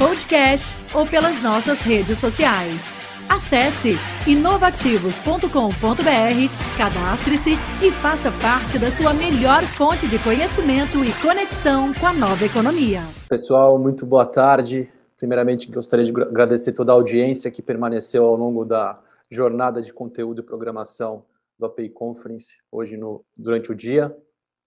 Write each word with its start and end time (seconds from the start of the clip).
podcast 0.00 0.74
ou 0.94 1.06
pelas 1.06 1.42
nossas 1.42 1.82
redes 1.82 2.16
sociais. 2.16 2.80
Acesse 3.28 3.96
inovativos.com.br, 4.26 6.78
cadastre-se 6.78 7.50
e 7.82 7.92
faça 7.92 8.32
parte 8.40 8.78
da 8.78 8.90
sua 8.90 9.12
melhor 9.12 9.62
fonte 9.62 10.08
de 10.08 10.18
conhecimento 10.18 11.04
e 11.04 11.12
conexão 11.20 11.92
com 11.92 12.06
a 12.06 12.14
nova 12.14 12.46
economia. 12.46 13.02
Pessoal, 13.28 13.78
muito 13.78 14.06
boa 14.06 14.24
tarde. 14.24 14.90
Primeiramente, 15.18 15.70
gostaria 15.70 16.06
de 16.06 16.22
agradecer 16.22 16.72
toda 16.72 16.92
a 16.92 16.94
audiência 16.94 17.50
que 17.50 17.60
permaneceu 17.60 18.24
ao 18.24 18.36
longo 18.36 18.64
da 18.64 18.98
jornada 19.30 19.82
de 19.82 19.92
conteúdo 19.92 20.40
e 20.40 20.44
programação 20.44 21.26
do 21.58 21.66
API 21.66 21.90
Conference 21.90 22.54
hoje 22.72 22.96
no, 22.96 23.22
durante 23.36 23.70
o 23.70 23.74
dia. 23.74 24.16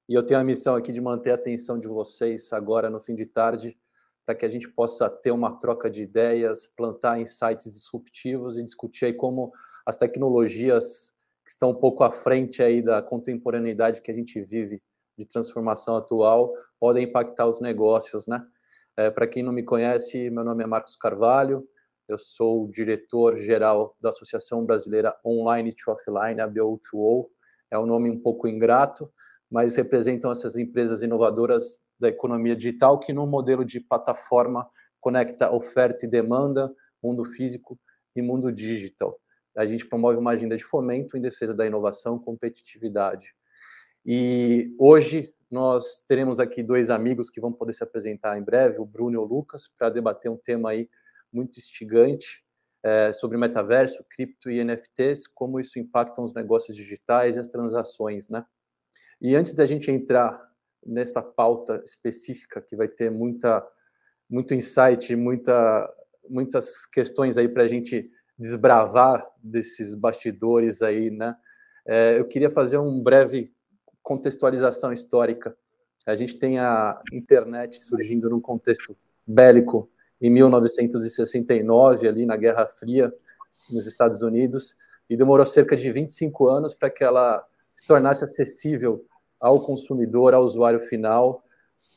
E 0.08 0.14
eu 0.14 0.22
tenho 0.22 0.40
a 0.40 0.44
missão 0.44 0.76
aqui 0.76 0.92
de 0.92 1.02
manter 1.02 1.32
a 1.32 1.36
atenção 1.36 1.80
de 1.80 1.88
vocês 1.88 2.54
agora 2.54 2.88
no 2.88 3.00
fim 3.00 3.16
de 3.16 3.26
tarde 3.26 3.76
para 4.26 4.36
que 4.36 4.46
a 4.46 4.50
gente 4.50 4.70
possa 4.70 5.10
ter 5.10 5.32
uma 5.32 5.58
troca 5.58 5.90
de 5.90 6.04
ideias, 6.04 6.68
plantar 6.68 7.20
insights 7.20 7.72
disruptivos 7.72 8.58
e 8.58 8.64
discutir 8.64 9.06
aí 9.06 9.14
como 9.14 9.52
as 9.86 9.98
tecnologias 9.98 11.14
que 11.44 11.52
estão 11.52 11.72
um 11.72 11.76
pouco 11.76 12.04
à 12.04 12.12
frente 12.12 12.64
aí 12.64 12.82
da 12.82 13.02
contemporaneidade 13.02 14.02
que 14.02 14.10
a 14.10 14.14
gente 14.14 14.42
vive 14.42 14.82
de 15.18 15.26
transformação 15.26 15.98
atual 15.98 16.54
podem 16.80 17.04
impactar 17.04 17.48
os 17.48 17.60
negócios, 17.60 18.26
né? 18.28 18.46
É, 18.96 19.10
para 19.10 19.28
quem 19.28 19.44
não 19.44 19.52
me 19.52 19.64
conhece, 19.64 20.30
meu 20.30 20.44
nome 20.44 20.64
é 20.64 20.68
Marcos 20.68 20.96
Carvalho, 20.96 21.68
eu 22.08 22.18
sou 22.18 22.68
diretor-geral 22.68 23.96
da 24.00 24.10
Associação 24.10 24.66
Brasileira 24.66 25.16
Online 25.26 25.74
to 25.74 25.92
Offline, 25.92 26.40
a 26.40 26.48
BO2O, 26.48 27.28
é 27.72 27.80
um 27.80 27.86
nome 27.86 28.10
um 28.10 28.20
pouco 28.20 28.48
ingrato, 28.48 29.12
mas 29.50 29.76
representam 29.76 30.32
essas 30.32 30.58
empresas 30.58 31.02
inovadoras 31.02 31.80
da 32.00 32.10
economia 32.10 32.56
digital, 32.56 33.00
que 33.00 33.14
no 33.14 33.26
modelo 33.26 33.64
de 33.64 33.80
plataforma 33.80 34.70
conecta 35.00 35.52
oferta 35.52 36.06
e 36.06 36.10
demanda, 36.10 36.74
mundo 37.02 37.26
físico 37.26 37.80
e 38.16 38.22
mundo 38.22 38.52
digital. 38.52 39.20
A 39.56 39.66
gente 39.66 39.86
promove 39.86 40.18
uma 40.18 40.32
agenda 40.32 40.56
de 40.56 40.64
fomento 40.64 41.18
em 41.18 41.22
defesa 41.22 41.54
da 41.54 41.66
inovação 41.66 42.18
competitividade. 42.18 43.36
E 44.06 44.74
hoje 44.80 45.34
nós 45.52 46.04
teremos 46.08 46.40
aqui 46.40 46.64
dois 46.64 46.90
amigos 46.90 47.30
que 47.30 47.40
vão 47.40 47.54
poder 47.54 47.74
se 47.74 47.84
apresentar 47.84 48.38
em 48.38 48.44
breve, 48.44 48.80
o 48.80 48.86
Bruno 48.86 49.16
e 49.16 49.18
o 49.18 49.24
Lucas, 49.24 49.68
para 49.78 49.90
debater 49.90 50.32
um 50.32 50.38
tema 50.38 50.72
aí 50.72 50.90
muito 51.32 51.60
instigante 51.60 52.44
é, 52.82 53.14
sobre 53.14 53.38
metaverso, 53.38 54.04
cripto 54.10 54.50
e 54.50 54.64
NFTs, 54.64 55.28
como 55.28 55.60
isso 55.60 55.80
impacta 55.80 56.22
os 56.22 56.34
negócios 56.34 56.76
digitais 56.76 57.36
e 57.36 57.40
as 57.40 57.48
transações, 57.48 58.30
né? 58.30 58.46
E 59.22 59.36
antes 59.36 59.54
da 59.54 59.66
gente 59.66 59.90
entrar 59.90 60.53
nessa 60.86 61.22
pauta 61.22 61.82
específica 61.86 62.62
que 62.62 62.76
vai 62.76 62.88
ter 62.88 63.10
muita, 63.10 63.66
muito 64.30 64.54
insight, 64.54 65.16
muita, 65.16 65.92
muitas 66.30 66.86
questões 66.86 67.38
aí 67.38 67.48
para 67.48 67.64
a 67.64 67.68
gente 67.68 68.10
desbravar 68.38 69.26
desses 69.42 69.96
bastidores 69.96 70.82
aí, 70.82 71.10
né? 71.10 71.36
É, 71.86 72.18
eu 72.18 72.26
queria 72.26 72.50
fazer 72.50 72.78
um 72.78 73.02
breve 73.02 73.54
contextualização 74.02 74.94
histórica. 74.94 75.56
A 76.06 76.16
gente 76.16 76.38
tem 76.38 76.60
a 76.60 77.00
internet 77.12 77.82
surgindo 77.82 78.30
num 78.30 78.42
contexto 78.42 78.96
bélico 79.26 79.90
em 80.22 80.30
1969, 80.30 82.08
ali 82.08 82.26
na 82.26 82.38
Guerra 82.38 82.66
Fria, 82.66 83.14
nos 83.70 83.88
Estados 83.88 84.22
Unidos, 84.22 84.76
e 85.10 85.18
demorou 85.18 85.46
cerca 85.46 85.76
de 85.76 85.92
25 85.92 86.48
anos 86.48 86.74
para 86.74 86.90
que 86.90 87.04
ela 87.04 87.46
se 87.72 87.86
tornasse 87.86 88.24
acessível 88.24 89.06
ao 89.44 89.60
consumidor, 89.60 90.34
ao 90.34 90.42
usuário 90.42 90.80
final, 90.80 91.44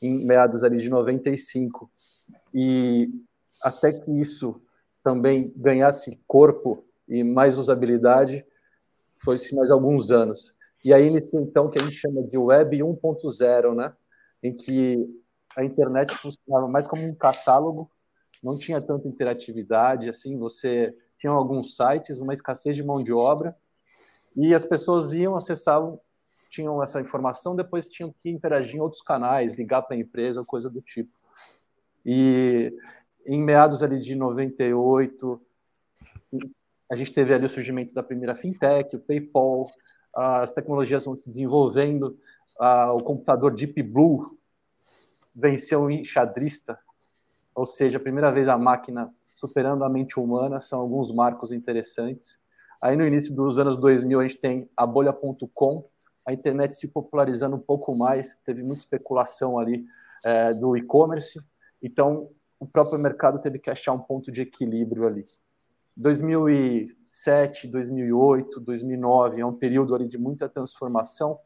em 0.01 0.25
meados 0.25 0.65
ali 0.65 0.75
de 0.75 0.89
95. 0.89 1.89
E 2.53 3.09
até 3.63 3.93
que 3.93 4.11
isso 4.11 4.61
também 5.01 5.53
ganhasse 5.55 6.19
corpo 6.27 6.83
e 7.07 7.23
mais 7.23 7.57
usabilidade, 7.57 8.45
foi-se 9.23 9.55
mais 9.55 9.71
alguns 9.71 10.11
anos. 10.11 10.53
E 10.83 10.93
aí 10.93 11.07
inicia 11.07 11.39
então 11.39 11.69
que 11.69 11.79
a 11.79 11.81
gente 11.81 11.95
chama 11.95 12.21
de 12.21 12.37
Web 12.37 12.79
1.0, 12.79 13.73
né? 13.73 13.93
em 14.43 14.53
que 14.53 15.07
a 15.55 15.63
internet 15.63 16.13
funcionava 16.15 16.67
mais 16.67 16.85
como 16.85 17.07
um 17.07 17.15
catálogo, 17.15 17.89
não 18.43 18.57
tinha 18.57 18.81
tanta 18.81 19.07
interatividade, 19.07 20.09
assim, 20.09 20.37
você 20.37 20.93
tinha 21.17 21.31
alguns 21.31 21.77
sites, 21.77 22.19
uma 22.19 22.33
escassez 22.33 22.75
de 22.75 22.83
mão 22.83 23.01
de 23.01 23.13
obra, 23.13 23.55
e 24.35 24.53
as 24.53 24.65
pessoas 24.65 25.13
iam, 25.13 25.35
acessavam 25.35 25.99
tinham 26.49 26.81
essa 26.81 26.99
informação, 27.01 27.55
depois 27.55 27.87
tinham 27.87 28.11
que 28.11 28.29
interagir 28.29 28.75
em 28.75 28.79
outros 28.79 29.01
canais, 29.01 29.53
ligar 29.53 29.81
para 29.81 29.95
a 29.95 29.99
empresa, 29.99 30.43
coisa 30.43 30.69
do 30.69 30.81
tipo. 30.81 31.11
E 32.05 32.73
em 33.25 33.41
meados 33.41 33.83
ali 33.83 33.99
de 33.99 34.15
98, 34.15 35.41
a 36.89 36.95
gente 36.95 37.13
teve 37.13 37.33
ali 37.33 37.45
o 37.45 37.49
surgimento 37.49 37.93
da 37.93 38.01
primeira 38.01 38.33
fintech, 38.33 38.95
o 38.95 38.99
PayPal, 38.99 39.69
as 40.13 40.51
tecnologias 40.53 41.05
vão 41.05 41.15
se 41.15 41.27
desenvolvendo, 41.27 42.17
o 42.95 43.03
computador 43.03 43.53
Deep 43.53 43.83
Blue 43.83 44.37
venceu 45.35 45.81
o 45.81 45.91
enxadrista, 45.91 46.79
ou 47.53 47.65
seja, 47.65 47.97
a 47.97 48.01
primeira 48.01 48.31
vez 48.31 48.47
a 48.47 48.57
máquina 48.57 49.13
superando 49.33 49.83
a 49.83 49.89
mente 49.89 50.19
humana, 50.19 50.59
são 50.59 50.79
alguns 50.79 51.11
marcos 51.11 51.51
interessantes. 51.51 52.39
Aí 52.81 52.95
no 52.95 53.05
início 53.05 53.35
dos 53.35 53.59
anos 53.59 53.77
2000 53.77 54.19
a 54.19 54.23
gente 54.23 54.39
tem 54.39 54.67
a 54.75 54.83
bolha.com, 54.83 55.87
a 56.27 56.33
internet 56.33 56.75
se 56.75 56.89
popularizando 56.89 57.55
um 57.55 57.59
pouco 57.59 57.95
mais, 57.95 58.35
teve 58.35 58.61
muita 58.61 58.81
especulação 58.81 59.57
ali 59.57 59.85
é, 60.25 60.53
do 60.53 60.75
e-commerce, 60.75 61.39
então 61.81 62.29
o 62.59 62.67
próprio 62.67 62.99
mercado 62.99 63.39
teve 63.39 63.57
que 63.57 63.69
achar 63.69 63.93
um 63.93 63.99
ponto 63.99 64.29
de 64.29 64.41
equilíbrio 64.41 65.07
ali. 65.07 65.25
2007, 65.95 67.67
2008, 67.69 68.59
2009 68.59 69.39
é 69.39 69.45
um 69.45 69.53
período 69.53 69.95
ali 69.95 70.09
de 70.09 70.17
muita 70.17 70.49
transformação. 70.49 71.39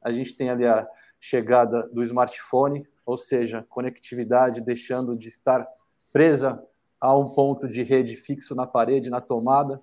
A 0.00 0.12
gente 0.12 0.36
tem 0.36 0.48
ali 0.48 0.64
a 0.64 0.88
chegada 1.18 1.88
do 1.88 2.00
smartphone, 2.02 2.86
ou 3.04 3.16
seja, 3.16 3.66
conectividade 3.68 4.60
deixando 4.60 5.16
de 5.16 5.26
estar 5.26 5.66
presa 6.12 6.62
a 7.00 7.16
um 7.16 7.30
ponto 7.30 7.66
de 7.66 7.82
rede 7.82 8.14
fixo 8.14 8.54
na 8.54 8.66
parede, 8.66 9.10
na 9.10 9.20
tomada, 9.20 9.82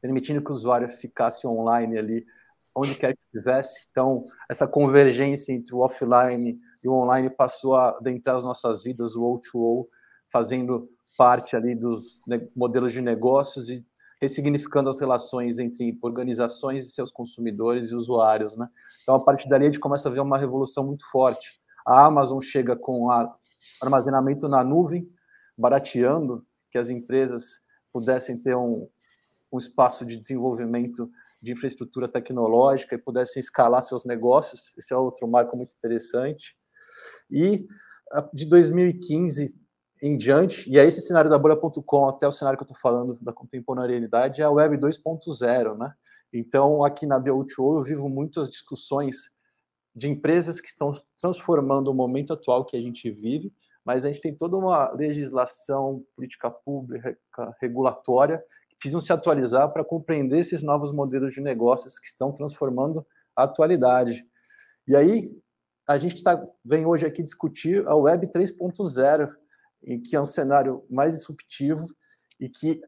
permitindo 0.00 0.42
que 0.42 0.50
o 0.50 0.54
usuário 0.54 0.88
ficasse 0.88 1.46
online 1.46 1.98
ali 1.98 2.26
onde 2.78 2.94
quer 2.94 3.14
que 3.14 3.20
estivesse. 3.24 3.86
Então, 3.90 4.26
essa 4.48 4.66
convergência 4.66 5.52
entre 5.52 5.74
o 5.74 5.80
offline 5.80 6.58
e 6.82 6.88
o 6.88 6.92
online 6.92 7.28
passou 7.30 7.74
a 7.74 7.90
adentrar 7.90 8.36
as 8.36 8.42
nossas 8.42 8.82
vidas, 8.82 9.16
o 9.16 9.22
O2O, 9.22 9.86
fazendo 10.30 10.88
parte 11.16 11.56
ali 11.56 11.74
dos 11.74 12.20
modelos 12.54 12.92
de 12.92 13.00
negócios 13.00 13.68
e 13.68 13.84
ressignificando 14.20 14.88
as 14.88 15.00
relações 15.00 15.58
entre 15.58 15.96
organizações 16.02 16.86
e 16.86 16.90
seus 16.90 17.10
consumidores 17.10 17.90
e 17.90 17.94
usuários, 17.94 18.56
né? 18.56 18.68
Então, 19.02 19.14
a 19.14 19.24
partir 19.24 19.48
dali, 19.48 19.64
a 19.64 19.66
gente 19.66 19.80
começa 19.80 20.08
a 20.08 20.12
ver 20.12 20.20
uma 20.20 20.38
revolução 20.38 20.84
muito 20.84 21.08
forte. 21.10 21.60
A 21.86 22.04
Amazon 22.04 22.40
chega 22.40 22.76
com 22.76 23.08
armazenamento 23.80 24.48
na 24.48 24.62
nuvem, 24.62 25.08
barateando 25.56 26.44
que 26.70 26.78
as 26.78 26.90
empresas 26.90 27.60
pudessem 27.92 28.38
ter 28.38 28.56
um, 28.56 28.88
um 29.52 29.58
espaço 29.58 30.04
de 30.04 30.16
desenvolvimento 30.16 31.10
de 31.40 31.52
infraestrutura 31.52 32.08
tecnológica 32.08 32.94
e 32.94 32.98
pudessem 32.98 33.40
escalar 33.40 33.82
seus 33.82 34.04
negócios. 34.04 34.76
Esse 34.76 34.92
é 34.92 34.96
outro 34.96 35.28
marco 35.28 35.56
muito 35.56 35.74
interessante. 35.74 36.56
E 37.30 37.66
de 38.32 38.46
2015 38.46 39.54
em 40.00 40.16
diante, 40.16 40.70
e 40.70 40.78
aí 40.78 40.86
esse 40.86 41.02
cenário 41.02 41.28
da 41.28 41.38
bolha.com 41.38 42.08
até 42.08 42.26
o 42.26 42.32
cenário 42.32 42.56
que 42.56 42.62
eu 42.62 42.66
estou 42.66 42.80
falando 42.80 43.18
da 43.20 43.32
contemporaneidade 43.32 44.40
é 44.40 44.44
a 44.44 44.50
Web 44.50 44.78
2.0, 44.78 45.76
né? 45.76 45.92
Então, 46.32 46.84
aqui 46.84 47.06
na 47.06 47.20
BO2O 47.20 47.78
eu 47.78 47.82
vivo 47.82 48.08
muitas 48.08 48.50
discussões 48.50 49.30
de 49.94 50.08
empresas 50.08 50.60
que 50.60 50.68
estão 50.68 50.92
transformando 51.20 51.88
o 51.88 51.94
momento 51.94 52.32
atual 52.32 52.64
que 52.64 52.76
a 52.76 52.80
gente 52.80 53.10
vive, 53.10 53.52
mas 53.84 54.04
a 54.04 54.08
gente 54.08 54.20
tem 54.20 54.34
toda 54.34 54.56
uma 54.56 54.92
legislação, 54.92 56.04
política 56.14 56.50
pública, 56.50 57.18
regulatória 57.60 58.42
precisam 58.78 59.00
se 59.00 59.12
atualizar 59.12 59.72
para 59.72 59.84
compreender 59.84 60.38
esses 60.38 60.62
novos 60.62 60.92
modelos 60.92 61.34
de 61.34 61.40
negócios 61.40 61.98
que 61.98 62.06
estão 62.06 62.32
transformando 62.32 63.06
a 63.34 63.44
atualidade. 63.44 64.24
E 64.86 64.96
aí, 64.96 65.36
a 65.88 65.96
gente 65.98 66.22
tá, 66.22 66.42
vem 66.64 66.84
hoje 66.84 67.06
aqui 67.06 67.22
discutir 67.22 67.86
a 67.86 67.94
Web 67.94 68.26
3.0, 68.28 69.30
em 69.82 70.00
que 70.00 70.14
é 70.14 70.20
um 70.20 70.24
cenário 70.24 70.84
mais 70.90 71.14
disruptivo 71.14 71.86
e 72.38 72.48
que 72.48 72.80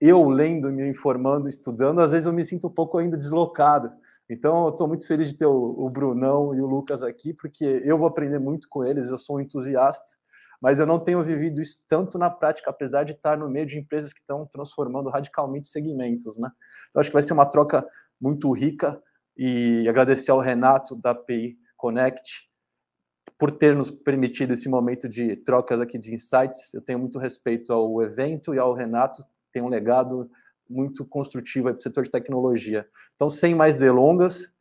eu 0.00 0.28
lendo, 0.28 0.70
me 0.70 0.88
informando, 0.88 1.48
estudando, 1.48 2.00
às 2.00 2.10
vezes 2.10 2.26
eu 2.26 2.32
me 2.32 2.44
sinto 2.44 2.66
um 2.66 2.72
pouco 2.72 2.98
ainda 2.98 3.16
deslocado. 3.16 3.92
Então, 4.28 4.64
eu 4.64 4.70
estou 4.70 4.88
muito 4.88 5.06
feliz 5.06 5.28
de 5.28 5.36
ter 5.36 5.46
o, 5.46 5.74
o, 5.78 5.90
Brunão 5.90 6.54
e 6.54 6.60
o 6.60 6.66
Lucas 6.66 7.02
aqui, 7.02 7.32
porque 7.34 7.64
eu 7.84 7.98
vou 7.98 8.08
aprender 8.08 8.38
muito 8.38 8.68
com 8.68 8.84
eles, 8.84 9.10
eu 9.10 9.18
sou 9.18 9.36
um 9.36 9.40
entusiasta, 9.40 10.18
mas 10.62 10.78
eu 10.78 10.86
não 10.86 11.00
tenho 11.00 11.20
vivido 11.20 11.60
isso 11.60 11.82
tanto 11.88 12.16
na 12.16 12.30
prática, 12.30 12.70
apesar 12.70 13.02
de 13.02 13.12
estar 13.12 13.36
no 13.36 13.50
meio 13.50 13.66
de 13.66 13.76
empresas 13.76 14.12
que 14.12 14.20
estão 14.20 14.46
transformando 14.46 15.10
radicalmente 15.10 15.66
segmentos. 15.66 16.38
Né? 16.38 16.48
Então, 16.88 17.00
acho 17.00 17.10
que 17.10 17.14
vai 17.14 17.22
ser 17.22 17.32
uma 17.32 17.44
troca 17.44 17.84
muito 18.20 18.48
rica 18.52 19.02
e 19.36 19.84
agradecer 19.88 20.30
ao 20.30 20.38
Renato 20.38 20.94
da 20.94 21.10
API 21.10 21.58
Connect 21.76 22.48
por 23.36 23.50
ter 23.50 23.74
nos 23.74 23.90
permitido 23.90 24.52
esse 24.52 24.68
momento 24.68 25.08
de 25.08 25.34
trocas 25.34 25.80
aqui 25.80 25.98
de 25.98 26.14
insights. 26.14 26.72
Eu 26.72 26.80
tenho 26.80 27.00
muito 27.00 27.18
respeito 27.18 27.72
ao 27.72 28.00
evento 28.00 28.54
e 28.54 28.58
ao 28.60 28.72
Renato 28.72 29.24
tem 29.50 29.60
um 29.60 29.68
legado 29.68 30.30
muito 30.70 31.04
construtivo 31.04 31.70
para 31.70 31.76
o 31.76 31.82
setor 31.82 32.04
de 32.04 32.10
tecnologia. 32.10 32.86
Então, 33.16 33.28
sem 33.28 33.52
mais 33.52 33.74
delongas, 33.74 34.54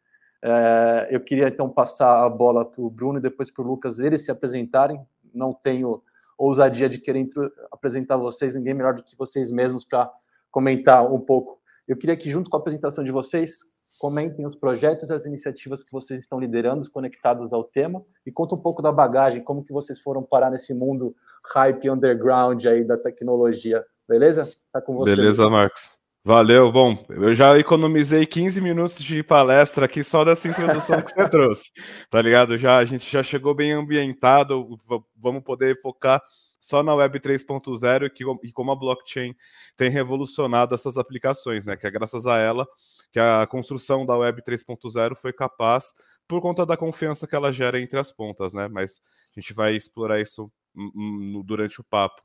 é, 0.44 1.10
eu 1.12 1.20
queria 1.20 1.48
então 1.48 1.70
passar 1.70 2.26
a 2.26 2.30
bola 2.30 2.66
para 2.66 2.82
o 2.82 2.90
Bruno 2.90 3.20
e 3.20 3.22
depois 3.22 3.52
para 3.52 3.64
o 3.64 3.68
Lucas 3.68 4.00
eles 4.00 4.26
se 4.26 4.32
apresentarem. 4.32 5.06
Não 5.34 5.54
tenho 5.54 6.02
ousadia 6.38 6.90
de 6.90 7.00
querer 7.00 7.28
apresentar 7.72 8.18
vocês, 8.18 8.54
ninguém 8.54 8.74
melhor 8.74 8.96
do 8.96 9.04
que 9.04 9.16
vocês 9.18 9.52
mesmos 9.52 9.86
para 9.86 10.12
comentar 10.50 11.06
um 11.12 11.20
pouco. 11.20 11.60
Eu 11.88 11.98
queria 11.98 12.18
que, 12.18 12.30
junto 12.30 12.50
com 12.50 12.58
a 12.58 12.60
apresentação 12.60 13.04
de 13.04 13.12
vocês, 13.12 13.60
comentem 14.00 14.48
os 14.48 14.56
projetos 14.56 15.12
e 15.12 15.14
as 15.14 15.28
iniciativas 15.28 15.84
que 15.84 15.92
vocês 15.92 16.20
estão 16.20 16.40
liderando, 16.40 16.90
conectadas 16.90 17.54
ao 17.54 17.64
tema, 17.64 18.04
e 18.26 18.32
conta 18.32 18.56
um 18.56 18.58
pouco 18.58 18.82
da 18.82 18.92
bagagem, 18.92 19.44
como 19.44 19.64
que 19.64 19.72
vocês 19.72 20.00
foram 20.00 20.24
parar 20.24 20.50
nesse 20.50 20.74
mundo 20.74 21.16
hype 21.54 21.90
underground 21.90 22.66
aí 22.66 22.84
da 22.84 22.98
tecnologia. 22.98 23.86
Beleza? 24.10 24.52
Tá 24.72 24.82
com 24.82 24.96
você. 24.96 25.16
Beleza, 25.16 25.48
Marcos. 25.48 26.01
Valeu. 26.24 26.72
Bom, 26.72 27.04
eu 27.10 27.34
já 27.34 27.58
economizei 27.58 28.28
15 28.28 28.62
minutos 28.62 29.04
de 29.04 29.24
palestra 29.24 29.86
aqui 29.86 30.04
só 30.04 30.24
dessa 30.24 30.48
introdução 30.48 31.02
que 31.02 31.12
você 31.12 31.28
trouxe. 31.28 31.72
Tá 32.12 32.22
ligado? 32.22 32.60
Já 32.60 32.78
a 32.78 32.86
gente 32.86 33.12
já 33.12 33.24
chegou 33.24 33.56
bem 33.56 33.72
ambientado, 33.72 34.80
vamos 35.16 35.42
poder 35.42 35.82
focar 35.82 36.22
só 36.60 36.84
na 36.84 36.94
Web 36.94 37.20
3.0 37.20 38.12
e, 38.44 38.48
e 38.48 38.52
como 38.52 38.72
a 38.72 38.76
blockchain 38.76 39.36
tem 39.76 39.90
revolucionado 39.90 40.76
essas 40.76 40.96
aplicações, 40.96 41.66
né? 41.66 41.76
Que 41.76 41.88
é 41.88 41.92
graças 41.92 42.28
a 42.28 42.38
ela 42.38 42.68
que 43.12 43.20
a 43.20 43.46
construção 43.48 44.06
da 44.06 44.16
Web 44.16 44.44
3.0 44.44 45.16
foi 45.18 45.34
capaz 45.34 45.94
por 46.28 46.40
conta 46.40 46.66
da 46.68 46.78
confiança 46.78 47.28
que 47.28 47.36
ela 47.36 47.52
gera 47.52 47.80
entre 47.80 47.98
as 48.00 48.12
pontas, 48.12 48.54
né? 48.54 48.68
Mas 48.68 49.02
a 49.36 49.40
gente 49.40 49.54
vai 49.54 49.76
explorar 49.76 50.22
isso 50.22 50.52
durante 51.46 51.82
o 51.82 51.84
papo. 51.84 52.22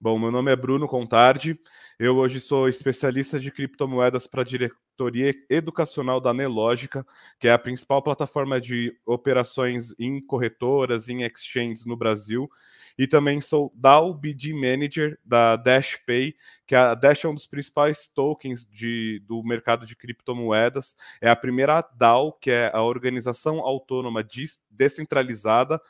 Bom, 0.00 0.18
meu 0.18 0.30
nome 0.30 0.52
é 0.52 0.56
Bruno 0.56 0.88
Contardi, 0.88 1.58
eu 1.98 2.16
hoje 2.16 2.40
sou 2.40 2.68
especialista 2.68 3.38
de 3.38 3.50
criptomoedas 3.50 4.26
para 4.26 4.42
a 4.42 4.44
diretoria 4.44 5.34
educacional 5.48 6.20
da 6.20 6.34
Nelógica, 6.34 7.06
que 7.38 7.48
é 7.48 7.52
a 7.52 7.58
principal 7.58 8.02
plataforma 8.02 8.60
de 8.60 8.94
operações 9.06 9.94
em 9.98 10.20
corretoras, 10.20 11.08
em 11.08 11.22
exchanges 11.22 11.86
no 11.86 11.96
Brasil, 11.96 12.50
e 12.98 13.06
também 13.06 13.40
sou 13.40 13.72
DAO 13.74 14.12
BD 14.14 14.52
Manager 14.52 15.18
da 15.24 15.56
DashPay, 15.56 16.34
que 16.66 16.74
a 16.74 16.94
Dash 16.94 17.24
é 17.24 17.28
um 17.28 17.34
dos 17.34 17.46
principais 17.46 18.08
tokens 18.08 18.64
de, 18.64 19.22
do 19.26 19.42
mercado 19.42 19.86
de 19.86 19.96
criptomoedas, 19.96 20.96
é 21.20 21.28
a 21.28 21.36
primeira 21.36 21.82
DAO, 21.96 22.32
que 22.32 22.50
é 22.50 22.70
a 22.72 22.82
organização 22.82 23.60
autônoma 23.60 24.24
descentralizada 24.70 25.80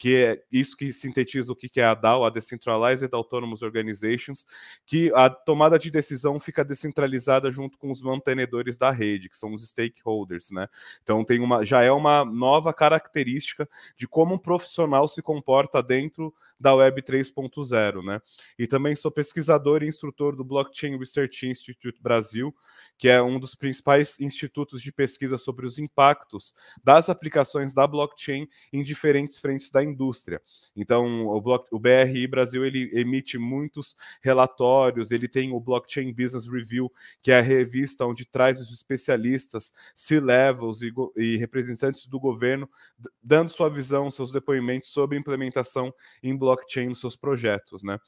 que 0.00 0.16
é 0.16 0.42
isso 0.50 0.78
que 0.78 0.94
sintetiza 0.94 1.52
o 1.52 1.54
que 1.54 1.78
é 1.78 1.84
a 1.84 1.92
DAO, 1.92 2.24
a 2.24 2.30
Decentralized 2.30 3.10
Autonomous 3.12 3.60
Organizations, 3.60 4.46
que 4.86 5.12
a 5.14 5.28
tomada 5.28 5.78
de 5.78 5.90
decisão 5.90 6.40
fica 6.40 6.64
descentralizada 6.64 7.52
junto 7.52 7.76
com 7.76 7.90
os 7.90 8.00
mantenedores 8.00 8.78
da 8.78 8.90
rede, 8.90 9.28
que 9.28 9.36
são 9.36 9.52
os 9.52 9.62
stakeholders, 9.68 10.50
né? 10.52 10.68
Então 11.02 11.22
tem 11.22 11.38
uma, 11.38 11.66
já 11.66 11.82
é 11.82 11.92
uma 11.92 12.24
nova 12.24 12.72
característica 12.72 13.68
de 13.94 14.08
como 14.08 14.36
um 14.36 14.38
profissional 14.38 15.06
se 15.06 15.20
comporta 15.20 15.82
dentro 15.82 16.32
da 16.58 16.74
Web 16.74 17.02
3.0, 17.02 18.02
né? 18.02 18.22
E 18.58 18.66
também 18.66 18.96
sou 18.96 19.10
pesquisador 19.10 19.82
e 19.82 19.86
instrutor 19.86 20.19
do 20.28 20.44
Blockchain 20.44 20.98
Research 20.98 21.46
Institute 21.46 22.00
Brasil, 22.00 22.54
que 23.00 23.08
é 23.08 23.22
um 23.22 23.40
dos 23.40 23.54
principais 23.54 24.20
institutos 24.20 24.82
de 24.82 24.92
pesquisa 24.92 25.38
sobre 25.38 25.64
os 25.64 25.78
impactos 25.78 26.52
das 26.84 27.08
aplicações 27.08 27.72
da 27.72 27.86
blockchain 27.86 28.46
em 28.70 28.82
diferentes 28.82 29.38
frentes 29.38 29.70
da 29.70 29.82
indústria. 29.82 30.42
Então, 30.76 31.26
o, 31.26 31.40
Block, 31.40 31.66
o 31.72 31.78
BRI 31.78 32.26
Brasil 32.26 32.62
ele 32.62 32.90
emite 32.92 33.38
muitos 33.38 33.96
relatórios, 34.20 35.10
ele 35.10 35.26
tem 35.26 35.50
o 35.50 35.58
Blockchain 35.58 36.12
Business 36.12 36.46
Review, 36.46 36.92
que 37.22 37.32
é 37.32 37.38
a 37.38 37.42
revista 37.42 38.04
onde 38.04 38.26
traz 38.26 38.60
os 38.60 38.70
especialistas, 38.70 39.72
C-levels 39.94 40.82
e, 40.82 40.92
e 41.16 41.38
representantes 41.38 42.04
do 42.04 42.20
governo, 42.20 42.68
dando 43.22 43.50
sua 43.50 43.70
visão, 43.70 44.10
seus 44.10 44.30
depoimentos 44.30 44.90
sobre 44.90 45.16
implementação 45.16 45.90
em 46.22 46.36
blockchain 46.36 46.90
nos 46.90 47.00
seus 47.00 47.16
projetos, 47.16 47.82
né? 47.82 47.98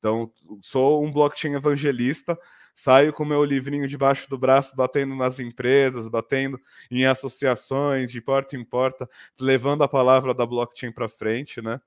Então, 0.00 0.32
sou 0.62 1.04
um 1.04 1.12
blockchain 1.12 1.54
evangelista, 1.54 2.36
saio 2.74 3.12
com 3.12 3.22
meu 3.22 3.44
livrinho 3.44 3.86
debaixo 3.86 4.28
do 4.30 4.38
braço, 4.38 4.74
batendo 4.74 5.14
nas 5.14 5.38
empresas, 5.38 6.08
batendo 6.08 6.58
em 6.90 7.04
associações, 7.04 8.10
de 8.10 8.18
porta 8.18 8.56
em 8.56 8.64
porta, 8.64 9.08
levando 9.38 9.84
a 9.84 9.88
palavra 9.88 10.32
da 10.32 10.46
blockchain 10.46 10.90
para 10.90 11.06
frente, 11.06 11.60
né? 11.60 11.78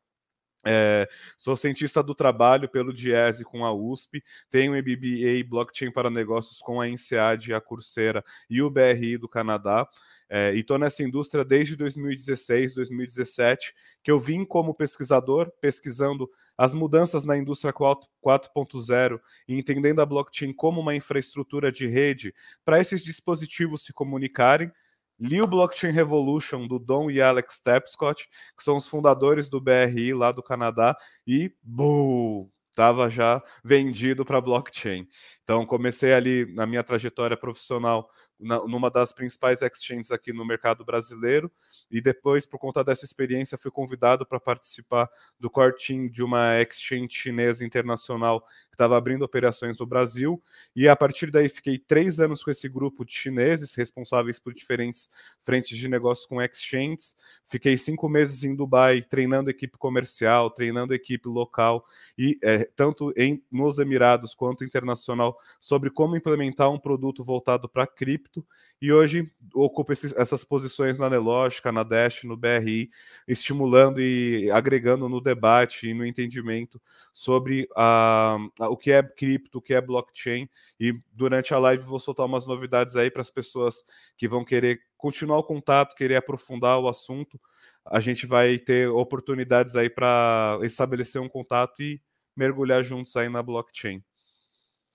É, 0.66 1.10
sou 1.36 1.58
cientista 1.58 2.02
do 2.02 2.16
trabalho 2.16 2.70
pelo 2.70 2.94
Diese 2.94 3.44
com 3.44 3.66
a 3.66 3.74
USP, 3.74 4.24
tenho 4.50 4.74
MBA 4.74 5.44
Blockchain 5.50 5.92
para 5.92 6.10
Negócios 6.10 6.60
com 6.60 6.80
a 6.80 6.88
INSEAD, 6.88 7.54
a 7.54 7.60
Coursera 7.60 8.24
e 8.50 8.62
o 8.62 8.70
BRI 8.70 9.18
do 9.18 9.28
Canadá. 9.28 9.86
É, 10.30 10.54
e 10.56 10.60
estou 10.60 10.78
nessa 10.78 11.04
indústria 11.04 11.44
desde 11.44 11.76
2016, 11.76 12.74
2017, 12.76 13.74
que 14.02 14.10
eu 14.10 14.20
vim 14.20 14.46
como 14.46 14.74
pesquisador, 14.74 15.52
pesquisando 15.60 16.30
as 16.58 16.74
mudanças 16.74 17.26
na 17.26 17.38
indústria 17.38 17.74
4.0 17.74 19.20
e 19.48 19.58
entendendo 19.58 20.02
a 20.02 20.06
blockchain 20.06 20.54
como 20.54 20.82
uma 20.82 20.96
infraestrutura 20.96 21.72
de 21.72 21.88
rede 21.88 22.34
para 22.64 22.80
esses 22.80 23.04
dispositivos 23.04 23.84
se 23.84 23.94
comunicarem. 23.94 24.72
Li 25.20 25.42
o 25.42 25.48
Blockchain 25.48 25.92
Revolution 25.92 26.68
do 26.68 26.80
Don 26.80 27.10
e 27.10 27.22
Alex 27.22 27.60
Tapscott, 27.60 28.28
que 28.58 28.64
são 28.64 28.76
os 28.76 28.88
fundadores 28.88 29.48
do 29.48 29.62
BRI 29.62 30.14
lá 30.14 30.32
do 30.32 30.42
Canadá, 30.42 30.98
e 31.26 31.54
buh, 31.62 32.50
estava 32.74 33.10
já 33.10 33.42
vendido 33.64 34.26
para 34.26 34.42
blockchain. 34.42 35.08
Então 35.44 35.66
comecei 35.66 36.14
ali 36.14 36.52
na 36.54 36.66
minha 36.66 36.84
trajetória 36.84 37.38
profissional 37.38 38.10
na, 38.40 38.60
numa 38.68 38.90
das 38.90 39.14
principais 39.14 39.62
exchanges 39.62 40.12
aqui 40.12 40.34
no 40.34 40.46
mercado 40.46 40.84
brasileiro, 40.84 41.52
e 41.90 42.02
depois, 42.02 42.46
por 42.46 42.60
conta 42.60 42.84
dessa 42.84 43.06
experiência, 43.06 43.58
fui 43.58 43.72
convidado 43.72 44.26
para 44.26 44.40
participar 44.40 45.10
do 45.40 45.50
core 45.50 45.76
team 45.76 46.10
de 46.10 46.24
uma 46.24 46.60
exchange 46.62 47.10
chinesa 47.12 47.64
internacional 47.64 48.46
que 48.74 48.76
estava 48.76 48.98
abrindo 48.98 49.22
operações 49.22 49.78
no 49.78 49.86
Brasil, 49.86 50.42
e 50.76 50.88
a 50.90 50.96
partir 50.96 51.30
daí 51.30 51.48
fiquei 51.48 51.78
três 51.78 52.20
anos 52.20 52.44
com 52.44 52.50
esse 52.50 52.68
grupo 52.68 53.06
de 53.06 53.14
chineses 53.14 53.76
responsáveis 53.76 54.40
por 54.40 54.52
diferentes 54.52 55.12
frentes 55.44 55.78
de 55.78 55.88
negócios 55.88 56.26
com 56.26 56.42
exchanges. 56.42 57.16
Fiquei 57.46 57.78
cinco 57.78 58.10
meses 58.10 58.44
em 58.44 58.56
Dubai 58.56 59.04
treinando 59.04 59.52
equipe 59.52 59.78
comercial, 59.78 60.50
treinando 60.50 60.92
equipe 60.96 61.30
local, 61.30 61.86
e 62.18 62.40
é, 62.42 62.68
tanto 62.76 63.14
em, 63.16 63.44
nos 63.52 63.78
Emirados 63.78 64.34
quanto 64.34 64.66
internacional, 64.66 65.38
sobre 65.60 65.92
como 65.92 66.18
implementar 66.18 66.72
um 66.72 66.80
produto 66.80 67.24
voltado 67.24 67.70
para 67.70 67.86
cripto, 67.86 68.44
e 68.82 68.92
hoje 68.92 69.32
ocupo 69.54 69.94
esses, 69.94 70.14
essas 70.18 70.44
posições 70.44 71.00
na 71.00 71.10
Nelógica, 71.10 71.72
na 71.72 71.84
Dash, 71.84 72.24
no 72.24 72.36
BRI, 72.36 72.90
estimulando 73.26 74.02
e 74.02 74.52
agregando 74.52 75.08
no 75.08 75.22
debate 75.22 75.88
e 75.88 75.94
no 75.94 76.06
entendimento 76.06 76.82
sobre 77.14 77.66
a, 77.76 78.38
o 78.70 78.78
que 78.78 78.92
é 78.92 79.04
cripto, 79.04 79.58
o 79.58 79.62
que 79.62 79.74
é 79.74 79.82
blockchain, 79.82 80.50
e 80.80 80.94
durante 81.12 81.54
a 81.54 81.60
live 81.60 81.84
vou 81.84 82.00
soltar 82.00 82.26
umas 82.26 82.46
novidades 82.46 82.96
aí 82.96 83.10
para 83.10 83.22
as 83.22 83.32
pessoas 83.32 83.84
que 84.18 84.28
vão 84.28 84.44
querer 84.44 84.80
continuar 84.98 85.40
o 85.40 85.44
contato, 85.44 85.96
querer 85.96 86.16
aprofundar 86.16 86.80
o 86.80 86.88
assunto. 86.88 87.40
A 87.86 88.00
gente 88.00 88.26
vai 88.26 88.58
ter 88.58 88.88
oportunidades 88.88 89.76
aí 89.76 89.90
para 89.90 90.60
estabelecer 90.64 91.22
um 91.22 91.30
contato 91.30 91.82
e 91.82 92.02
mergulhar 92.36 92.84
juntos 92.84 93.16
aí 93.16 93.30
na 93.30 93.44
blockchain. 93.44 94.02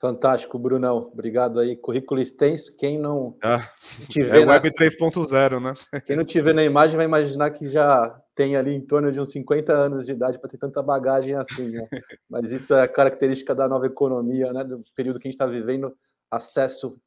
Fantástico, 0.01 0.59
Brunão. 0.59 1.11
Obrigado 1.13 1.59
aí. 1.59 1.77
Currículo 1.77 2.21
extenso. 2.21 2.75
Quem 2.77 2.97
não 2.97 3.37
ah, 3.43 3.69
tiver. 4.09 4.43
É 4.43 4.45
na... 4.45 4.53
Web 4.53 4.71
3.0, 4.71 5.61
né? 5.61 6.01
Quem 6.07 6.17
não 6.17 6.25
tiver 6.25 6.55
na 6.55 6.65
imagem 6.65 6.97
vai 6.97 7.05
imaginar 7.05 7.51
que 7.51 7.69
já 7.69 8.17
tem 8.39 8.55
ali 8.55 8.73
em 8.73 8.81
torno 8.81 9.11
de 9.11 9.21
uns 9.21 9.33
50 9.33 9.73
anos 9.73 10.07
de 10.07 10.13
idade 10.13 10.39
para 10.39 10.49
ter 10.49 10.59
tanta 10.59 10.81
bagagem 10.81 11.35
assim, 11.35 11.71
né? 11.71 11.89
Mas 12.31 12.53
isso 12.53 12.73
é 12.73 12.87
característica 12.87 13.53
da 13.53 13.67
nova 13.67 13.87
economia, 13.87 14.53
né? 14.53 14.63
Do 14.63 14.85
período 14.95 15.19
que 15.19 15.27
a 15.27 15.29
gente 15.29 15.35
está 15.35 15.45
vivendo, 15.45 15.93
acesso 16.31 17.01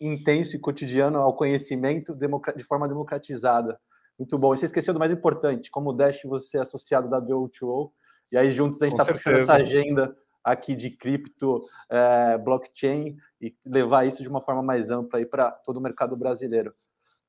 intenso 0.00 0.54
e 0.54 0.60
cotidiano 0.60 1.18
ao 1.18 1.34
conhecimento 1.34 2.14
de 2.14 2.62
forma 2.62 2.86
democratizada. 2.86 3.76
Muito 4.16 4.38
bom. 4.38 4.54
E 4.54 4.58
você 4.58 4.66
esqueceu 4.66 4.94
do 4.94 5.00
mais 5.00 5.10
importante, 5.10 5.68
como 5.68 5.90
o 5.90 5.92
Dash 5.92 6.20
você 6.26 6.58
é 6.58 6.60
associado 6.60 7.10
da 7.10 7.20
BO2O, 7.20 7.90
E 8.30 8.38
aí 8.38 8.52
juntos 8.52 8.80
a 8.80 8.88
gente 8.88 9.00
está 9.00 9.12
puxando 9.12 9.38
essa 9.38 9.54
agenda 9.54 10.16
aqui 10.44 10.76
de 10.76 10.90
cripto, 10.90 11.64
é, 11.90 12.38
blockchain 12.38 13.16
e 13.40 13.52
levar 13.66 14.06
isso 14.06 14.22
de 14.22 14.28
uma 14.28 14.40
forma 14.40 14.62
mais 14.62 14.92
ampla 14.92 15.18
aí 15.18 15.26
para 15.26 15.50
todo 15.50 15.78
o 15.78 15.80
mercado 15.80 16.16
brasileiro. 16.16 16.72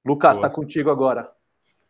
Lucas, 0.06 0.38
está 0.38 0.52
contigo 0.52 0.92
agora. 0.92 1.34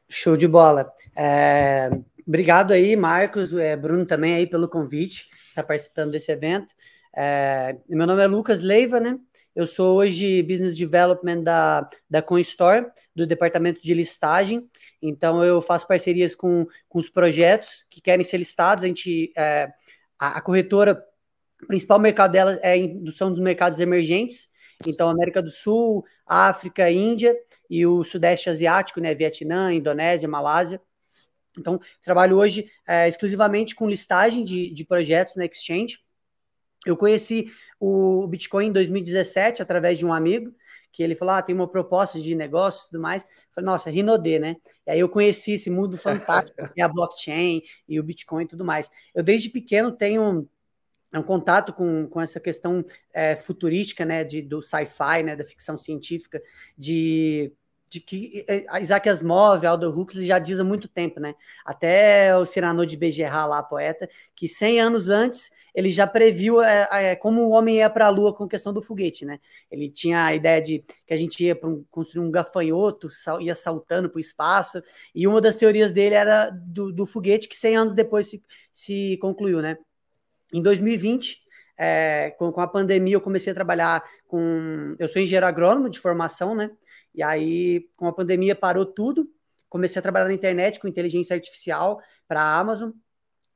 Show 0.10 0.38
de 0.38 0.48
bola. 0.48 0.92
É, 1.16 1.90
obrigado 2.28 2.72
aí, 2.72 2.96
Marcos, 2.96 3.54
é, 3.54 3.76
Bruno 3.76 4.06
também 4.06 4.36
aí 4.36 4.48
pelo 4.48 4.68
convite, 4.68 5.30
estar 5.50 5.64
participando 5.64 6.12
desse 6.12 6.32
evento. 6.32 6.74
É, 7.16 7.78
meu 7.88 8.08
nome 8.08 8.24
é 8.24 8.28
Lucas 8.28 8.62
Leiva, 8.62 9.00
né? 9.00 9.20
Eu 9.56 9.68
sou 9.68 9.98
hoje 9.98 10.42
Business 10.42 10.76
Development 10.76 11.44
da, 11.44 11.88
da 12.10 12.24
CoinStore, 12.24 12.88
do 13.16 13.28
departamento 13.28 13.80
de 13.84 13.94
listagem. 13.94 14.68
Então, 15.00 15.44
eu 15.44 15.62
faço 15.62 15.88
parcerias 15.88 16.34
com, 16.34 16.66
com 16.90 16.98
os 16.98 17.08
projetos 17.08 17.86
que 17.88 18.02
querem 18.02 18.26
ser 18.26 18.38
listados. 18.38 18.84
A 18.84 18.88
gente, 18.88 19.32
é, 19.38 19.72
a, 20.18 20.38
a, 20.38 20.42
corretora, 20.42 21.04
o 21.62 21.68
principal 21.68 22.00
mercado 22.00 22.32
dela 22.32 22.60
é 22.64 22.76
indução 22.76 23.30
dos 23.30 23.40
mercados 23.40 23.80
emergentes. 23.80 24.50
Então, 24.86 25.10
América 25.10 25.42
do 25.42 25.52
Sul, 25.52 26.04
África, 26.26 26.90
Índia 26.92 27.36
e 27.70 27.86
o 27.86 28.04
Sudeste 28.04 28.50
Asiático, 28.50 29.00
né? 29.00 29.14
Vietnã, 29.14 29.74
Indonésia, 29.74 30.28
Malásia. 30.28 30.82
Então, 31.58 31.80
trabalho 32.02 32.38
hoje 32.38 32.70
é, 32.88 33.08
exclusivamente 33.08 33.76
com 33.76 33.88
listagem 33.88 34.44
de, 34.44 34.74
de 34.74 34.86
projetos 34.86 35.36
na 35.36 35.46
Exchange. 35.46 36.00
Eu 36.86 36.98
conheci 36.98 37.52
o 37.80 38.28
Bitcoin 38.28 38.68
em 38.68 38.72
2017 38.72 39.62
através 39.62 39.98
de 39.98 40.06
um 40.06 40.12
amigo, 40.12 40.54
que 40.92 41.02
ele 41.02 41.16
falou: 41.16 41.36
ah, 41.36 41.42
tem 41.42 41.56
uma 41.56 41.68
proposta 41.68 42.20
de 42.20 42.36
negócio 42.36 42.84
e 42.84 42.90
tudo 42.90 43.02
mais. 43.02 43.24
Eu 43.24 43.30
falei, 43.56 43.66
nossa, 43.66 43.90
Rinode, 43.90 44.40
né? 44.40 44.58
E 44.86 44.92
aí 44.92 45.00
eu 45.00 45.10
conheci 45.10 45.54
esse 45.54 45.70
mundo 45.70 45.96
fantástico, 45.98 46.72
que 46.74 46.82
é 46.82 46.84
a 46.84 46.90
blockchain 46.90 47.62
e 47.88 48.00
o 48.00 48.04
Bitcoin 48.04 48.44
e 48.44 48.48
tudo 48.48 48.66
mais. 48.66 48.90
Eu, 49.14 49.24
desde 49.24 49.50
pequeno, 49.50 49.92
tenho 49.92 50.48
um 51.20 51.24
contato 51.24 51.74
com, 51.74 52.08
com 52.08 52.22
essa 52.22 52.40
questão 52.40 52.84
é, 53.14 53.36
futurística, 53.36 54.06
né, 54.06 54.24
de, 54.24 54.42
do 54.42 54.62
sci-fi, 54.62 55.24
né, 55.24 55.36
da 55.36 55.44
ficção 55.44 55.78
científica, 55.78 56.42
de 56.78 57.54
de 57.94 58.00
que 58.00 58.44
é, 58.48 58.82
Isaac 58.82 59.08
Asimov, 59.08 59.64
Aldo 59.66 59.90
Huxley 59.90 60.26
já 60.26 60.40
diz 60.40 60.60
há 60.60 60.64
muito 60.64 60.88
tempo, 60.88 61.20
né? 61.20 61.36
Até 61.64 62.36
o 62.36 62.46
Cyrano 62.46 62.86
de 62.88 62.98
Bergerac 62.98 63.48
lá, 63.48 63.62
poeta, 63.62 64.10
que 64.36 64.48
100 64.48 64.82
anos 64.82 65.10
antes 65.10 65.52
ele 65.76 65.92
já 65.92 66.08
previu 66.08 66.62
é, 66.62 66.88
é, 66.92 67.16
como 67.16 67.44
o 67.44 67.52
homem 67.52 67.78
ia 67.78 67.90
para 67.90 68.08
a 68.08 68.10
Lua 68.10 68.34
com 68.34 68.46
a 68.46 68.50
questão 68.50 68.74
do 68.74 68.82
foguete, 68.82 69.26
né? 69.26 69.40
Ele 69.70 69.90
tinha 69.90 70.26
a 70.26 70.34
ideia 70.34 70.60
de 70.60 70.84
que 71.06 71.14
a 71.14 71.18
gente 71.18 71.44
ia 71.44 71.60
um, 71.64 71.86
construir 71.92 72.26
um 72.26 72.32
gafanhoto, 72.32 73.10
sal, 73.10 73.40
ia 73.40 73.54
saltando 73.54 74.10
para 74.10 74.18
o 74.18 74.22
espaço, 74.22 74.82
e 75.14 75.28
uma 75.28 75.40
das 75.40 75.56
teorias 75.56 75.92
dele 75.92 76.16
era 76.16 76.50
do, 76.50 76.92
do 76.92 77.06
foguete 77.06 77.48
que 77.48 77.56
100 77.56 77.76
anos 77.78 77.96
depois 77.96 78.28
se, 78.28 78.44
se 78.72 79.18
concluiu, 79.22 79.62
né? 79.62 79.78
Em 80.54 80.62
2020, 80.62 81.42
é, 81.78 82.32
com, 82.38 82.52
com, 82.52 82.62
a 82.62 82.68
pandemia, 82.68 83.16
eu 83.16 83.22
comecei 83.22 83.52
a 83.52 83.56
trabalhar 83.56 84.04
com. 84.28 84.96
Eu 85.00 85.08
sou 85.08 85.22
engenheiro 85.22 85.46
agrônomo 85.46 85.90
de 85.90 86.00
formação, 86.00 86.56
né? 86.56 86.70
E 87.14 87.24
aí, 87.24 87.90
com 87.96 88.08
a 88.08 88.14
pandemia, 88.14 88.56
parou 88.56 88.86
tudo. 88.86 89.28
Comecei 89.70 90.00
a 90.00 90.04
trabalhar 90.04 90.28
na 90.28 90.34
internet 90.34 90.80
com 90.80 90.88
inteligência 90.88 91.34
artificial 91.36 92.00
para 92.28 92.42
a 92.42 92.60
Amazon, 92.60 92.92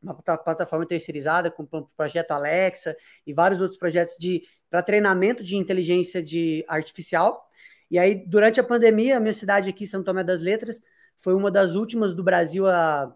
uma 0.01 0.15
plataforma 0.15 0.85
terceirizada 0.85 1.51
com 1.51 1.63
o 1.63 1.87
projeto 1.95 2.31
Alexa 2.31 2.97
e 3.25 3.33
vários 3.33 3.61
outros 3.61 3.79
projetos 3.79 4.15
de 4.19 4.43
para 4.69 4.81
treinamento 4.81 5.43
de 5.43 5.55
inteligência 5.55 6.21
de 6.21 6.65
artificial. 6.67 7.47
E 7.89 7.97
aí, 7.97 8.15
durante 8.27 8.59
a 8.59 8.63
pandemia, 8.63 9.17
a 9.17 9.19
minha 9.19 9.33
cidade 9.33 9.69
aqui, 9.69 9.87
São 9.87 10.03
Tomé 10.03 10.23
das 10.23 10.41
Letras, 10.41 10.81
foi 11.15 11.33
uma 11.33 11.49
das 11.49 11.75
últimas 11.75 12.13
do 12.13 12.23
Brasil 12.23 12.67
a, 12.67 13.13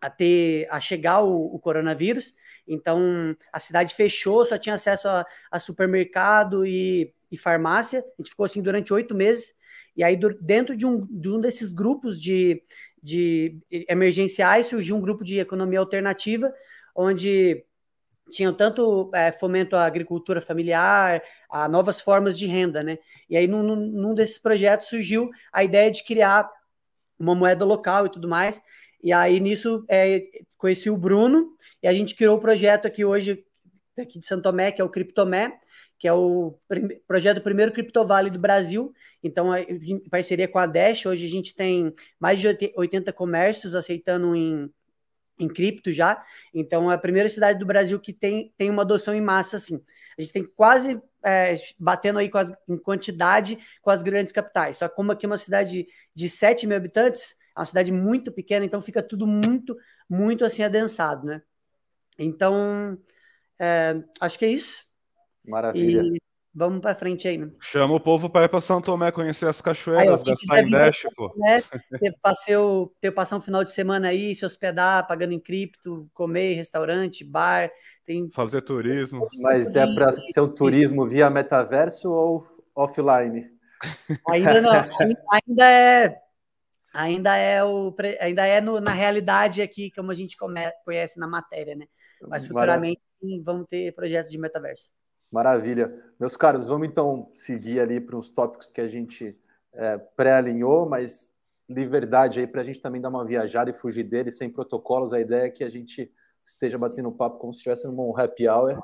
a 0.00 0.10
ter 0.10 0.66
a 0.70 0.80
chegar 0.80 1.22
o, 1.22 1.54
o, 1.54 1.58
coronavírus. 1.58 2.34
Então 2.66 3.36
a 3.52 3.58
cidade 3.58 3.94
fechou, 3.94 4.44
só 4.44 4.58
tinha 4.58 4.74
acesso 4.74 5.08
a, 5.08 5.26
a 5.50 5.58
supermercado 5.58 6.66
e, 6.66 7.12
e, 7.30 7.36
farmácia. 7.36 8.00
A 8.00 8.22
gente 8.22 8.30
ficou 8.30 8.46
assim 8.46 8.62
durante 8.62 8.92
oito 8.92 9.14
meses. 9.14 9.54
E 9.96 10.04
aí, 10.04 10.18
dentro 10.40 10.76
de 10.76 10.84
um, 10.84 11.06
de 11.06 11.28
um 11.30 11.40
desses 11.40 11.72
grupos 11.72 12.20
de, 12.20 12.62
de 13.02 13.58
emergenciais, 13.88 14.66
surgiu 14.66 14.94
um 14.96 15.00
grupo 15.00 15.24
de 15.24 15.38
economia 15.38 15.78
alternativa, 15.78 16.52
onde 16.94 17.64
tinham 18.30 18.52
tanto 18.52 19.10
é, 19.14 19.32
fomento 19.32 19.76
à 19.76 19.86
agricultura 19.86 20.40
familiar, 20.40 21.22
a 21.48 21.68
novas 21.68 22.00
formas 22.00 22.38
de 22.38 22.46
renda, 22.46 22.82
né? 22.82 22.98
E 23.30 23.36
aí, 23.36 23.46
num, 23.46 23.62
num 23.74 24.14
desses 24.14 24.38
projetos, 24.38 24.88
surgiu 24.88 25.30
a 25.50 25.64
ideia 25.64 25.90
de 25.90 26.04
criar 26.04 26.50
uma 27.18 27.34
moeda 27.34 27.64
local 27.64 28.06
e 28.06 28.10
tudo 28.10 28.28
mais. 28.28 28.60
E 29.06 29.12
aí, 29.12 29.38
nisso, 29.38 29.84
é, 29.88 30.20
conheci 30.58 30.90
o 30.90 30.96
Bruno, 30.96 31.56
e 31.80 31.86
a 31.86 31.92
gente 31.92 32.12
criou 32.16 32.36
o 32.36 32.40
projeto 32.40 32.86
aqui 32.86 33.04
hoje, 33.04 33.46
aqui 33.96 34.18
de 34.18 34.26
Santo 34.26 34.52
que 34.74 34.82
é 34.82 34.84
o 34.84 34.90
Criptomé, 34.90 35.60
que 35.96 36.08
é 36.08 36.12
o 36.12 36.58
projeto 37.06 37.36
do 37.36 37.42
primeiro 37.44 37.70
Criptovale 37.70 38.30
do 38.30 38.38
Brasil. 38.40 38.92
Então, 39.22 39.56
em 39.56 40.00
parceria 40.10 40.48
com 40.48 40.58
a 40.58 40.66
Dash, 40.66 41.06
hoje 41.06 41.24
a 41.24 41.28
gente 41.28 41.54
tem 41.54 41.94
mais 42.18 42.40
de 42.40 42.48
80 42.74 43.12
comércios 43.12 43.76
aceitando 43.76 44.34
em, 44.34 44.68
em 45.38 45.46
cripto 45.46 45.92
já. 45.92 46.20
Então, 46.52 46.90
é 46.90 46.96
a 46.96 46.98
primeira 46.98 47.28
cidade 47.28 47.60
do 47.60 47.64
Brasil 47.64 48.00
que 48.00 48.12
tem, 48.12 48.52
tem 48.58 48.70
uma 48.70 48.82
adoção 48.82 49.14
em 49.14 49.20
massa, 49.20 49.56
assim. 49.56 49.80
A 50.18 50.20
gente 50.20 50.32
tem 50.32 50.44
quase 50.44 51.00
é, 51.24 51.54
batendo 51.78 52.18
aí 52.18 52.28
as, 52.34 52.52
em 52.68 52.76
quantidade 52.76 53.56
com 53.80 53.90
as 53.90 54.02
grandes 54.02 54.32
capitais. 54.32 54.78
Só 54.78 54.88
que 54.88 54.96
como 54.96 55.12
aqui 55.12 55.26
é 55.26 55.28
uma 55.28 55.38
cidade 55.38 55.86
de 56.12 56.28
7 56.28 56.66
mil 56.66 56.76
habitantes, 56.76 57.36
é 57.56 57.60
uma 57.60 57.64
cidade 57.64 57.90
muito 57.90 58.30
pequena, 58.30 58.66
então 58.66 58.80
fica 58.82 59.02
tudo 59.02 59.26
muito, 59.26 59.76
muito 60.08 60.44
assim 60.44 60.62
adensado, 60.62 61.26
né? 61.26 61.42
Então, 62.18 62.98
é, 63.58 63.96
acho 64.20 64.38
que 64.38 64.44
é 64.44 64.48
isso. 64.48 64.84
Maravilha. 65.42 66.02
E 66.02 66.20
vamos 66.54 66.80
para 66.80 66.94
frente 66.94 67.26
aí, 67.26 67.38
né? 67.38 67.50
Chama 67.60 67.94
o 67.94 68.00
povo 68.00 68.28
para 68.28 68.44
ir 68.44 68.48
para 68.48 68.60
São 68.60 68.82
Tomé 68.82 69.10
conhecer 69.10 69.46
as 69.46 69.62
cachoeiras, 69.62 70.22
aí, 70.50 70.64
em 70.64 70.70
Dash, 70.70 71.06
pô. 71.16 71.32
Né? 71.36 71.62
Ter, 71.98 72.14
passeu, 72.20 72.94
ter 73.00 73.10
passar 73.10 73.36
um 73.36 73.40
final 73.40 73.64
de 73.64 73.72
semana 73.72 74.08
aí, 74.08 74.34
se 74.34 74.44
hospedar, 74.44 75.06
pagando 75.06 75.32
em 75.32 75.40
cripto, 75.40 76.10
comer, 76.12 76.54
restaurante, 76.54 77.24
bar, 77.24 77.70
tem... 78.04 78.30
fazer 78.32 78.60
turismo. 78.60 79.28
Mas 79.40 79.74
é 79.74 79.86
para 79.94 80.12
ser 80.12 80.40
um 80.40 80.48
turismo 80.48 81.06
via 81.06 81.30
metaverso 81.30 82.10
ou 82.10 82.46
offline? 82.74 83.50
Ainda 84.28 84.60
não, 84.60 84.72
ainda 85.30 85.70
é 85.70 86.25
ainda 86.96 87.36
é 87.36 87.62
o 87.62 87.94
ainda 88.20 88.46
é 88.46 88.60
no, 88.60 88.80
na 88.80 88.92
realidade 88.92 89.60
aqui 89.60 89.90
como 89.90 90.10
a 90.10 90.14
gente 90.14 90.36
come, 90.36 90.60
conhece 90.84 91.18
na 91.18 91.26
matéria, 91.26 91.76
né? 91.76 91.86
Mas 92.22 92.46
futuramente 92.46 93.02
vão 93.44 93.64
ter 93.64 93.94
projetos 93.94 94.30
de 94.30 94.38
metaverso. 94.38 94.90
Maravilha. 95.30 95.92
Meus 96.18 96.36
caros, 96.36 96.66
vamos 96.66 96.88
então 96.88 97.30
seguir 97.34 97.80
ali 97.80 98.00
para 98.00 98.16
os 98.16 98.30
tópicos 98.30 98.70
que 98.70 98.80
a 98.80 98.86
gente 98.86 99.38
é, 99.74 99.98
pré-alinhou, 99.98 100.88
mas 100.88 101.30
liberdade 101.68 102.40
aí 102.40 102.46
para 102.46 102.62
a 102.62 102.64
gente 102.64 102.80
também 102.80 103.00
dar 103.00 103.08
uma 103.08 103.24
viajada 103.24 103.70
e 103.70 103.74
fugir 103.74 104.04
deles 104.04 104.38
sem 104.38 104.48
protocolos. 104.48 105.12
A 105.12 105.20
ideia 105.20 105.44
é 105.44 105.50
que 105.50 105.64
a 105.64 105.68
gente 105.68 106.10
esteja 106.44 106.78
batendo 106.78 107.12
papo 107.12 107.38
como 107.38 107.52
se 107.52 107.58
estivesse 107.58 107.86
num 107.86 108.16
happy 108.16 108.48
hour 108.48 108.80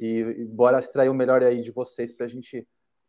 e, 0.00 0.18
e 0.18 0.44
bora 0.44 0.78
extrair 0.78 1.08
o 1.08 1.14
melhor 1.14 1.42
aí 1.42 1.62
de 1.62 1.70
vocês 1.70 2.12
para 2.12 2.26
a 2.26 2.28
gente 2.28 2.66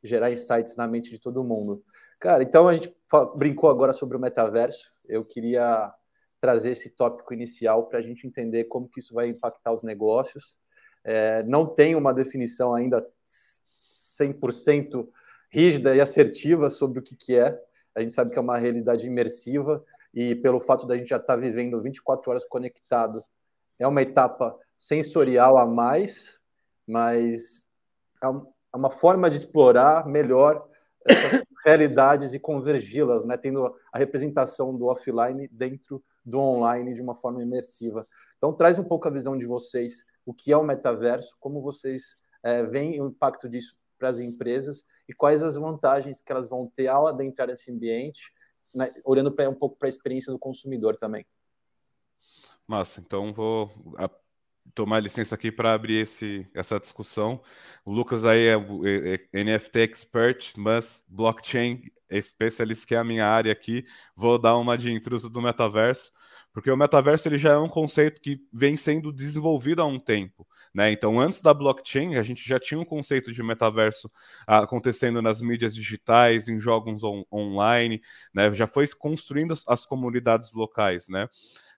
gerar 0.07 0.31
insights 0.31 0.75
na 0.75 0.87
mente 0.87 1.11
de 1.11 1.19
todo 1.19 1.43
mundo. 1.43 1.83
Cara, 2.19 2.41
então 2.43 2.67
a 2.67 2.75
gente 2.75 2.95
brincou 3.35 3.69
agora 3.69 3.93
sobre 3.93 4.17
o 4.17 4.19
metaverso. 4.19 4.97
Eu 5.07 5.23
queria 5.23 5.93
trazer 6.39 6.71
esse 6.71 6.91
tópico 6.91 7.33
inicial 7.33 7.87
para 7.87 7.99
a 7.99 8.01
gente 8.01 8.25
entender 8.25 8.65
como 8.65 8.87
que 8.87 8.99
isso 8.99 9.13
vai 9.13 9.27
impactar 9.27 9.73
os 9.73 9.83
negócios 9.83 10.59
é, 11.07 11.41
não 11.43 11.65
tem 11.65 11.95
uma 11.95 12.13
definição 12.13 12.75
ainda 12.75 13.07
100% 13.25 15.07
rígida 15.49 15.95
e 15.95 16.01
assertiva 16.01 16.69
sobre 16.69 16.99
o 16.99 17.01
que, 17.01 17.15
que 17.15 17.37
é. 17.37 17.57
A 17.95 18.01
gente 18.01 18.11
sabe 18.11 18.31
que 18.31 18.37
é 18.37 18.41
uma 18.41 18.57
realidade 18.57 19.07
imersiva 19.07 19.81
e 20.13 20.35
pelo 20.35 20.59
fato 20.59 20.85
da 20.85 20.97
gente 20.97 21.07
já 21.07 21.15
estar 21.15 21.35
tá 21.35 21.39
vivendo 21.39 21.81
24 21.81 22.29
horas 22.29 22.45
conectado, 22.45 23.23
é 23.79 23.87
uma 23.87 24.01
etapa 24.01 24.59
sensorial 24.77 25.57
a 25.57 25.65
mais, 25.65 26.43
mas 26.85 27.69
é, 28.21 28.27
uma 28.77 28.89
forma 28.89 29.29
de 29.29 29.37
explorar 29.37 30.07
melhor 30.07 30.67
essas 31.05 31.43
realidades 31.65 32.33
e 32.33 32.39
convergi-las, 32.39 33.25
né? 33.25 33.37
tendo 33.37 33.75
a 33.91 33.97
representação 33.97 34.75
do 34.75 34.85
offline 34.85 35.47
dentro 35.51 36.03
do 36.23 36.39
online 36.39 36.93
de 36.93 37.01
uma 37.01 37.15
forma 37.15 37.41
imersiva. 37.41 38.07
Então, 38.37 38.53
traz 38.53 38.77
um 38.77 38.83
pouco 38.83 39.07
a 39.07 39.11
visão 39.11 39.37
de 39.37 39.45
vocês 39.45 40.05
o 40.25 40.33
que 40.33 40.51
é 40.51 40.57
o 40.57 40.63
metaverso, 40.63 41.37
como 41.39 41.61
vocês 41.61 42.17
é, 42.43 42.63
veem 42.63 43.01
o 43.01 43.07
impacto 43.07 43.47
disso 43.47 43.77
para 43.97 44.09
as 44.09 44.19
empresas 44.19 44.83
e 45.07 45.13
quais 45.13 45.41
as 45.41 45.55
vantagens 45.55 46.21
que 46.21 46.31
elas 46.31 46.49
vão 46.49 46.67
ter 46.67 46.87
ao 46.87 47.07
adentrar 47.07 47.49
esse 47.49 47.71
ambiente, 47.71 48.31
né, 48.73 48.93
olhando 49.03 49.31
pra, 49.31 49.49
um 49.49 49.55
pouco 49.55 49.77
para 49.77 49.87
a 49.87 49.89
experiência 49.89 50.31
do 50.31 50.37
consumidor 50.37 50.95
também. 50.97 51.25
Massa, 52.67 52.99
então 52.99 53.33
vou 53.33 53.71
tomar 54.73 54.99
licença 54.99 55.35
aqui 55.35 55.51
para 55.51 55.73
abrir 55.73 56.01
esse, 56.03 56.47
essa 56.53 56.79
discussão. 56.79 57.41
O 57.85 57.91
Lucas 57.91 58.25
aí 58.25 58.47
é, 58.47 58.55
é, 58.55 59.27
é 59.33 59.43
NFT 59.43 59.79
expert, 59.79 60.53
mas 60.57 61.03
blockchain 61.07 61.83
especialista 62.09 62.87
que 62.87 62.95
é 62.95 62.97
a 62.97 63.03
minha 63.03 63.27
área 63.27 63.51
aqui. 63.51 63.85
Vou 64.15 64.39
dar 64.39 64.57
uma 64.57 64.77
de 64.77 64.91
intruso 64.91 65.29
do 65.29 65.41
metaverso. 65.41 66.11
porque 66.53 66.71
o 66.71 66.77
metaverso 66.77 67.27
ele 67.27 67.37
já 67.37 67.51
é 67.51 67.57
um 67.57 67.69
conceito 67.69 68.21
que 68.21 68.41
vem 68.51 68.77
sendo 68.77 69.11
desenvolvido 69.11 69.81
há 69.81 69.85
um 69.85 69.99
tempo. 69.99 70.47
Né? 70.73 70.91
Então, 70.91 71.19
antes 71.19 71.41
da 71.41 71.53
blockchain, 71.53 72.17
a 72.17 72.23
gente 72.23 72.47
já 72.47 72.59
tinha 72.59 72.79
um 72.79 72.85
conceito 72.85 73.31
de 73.31 73.41
metaverso 73.41 74.11
acontecendo 74.45 75.21
nas 75.21 75.41
mídias 75.41 75.73
digitais, 75.73 76.47
em 76.47 76.59
jogos 76.59 77.03
on 77.03 77.23
online, 77.31 78.01
né? 78.33 78.53
já 78.53 78.67
foi 78.67 78.85
construindo 78.87 79.53
as, 79.53 79.67
as 79.67 79.85
comunidades 79.85 80.53
locais. 80.53 81.09
Né? 81.09 81.27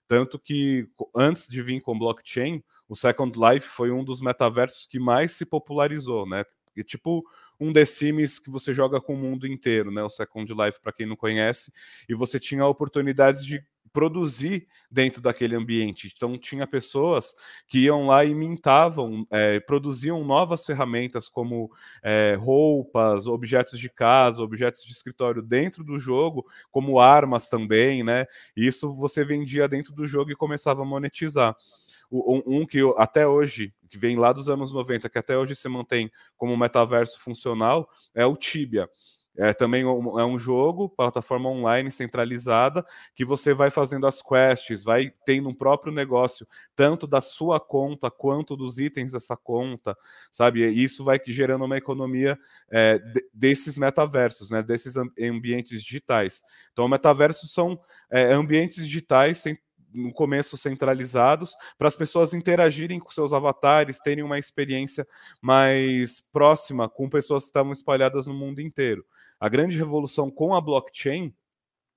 Tanto 0.06 0.38
que, 0.38 0.88
antes 1.16 1.48
de 1.48 1.62
vir 1.62 1.80
com 1.80 1.98
blockchain, 1.98 2.62
o 2.90 2.96
Second 2.96 3.38
Life 3.38 3.68
foi 3.68 3.92
um 3.92 4.02
dos 4.02 4.20
metaversos 4.20 4.84
que 4.84 4.98
mais 4.98 5.32
se 5.32 5.46
popularizou, 5.46 6.28
né? 6.28 6.44
E, 6.76 6.82
tipo 6.82 7.24
um 7.58 7.72
The 7.72 7.84
Sims 7.84 8.38
que 8.38 8.50
você 8.50 8.74
joga 8.74 9.00
com 9.00 9.14
o 9.14 9.16
mundo 9.16 9.46
inteiro, 9.46 9.92
né? 9.92 10.02
O 10.02 10.10
Second 10.10 10.52
Life, 10.52 10.80
para 10.80 10.92
quem 10.92 11.06
não 11.06 11.14
conhece, 11.14 11.72
e 12.08 12.14
você 12.14 12.40
tinha 12.40 12.62
a 12.62 12.68
oportunidade 12.68 13.46
de 13.46 13.64
produzir 13.92 14.66
dentro 14.90 15.20
daquele 15.20 15.54
ambiente. 15.54 16.12
Então, 16.14 16.38
tinha 16.38 16.66
pessoas 16.66 17.34
que 17.68 17.80
iam 17.84 18.06
lá 18.06 18.24
e 18.24 18.34
mintavam, 18.34 19.26
é, 19.30 19.60
produziam 19.60 20.24
novas 20.24 20.64
ferramentas 20.64 21.28
como 21.28 21.70
é, 22.02 22.36
roupas, 22.40 23.26
objetos 23.26 23.78
de 23.78 23.90
casa, 23.90 24.42
objetos 24.42 24.82
de 24.84 24.92
escritório 24.92 25.42
dentro 25.42 25.84
do 25.84 25.98
jogo, 25.98 26.46
como 26.70 26.98
armas 26.98 27.48
também, 27.48 28.02
né? 28.02 28.26
E 28.56 28.66
isso 28.66 28.94
você 28.94 29.24
vendia 29.24 29.68
dentro 29.68 29.92
do 29.92 30.06
jogo 30.06 30.30
e 30.30 30.36
começava 30.36 30.82
a 30.82 30.84
monetizar 30.84 31.54
um, 32.10 32.42
um 32.46 32.66
que 32.66 32.80
até 32.96 33.26
hoje, 33.26 33.72
que 33.88 33.98
vem 33.98 34.16
lá 34.16 34.32
dos 34.32 34.48
anos 34.48 34.72
90, 34.72 35.08
que 35.08 35.18
até 35.18 35.36
hoje 35.36 35.54
se 35.54 35.68
mantém 35.68 36.10
como 36.36 36.56
metaverso 36.56 37.20
funcional, 37.20 37.88
é 38.14 38.26
o 38.26 38.36
Tibia. 38.36 38.88
É 39.36 39.54
também 39.54 39.84
um, 39.84 40.18
é 40.18 40.24
um 40.26 40.38
jogo, 40.38 40.88
plataforma 40.88 41.48
online 41.48 41.90
centralizada, 41.90 42.84
que 43.14 43.24
você 43.24 43.54
vai 43.54 43.70
fazendo 43.70 44.06
as 44.06 44.20
quests, 44.20 44.82
vai 44.82 45.10
tendo 45.24 45.48
um 45.48 45.54
próprio 45.54 45.92
negócio, 45.92 46.46
tanto 46.74 47.06
da 47.06 47.20
sua 47.20 47.60
conta 47.60 48.10
quanto 48.10 48.56
dos 48.56 48.78
itens 48.78 49.12
dessa 49.12 49.36
conta, 49.36 49.96
sabe? 50.32 50.68
E 50.68 50.84
isso 50.84 51.04
vai 51.04 51.18
gerando 51.24 51.64
uma 51.64 51.78
economia 51.78 52.36
é, 52.70 53.00
desses 53.32 53.78
metaversos, 53.78 54.50
né? 54.50 54.62
Desses 54.62 54.94
ambientes 54.96 55.82
digitais. 55.82 56.42
Então, 56.72 56.88
metaversos 56.88 57.52
são 57.52 57.80
é, 58.10 58.32
ambientes 58.32 58.84
digitais 58.84 59.38
no 59.92 60.12
começo 60.12 60.56
centralizados, 60.56 61.54
para 61.76 61.88
as 61.88 61.96
pessoas 61.96 62.34
interagirem 62.34 62.98
com 62.98 63.10
seus 63.10 63.32
avatares, 63.32 63.98
terem 63.98 64.24
uma 64.24 64.38
experiência 64.38 65.06
mais 65.40 66.20
próxima 66.32 66.88
com 66.88 67.08
pessoas 67.08 67.44
que 67.44 67.50
estavam 67.50 67.72
espalhadas 67.72 68.26
no 68.26 68.34
mundo 68.34 68.60
inteiro. 68.60 69.04
A 69.38 69.48
grande 69.48 69.78
revolução 69.78 70.30
com 70.30 70.54
a 70.54 70.60
blockchain 70.60 71.34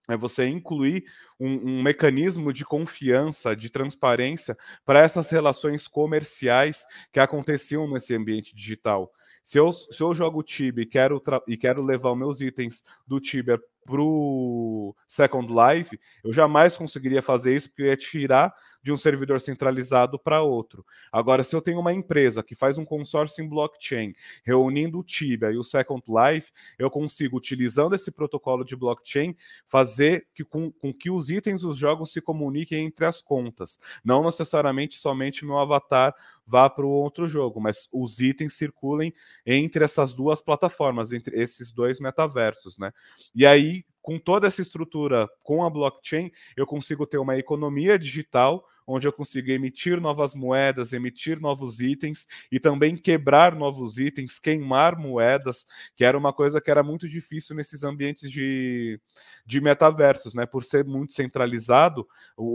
é 0.09 0.17
você 0.17 0.45
incluir 0.45 1.05
um, 1.39 1.77
um, 1.77 1.83
mecanismo 1.83 2.51
de 2.51 2.65
confiança, 2.65 3.55
de 3.55 3.69
transparência 3.69 4.57
para 4.85 4.99
essas 4.99 5.29
relações 5.29 5.87
comerciais 5.87 6.85
que 7.11 7.19
aconteciam 7.19 7.89
nesse 7.89 8.13
ambiente 8.13 8.55
digital. 8.55 9.11
Se 9.43 9.57
eu, 9.57 9.71
se 9.73 10.01
eu 10.01 10.13
jogo 10.13 10.43
Tibia 10.43 10.83
e 10.83 10.85
quero, 10.85 11.21
e 11.47 11.57
quero 11.57 11.83
levar 11.83 12.15
meus 12.15 12.39
itens 12.39 12.83
do 13.05 13.19
Tibia 13.19 13.59
para 13.85 14.01
o 14.01 14.95
Second 15.07 15.47
Life, 15.51 15.99
eu 16.23 16.33
jamais 16.33 16.77
conseguiria 16.77 17.21
fazer 17.21 17.55
isso, 17.55 17.69
porque 17.69 17.83
eu 17.83 17.87
ia 17.87 17.97
tirar 17.97 18.53
de 18.83 18.91
um 18.91 18.97
servidor 18.97 19.39
centralizado 19.39 20.19
para 20.19 20.41
outro. 20.41 20.85
Agora, 21.09 21.41
se 21.43 21.55
eu 21.55 21.61
tenho 21.61 21.79
uma 21.79 21.93
empresa 21.93 22.43
que 22.43 22.53
faz 22.53 22.77
um 22.77 22.83
consórcio 22.83 23.43
em 23.43 23.47
blockchain, 23.47 24.13
reunindo 24.43 24.99
o 24.99 25.03
Tibia 25.03 25.51
e 25.51 25.57
o 25.57 25.63
Second 25.63 26.03
Life, 26.05 26.51
eu 26.77 26.91
consigo, 26.91 27.37
utilizando 27.37 27.95
esse 27.95 28.11
protocolo 28.11 28.65
de 28.65 28.75
blockchain, 28.75 29.35
fazer 29.67 30.27
que, 30.35 30.43
com, 30.43 30.69
com 30.69 30.93
que 30.93 31.09
os 31.09 31.29
itens 31.29 31.61
dos 31.61 31.77
jogos 31.77 32.11
se 32.11 32.19
comuniquem 32.19 32.85
entre 32.85 33.05
as 33.05 33.21
contas. 33.21 33.79
Não 34.03 34.21
necessariamente 34.21 34.99
somente 34.99 35.45
meu 35.45 35.57
avatar 35.57 36.13
vá 36.45 36.69
para 36.69 36.85
o 36.85 36.89
outro 36.89 37.27
jogo, 37.27 37.59
mas 37.59 37.87
os 37.91 38.19
itens 38.19 38.53
circulem 38.53 39.13
entre 39.45 39.83
essas 39.83 40.13
duas 40.13 40.41
plataformas, 40.41 41.11
entre 41.11 41.41
esses 41.41 41.71
dois 41.71 41.99
metaversos, 41.99 42.77
né? 42.77 42.91
E 43.33 43.45
aí, 43.45 43.85
com 44.01 44.19
toda 44.19 44.47
essa 44.47 44.61
estrutura, 44.61 45.29
com 45.41 45.63
a 45.63 45.69
blockchain, 45.69 46.31
eu 46.57 46.67
consigo 46.67 47.07
ter 47.07 47.17
uma 47.17 47.37
economia 47.37 47.97
digital 47.97 48.65
onde 48.85 49.07
eu 49.07 49.13
consigo 49.13 49.49
emitir 49.51 49.99
novas 49.99 50.35
moedas, 50.35 50.93
emitir 50.93 51.39
novos 51.39 51.79
itens 51.79 52.27
e 52.51 52.59
também 52.59 52.95
quebrar 52.97 53.55
novos 53.55 53.97
itens, 53.97 54.39
queimar 54.39 54.97
moedas, 54.97 55.65
que 55.95 56.03
era 56.03 56.17
uma 56.17 56.33
coisa 56.33 56.61
que 56.61 56.71
era 56.71 56.83
muito 56.83 57.07
difícil 57.07 57.55
nesses 57.55 57.83
ambientes 57.83 58.29
de, 58.31 58.99
de 59.45 59.61
metaversos, 59.61 60.33
né? 60.33 60.45
Por 60.45 60.63
ser 60.63 60.85
muito 60.85 61.13
centralizado, 61.13 62.07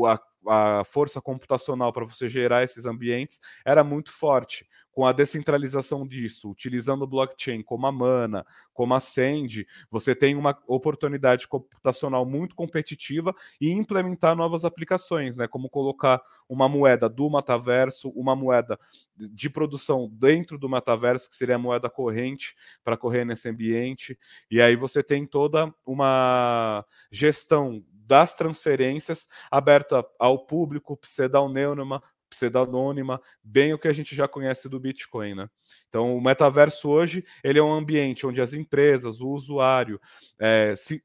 a, 0.06 0.80
a 0.80 0.84
força 0.84 1.20
computacional 1.20 1.92
para 1.92 2.04
você 2.04 2.28
gerar 2.28 2.64
esses 2.64 2.84
ambientes 2.84 3.40
era 3.64 3.82
muito 3.82 4.12
forte 4.12 4.66
com 4.98 5.06
a 5.06 5.12
descentralização 5.12 6.04
disso, 6.04 6.50
utilizando 6.50 7.02
o 7.02 7.06
blockchain 7.06 7.62
como 7.62 7.86
a 7.86 7.92
Mana, 7.92 8.44
como 8.74 8.94
a 8.94 8.98
Send, 8.98 9.64
você 9.88 10.12
tem 10.12 10.34
uma 10.34 10.58
oportunidade 10.66 11.46
computacional 11.46 12.26
muito 12.26 12.56
competitiva 12.56 13.32
e 13.60 13.70
implementar 13.70 14.34
novas 14.34 14.64
aplicações, 14.64 15.36
né? 15.36 15.46
Como 15.46 15.70
colocar 15.70 16.20
uma 16.48 16.68
moeda 16.68 17.08
do 17.08 17.30
metaverso, 17.30 18.08
uma 18.08 18.34
moeda 18.34 18.76
de 19.16 19.48
produção 19.48 20.10
dentro 20.10 20.58
do 20.58 20.68
metaverso, 20.68 21.30
que 21.30 21.36
seria 21.36 21.54
a 21.54 21.60
moeda 21.60 21.88
corrente 21.88 22.56
para 22.82 22.96
correr 22.96 23.24
nesse 23.24 23.48
ambiente. 23.48 24.18
E 24.50 24.60
aí 24.60 24.74
você 24.74 25.00
tem 25.00 25.24
toda 25.24 25.72
uma 25.86 26.84
gestão 27.08 27.84
das 27.92 28.34
transferências 28.34 29.28
aberta 29.48 30.04
ao 30.18 30.44
público, 30.44 30.96
pseudonônima, 30.96 32.02
pseudonônima, 32.28 33.20
bem 33.42 33.72
o 33.72 33.78
que 33.78 33.88
a 33.88 33.92
gente 33.92 34.14
já 34.14 34.28
conhece 34.28 34.68
do 34.68 34.78
Bitcoin, 34.78 35.34
né? 35.34 35.50
Então, 35.88 36.16
o 36.16 36.20
metaverso 36.20 36.88
hoje 36.88 37.24
ele 37.42 37.58
é 37.58 37.62
um 37.62 37.72
ambiente 37.72 38.26
onde 38.26 38.40
as 38.40 38.52
empresas, 38.52 39.20
o 39.20 39.28
usuário, 39.28 40.00
é, 40.38 40.74
se, 40.76 41.02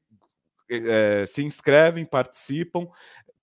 é, 0.70 1.24
se 1.26 1.42
inscrevem, 1.42 2.04
participam, 2.04 2.86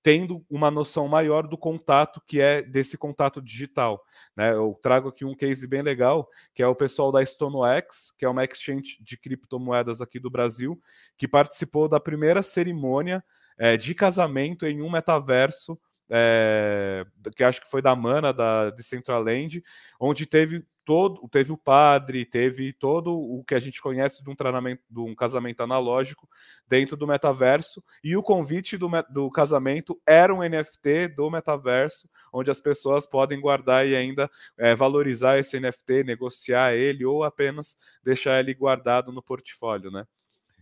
tendo 0.04 0.44
uma 0.50 0.72
noção 0.72 1.08
maior 1.08 1.48
do 1.48 1.58
contato 1.58 2.22
que 2.26 2.41
é 2.41 2.62
desse 2.62 2.98
contato 2.98 3.41
digital. 3.41 4.04
Né? 4.36 4.52
Eu 4.52 4.78
trago 4.82 5.10
aqui 5.10 5.24
um 5.24 5.36
case 5.36 5.67
bem 5.67 5.82
legal, 5.82 6.28
que 6.54 6.63
é 6.63 6.67
o 6.67 6.76
pessoal 6.76 7.12
da 7.12 7.24
StonoX, 7.24 8.12
que 8.17 8.26
é 8.26 8.30
uma 8.30 8.44
exchange 8.44 8.98
de 9.02 9.17
criptomoedas 9.17 10.02
aqui 10.02 10.20
do 10.20 10.30
Brasil, 10.30 10.82
que 11.17 11.28
participou 11.28 11.88
da 11.88 12.00
primeira 12.00 12.41
cerimônia 12.41 13.24
é, 13.58 13.78
de 13.78 13.94
casamento 13.94 14.65
em 14.65 14.82
um 14.82 14.89
metaverso 14.89 15.80
é, 16.12 17.06
que 17.36 17.43
acho 17.43 17.62
que 17.62 17.69
foi 17.69 17.82
da 17.82 17.95
Mana, 17.95 18.34
da 18.34 18.69
Decentraland, 18.69 19.63
onde 19.97 20.26
teve 20.26 20.65
todo, 20.84 21.26
teve 21.30 21.54
o 21.54 21.58
padre, 21.58 22.26
teve 22.26 22.74
todo 22.74 23.13
o 23.13 23.43
que 23.45 23.56
a 23.56 23.60
gente 23.60 23.82
conhece 23.82 24.21
de 24.21 24.30
um 24.30 24.36
treinamento, 24.36 24.84
de 24.89 25.00
um 25.00 25.15
casamento 25.15 25.62
analógico 25.62 26.28
dentro 26.67 26.97
do 26.97 27.08
metaverso, 27.08 27.82
e 28.04 28.17
o 28.17 28.24
convite 28.24 28.78
do, 28.78 28.89
do 29.10 29.32
casamento 29.32 30.02
era 30.06 30.34
um 30.34 30.41
NFT 30.41 31.10
do 31.15 31.30
metaverso, 31.30 32.10
onde 32.34 32.52
as 32.52 32.60
pessoas 32.60 33.06
podem 33.06 33.39
guardar 33.39 33.88
e 33.88 33.95
ainda 33.95 34.30
é, 34.58 34.76
valorizar 34.76 35.38
esse 35.38 35.60
NFT, 35.60 36.04
negociar 36.04 36.74
ele 36.74 37.06
ou 37.06 37.24
apenas 37.24 37.78
deixar 38.04 38.39
ele 38.39 38.54
guardado 38.54 39.13
no 39.13 39.24
portfólio, 39.24 39.91
né? 39.91 40.06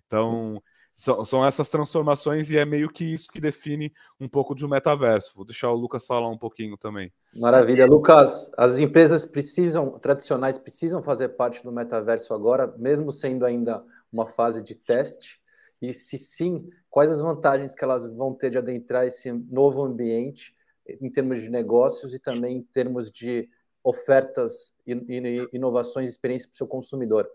Então, 0.06 0.62
são, 1.00 1.24
são 1.24 1.46
essas 1.46 1.70
transformações 1.70 2.52
e 2.52 2.58
é 2.58 2.66
meio 2.66 2.90
que 2.90 3.06
isso 3.06 3.32
que 3.32 3.40
define 3.40 3.94
um 4.20 4.28
pouco 4.28 4.54
de 4.54 4.66
um 4.66 4.70
metaverso. 4.70 5.32
Vou 5.34 5.46
deixar 5.46 5.72
o 5.72 5.76
Lucas 5.76 6.06
falar 6.06 6.28
um 6.28 6.38
pouquinho 6.38 6.76
também. 6.76 7.10
Maravilha. 7.34 7.86
Lucas, 7.86 8.52
as 8.58 8.78
empresas 8.78 9.26
precisam, 9.26 9.98
tradicionais, 9.98 10.58
precisam 10.58 11.02
fazer 11.02 11.30
parte 11.30 11.64
do 11.64 11.72
metaverso 11.72 12.34
agora, 12.34 12.68
mesmo 12.78 13.14
sendo 13.14 13.46
ainda 13.46 13.82
uma 14.12 14.28
fase 14.28 14.62
de 14.62 14.76
teste? 14.76 15.42
E 15.82 15.94
se 15.94 16.18
sim, 16.18 16.70
quais 16.90 17.10
as 17.10 17.22
vantagens 17.22 17.74
que 17.74 17.84
elas 17.86 18.10
vão 18.10 18.34
ter 18.34 18.50
de 18.50 18.58
adentrar 18.58 19.08
esse 19.08 19.32
novo 19.32 19.86
ambiente 19.86 20.54
em 20.86 21.10
termos 21.10 21.40
de 21.40 21.50
negócios 21.50 22.14
e 22.14 22.20
também 22.20 22.58
em 22.58 22.62
termos 22.62 23.10
de 23.10 23.50
ofertas 23.82 24.74
e 24.86 25.48
inovações 25.54 26.10
e 26.10 26.12
experiência 26.12 26.50
para 26.50 26.56
o 26.56 26.58
seu 26.58 26.68
consumidor? 26.68 27.26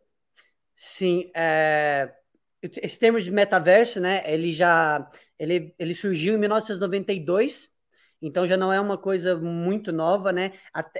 Sim, 0.76 1.30
é, 1.34 2.12
esse 2.82 2.98
termo 2.98 3.20
de 3.20 3.30
metaverso, 3.30 4.00
né? 4.00 4.22
Ele 4.26 4.52
já 4.52 5.10
ele, 5.38 5.74
ele 5.78 5.94
surgiu 5.94 6.34
em 6.34 6.38
1992, 6.38 7.70
então 8.22 8.46
já 8.46 8.56
não 8.56 8.72
é 8.72 8.80
uma 8.80 8.96
coisa 8.96 9.36
muito 9.36 9.92
nova, 9.92 10.32
né? 10.32 10.52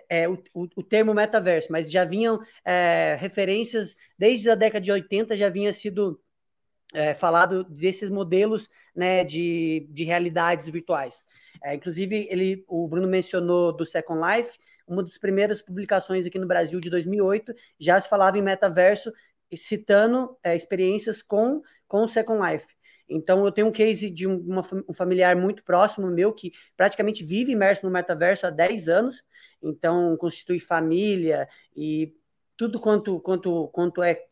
É, 0.09 0.29
o, 0.29 0.35
o, 0.53 0.69
o 0.77 0.83
termo 0.83 1.15
metaverso, 1.15 1.69
mas 1.71 1.91
já 1.91 2.05
vinham 2.05 2.39
é, 2.65 3.17
referências 3.19 3.97
desde 4.19 4.51
a 4.51 4.55
década 4.55 4.81
de 4.83 4.93
80, 4.93 5.37
já 5.37 5.49
vinha 5.49 5.73
sido 5.73 6.21
é, 6.93 7.15
falado 7.15 7.65
desses 7.65 8.11
modelos 8.11 8.71
né, 8.95 9.25
de, 9.25 9.87
de 9.91 10.05
realidades 10.05 10.69
virtuais. 10.69 11.23
É, 11.63 11.75
inclusive, 11.75 12.27
ele, 12.31 12.65
o 12.69 12.87
Bruno 12.87 13.09
mencionou 13.09 13.73
do 13.73 13.85
Second 13.85 14.21
Life, 14.21 14.59
uma 14.87 15.03
das 15.03 15.19
primeiras 15.19 15.63
publicações 15.63 16.27
aqui 16.27 16.39
no 16.39 16.47
Brasil 16.47 16.79
de 16.79 16.91
2008 16.91 17.55
já 17.79 17.99
se 17.99 18.09
falava 18.09 18.39
em 18.39 18.43
metaverso, 18.43 19.13
citando 19.57 20.37
é, 20.43 20.55
experiências 20.55 21.23
com, 21.23 21.63
com 21.87 22.05
o 22.05 22.09
Second 22.09 22.41
Life. 22.41 22.75
Então, 23.09 23.45
eu 23.45 23.53
tenho 23.53 23.69
um 23.69 23.73
case 23.73 24.11
de 24.11 24.27
uma, 24.27 24.63
um 24.89 24.93
familiar 24.93 25.37
muito 25.37 25.63
próximo 25.63 26.07
meu 26.11 26.33
que 26.33 26.53
praticamente 26.77 27.23
vive 27.23 27.53
imerso 27.53 27.85
no 27.85 27.93
metaverso 27.93 28.47
há 28.47 28.51
10 28.51 28.89
anos, 28.89 29.23
então 29.63 30.17
constitui 30.17 30.59
família 30.59 31.49
e 31.77 32.15
tudo 32.57 32.81
quanto, 32.81 33.21
quanto, 33.21 33.69
quanto 33.69 34.03
é 34.03 34.25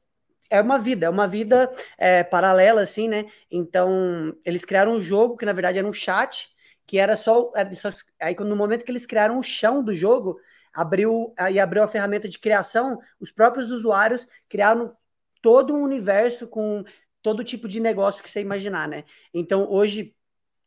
é 0.51 0.61
uma 0.61 0.79
vida, 0.79 1.07
é 1.07 1.09
uma 1.09 1.27
vida 1.27 1.73
é, 1.97 2.23
paralela, 2.23 2.83
assim, 2.83 3.09
né? 3.09 3.25
Então, 3.51 4.37
eles 4.45 4.67
criaram 4.67 4.93
um 4.93 5.01
jogo 5.01 5.35
que, 5.35 5.47
na 5.47 5.53
verdade, 5.55 5.79
era 5.79 5.89
um 5.89 5.95
chat, 5.95 6.51
que 6.87 6.99
era 6.99 7.17
só. 7.17 7.51
Era 7.57 7.75
só 7.75 7.89
aí, 8.21 8.37
no 8.39 8.55
momento 8.55 8.85
que 8.85 8.91
eles 8.91 9.07
criaram 9.07 9.39
o 9.39 9.43
chão 9.43 9.83
do 9.83 9.95
jogo, 9.95 10.39
abriu 10.75 11.33
aí 11.39 11.59
abriu 11.59 11.83
a 11.83 11.89
ferramenta 11.89 12.29
de 12.29 12.39
criação, 12.39 12.99
os 13.19 13.33
próprios 13.33 13.71
usuários 13.71 14.29
criaram 14.47 14.95
todo 15.43 15.75
um 15.75 15.83
universo 15.83 16.47
com 16.47 16.85
todo 17.21 17.45
tipo 17.45 17.69
de 17.69 17.81
negócio 17.81 18.23
que 18.23 18.31
você 18.31 18.41
imaginar, 18.41 18.89
né? 18.89 19.05
Então, 19.35 19.71
hoje 19.71 20.15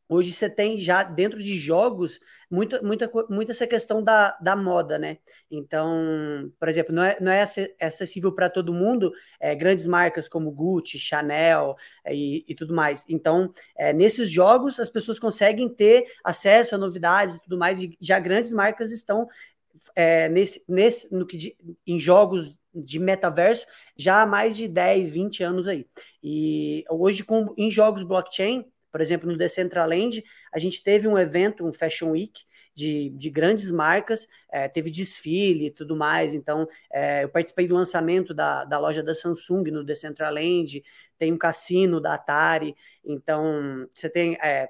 Hoje 0.07 0.31
você 0.31 0.47
tem 0.47 0.79
já 0.79 1.01
dentro 1.01 1.41
de 1.41 1.57
jogos 1.57 2.19
muita, 2.49 2.79
muita, 2.83 3.09
muita 3.27 3.51
essa 3.51 3.65
questão 3.65 4.03
da, 4.03 4.37
da 4.39 4.55
moda, 4.55 4.99
né? 4.99 5.17
Então, 5.49 6.51
por 6.59 6.69
exemplo, 6.69 6.93
não 6.93 7.03
é, 7.03 7.17
não 7.19 7.31
é 7.31 7.43
acessível 7.81 8.31
para 8.31 8.47
todo 8.47 8.71
mundo 8.73 9.11
é, 9.39 9.55
grandes 9.55 9.87
marcas 9.87 10.29
como 10.29 10.51
Gucci, 10.51 10.99
Chanel 10.99 11.75
é, 12.03 12.15
e, 12.15 12.45
e 12.47 12.53
tudo 12.53 12.75
mais. 12.75 13.03
Então, 13.09 13.51
é, 13.75 13.93
nesses 13.93 14.29
jogos, 14.29 14.79
as 14.79 14.91
pessoas 14.91 15.17
conseguem 15.19 15.67
ter 15.67 16.05
acesso 16.23 16.75
a 16.75 16.77
novidades 16.77 17.37
e 17.37 17.41
tudo 17.41 17.57
mais, 17.57 17.81
e 17.81 17.97
já 17.99 18.19
grandes 18.19 18.53
marcas 18.53 18.91
estão 18.91 19.27
é, 19.95 20.29
nesse, 20.29 20.63
nesse, 20.67 21.11
no 21.13 21.25
que 21.25 21.57
em 21.85 21.99
jogos 21.99 22.55
de 22.75 22.99
metaverso 22.99 23.65
já 23.95 24.21
há 24.21 24.25
mais 24.25 24.55
de 24.57 24.67
10, 24.67 25.09
20 25.09 25.43
anos 25.43 25.67
aí. 25.67 25.87
E 26.21 26.83
hoje, 26.89 27.23
com, 27.23 27.53
em 27.57 27.71
jogos 27.71 28.03
blockchain, 28.03 28.65
por 28.91 29.01
exemplo, 29.01 29.29
no 29.29 29.37
Decentraland, 29.37 30.23
a 30.53 30.59
gente 30.59 30.83
teve 30.83 31.07
um 31.07 31.17
evento, 31.17 31.65
um 31.65 31.73
Fashion 31.73 32.11
Week, 32.11 32.41
de, 32.75 33.09
de 33.11 33.29
grandes 33.29 33.71
marcas, 33.71 34.27
é, 34.51 34.67
teve 34.67 34.91
desfile 34.91 35.67
e 35.67 35.71
tudo 35.71 35.95
mais. 35.95 36.35
Então, 36.35 36.67
é, 36.91 37.23
eu 37.23 37.29
participei 37.29 37.67
do 37.67 37.75
lançamento 37.75 38.33
da, 38.33 38.65
da 38.65 38.77
loja 38.77 39.01
da 39.01 39.15
Samsung 39.15 39.71
no 39.71 39.83
Decentraland, 39.83 40.83
tem 41.17 41.31
um 41.31 41.37
cassino 41.37 42.01
da 42.01 42.15
Atari. 42.15 42.75
Então, 43.03 43.87
você 43.93 44.09
tem 44.09 44.35
é, 44.35 44.69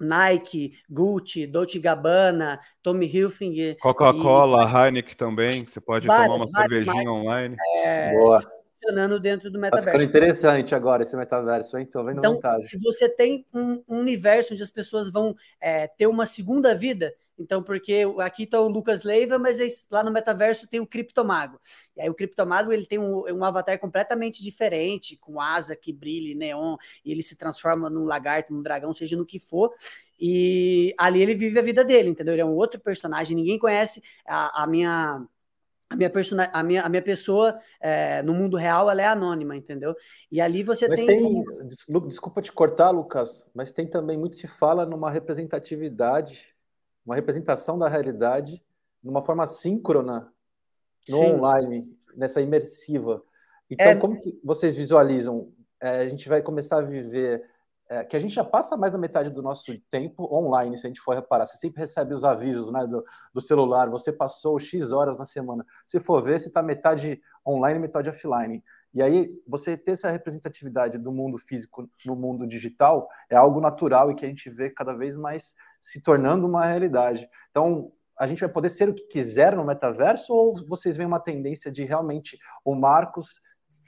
Nike, 0.00 0.78
Gucci, 0.88 1.46
Dolce 1.46 1.78
Gabbana, 1.78 2.60
Tommy 2.82 3.06
Hilfiger. 3.06 3.76
Coca-Cola, 3.78 4.64
e... 4.64 4.86
Heineken 4.86 5.16
também, 5.16 5.64
você 5.66 5.80
pode 5.80 6.06
várias, 6.06 6.28
tomar 6.28 6.44
uma 6.44 6.60
cervejinha 6.60 6.94
marcas, 6.94 7.12
online. 7.12 7.56
É, 7.84 8.12
Boa. 8.12 8.40
Funcionando 8.80 9.18
dentro 9.18 9.50
do 9.50 9.58
metaverso. 9.58 9.86
Tá 9.86 9.92
ficando 9.92 10.08
interessante 10.08 10.74
agora 10.74 11.02
esse 11.02 11.16
metaverso, 11.16 11.76
hein? 11.76 11.86
Tô 11.86 12.04
vendo 12.04 12.18
então, 12.18 12.34
vantagem. 12.34 12.64
Se 12.64 12.78
você 12.78 13.08
tem 13.08 13.44
um, 13.52 13.82
um, 13.88 13.98
universo 13.98 14.54
onde 14.54 14.62
as 14.62 14.70
pessoas 14.70 15.10
vão 15.10 15.34
é, 15.60 15.88
ter 15.88 16.06
uma 16.06 16.26
segunda 16.26 16.74
vida, 16.74 17.12
então, 17.38 17.62
porque 17.62 18.02
aqui 18.18 18.42
está 18.42 18.60
o 18.60 18.68
Lucas 18.68 19.04
Leiva, 19.04 19.38
mas 19.38 19.86
lá 19.90 20.02
no 20.02 20.10
metaverso 20.10 20.66
tem 20.66 20.80
o 20.80 20.86
Criptomago. 20.86 21.60
E 21.96 22.02
aí 22.02 22.10
o 22.10 22.14
Criptomago 22.14 22.72
ele 22.72 22.84
tem 22.84 22.98
um, 22.98 23.24
um, 23.32 23.44
avatar 23.44 23.78
completamente 23.78 24.42
diferente, 24.42 25.16
com 25.16 25.40
asa 25.40 25.76
que 25.76 25.92
brilha, 25.92 26.34
neon, 26.34 26.76
e 27.04 27.12
ele 27.12 27.22
se 27.22 27.36
transforma 27.36 27.88
num 27.88 28.04
lagarto, 28.04 28.52
num 28.52 28.62
dragão, 28.62 28.92
seja 28.92 29.16
no 29.16 29.24
que 29.24 29.38
for. 29.38 29.72
E 30.18 30.92
ali 30.98 31.22
ele 31.22 31.34
vive 31.34 31.58
a 31.58 31.62
vida 31.62 31.84
dele, 31.84 32.08
entendeu? 32.08 32.34
Ele 32.34 32.42
é 32.42 32.46
um 32.46 32.56
outro 32.56 32.80
personagem, 32.80 33.36
ninguém 33.36 33.58
conhece 33.58 34.02
a, 34.26 34.64
a 34.64 34.66
minha 34.66 35.24
a 35.90 35.96
minha, 35.96 36.10
persona, 36.10 36.50
a 36.52 36.62
minha, 36.62 36.82
a 36.82 36.88
minha 36.90 37.00
pessoa 37.00 37.58
é, 37.80 38.22
no 38.22 38.34
mundo 38.34 38.58
real 38.58 38.90
ela 38.90 39.00
é 39.00 39.06
anônima, 39.06 39.56
entendeu? 39.56 39.96
E 40.30 40.38
ali 40.38 40.62
você 40.62 40.86
mas 40.86 41.00
tem. 41.00 41.06
tem 41.06 41.44
desculpa 42.06 42.42
te 42.42 42.52
cortar, 42.52 42.90
Lucas, 42.90 43.46
mas 43.54 43.72
tem 43.72 43.86
também 43.86 44.18
muito 44.18 44.36
se 44.36 44.46
fala 44.46 44.84
numa 44.84 45.10
representatividade 45.10 46.57
uma 47.08 47.14
representação 47.14 47.78
da 47.78 47.88
realidade 47.88 48.62
numa 49.02 49.22
forma 49.22 49.46
síncrona 49.46 50.30
no 51.08 51.18
Sim. 51.18 51.32
online, 51.32 51.90
nessa 52.14 52.38
imersiva. 52.42 53.22
Então, 53.70 53.86
é... 53.86 53.96
como 53.96 54.14
que 54.14 54.38
vocês 54.44 54.76
visualizam? 54.76 55.50
É, 55.80 56.00
a 56.00 56.08
gente 56.08 56.28
vai 56.28 56.42
começar 56.42 56.78
a 56.78 56.82
viver 56.82 57.42
é, 57.88 58.04
que 58.04 58.14
a 58.14 58.20
gente 58.20 58.34
já 58.34 58.44
passa 58.44 58.76
mais 58.76 58.92
da 58.92 58.98
metade 58.98 59.30
do 59.30 59.40
nosso 59.40 59.78
tempo 59.88 60.28
online, 60.30 60.76
se 60.76 60.86
a 60.86 60.90
gente 60.90 61.00
for 61.00 61.14
reparar. 61.14 61.46
Você 61.46 61.56
sempre 61.56 61.80
recebe 61.80 62.12
os 62.12 62.24
avisos 62.24 62.70
né, 62.70 62.86
do, 62.86 63.02
do 63.32 63.40
celular, 63.40 63.88
você 63.88 64.12
passou 64.12 64.60
X 64.60 64.92
horas 64.92 65.16
na 65.16 65.24
semana. 65.24 65.64
Se 65.86 65.98
for 65.98 66.22
ver, 66.22 66.38
você 66.38 66.48
está 66.48 66.62
metade 66.62 67.22
online, 67.46 67.78
metade 67.78 68.10
offline. 68.10 68.62
E 68.94 69.02
aí, 69.02 69.28
você 69.46 69.76
ter 69.76 69.92
essa 69.92 70.10
representatividade 70.10 70.98
do 70.98 71.12
mundo 71.12 71.38
físico 71.38 71.88
no 72.04 72.16
mundo 72.16 72.46
digital 72.46 73.08
é 73.30 73.36
algo 73.36 73.60
natural 73.60 74.10
e 74.10 74.14
que 74.14 74.24
a 74.24 74.28
gente 74.28 74.48
vê 74.48 74.70
cada 74.70 74.94
vez 74.94 75.16
mais 75.16 75.54
se 75.80 76.02
tornando 76.02 76.46
uma 76.46 76.64
realidade. 76.64 77.28
Então, 77.50 77.92
a 78.18 78.26
gente 78.26 78.40
vai 78.40 78.48
poder 78.48 78.70
ser 78.70 78.88
o 78.88 78.94
que 78.94 79.06
quiser 79.06 79.54
no 79.54 79.64
metaverso 79.64 80.32
ou 80.32 80.66
vocês 80.66 80.96
veem 80.96 81.06
uma 81.06 81.20
tendência 81.20 81.70
de 81.70 81.84
realmente 81.84 82.38
o 82.64 82.74
Marcos 82.74 83.40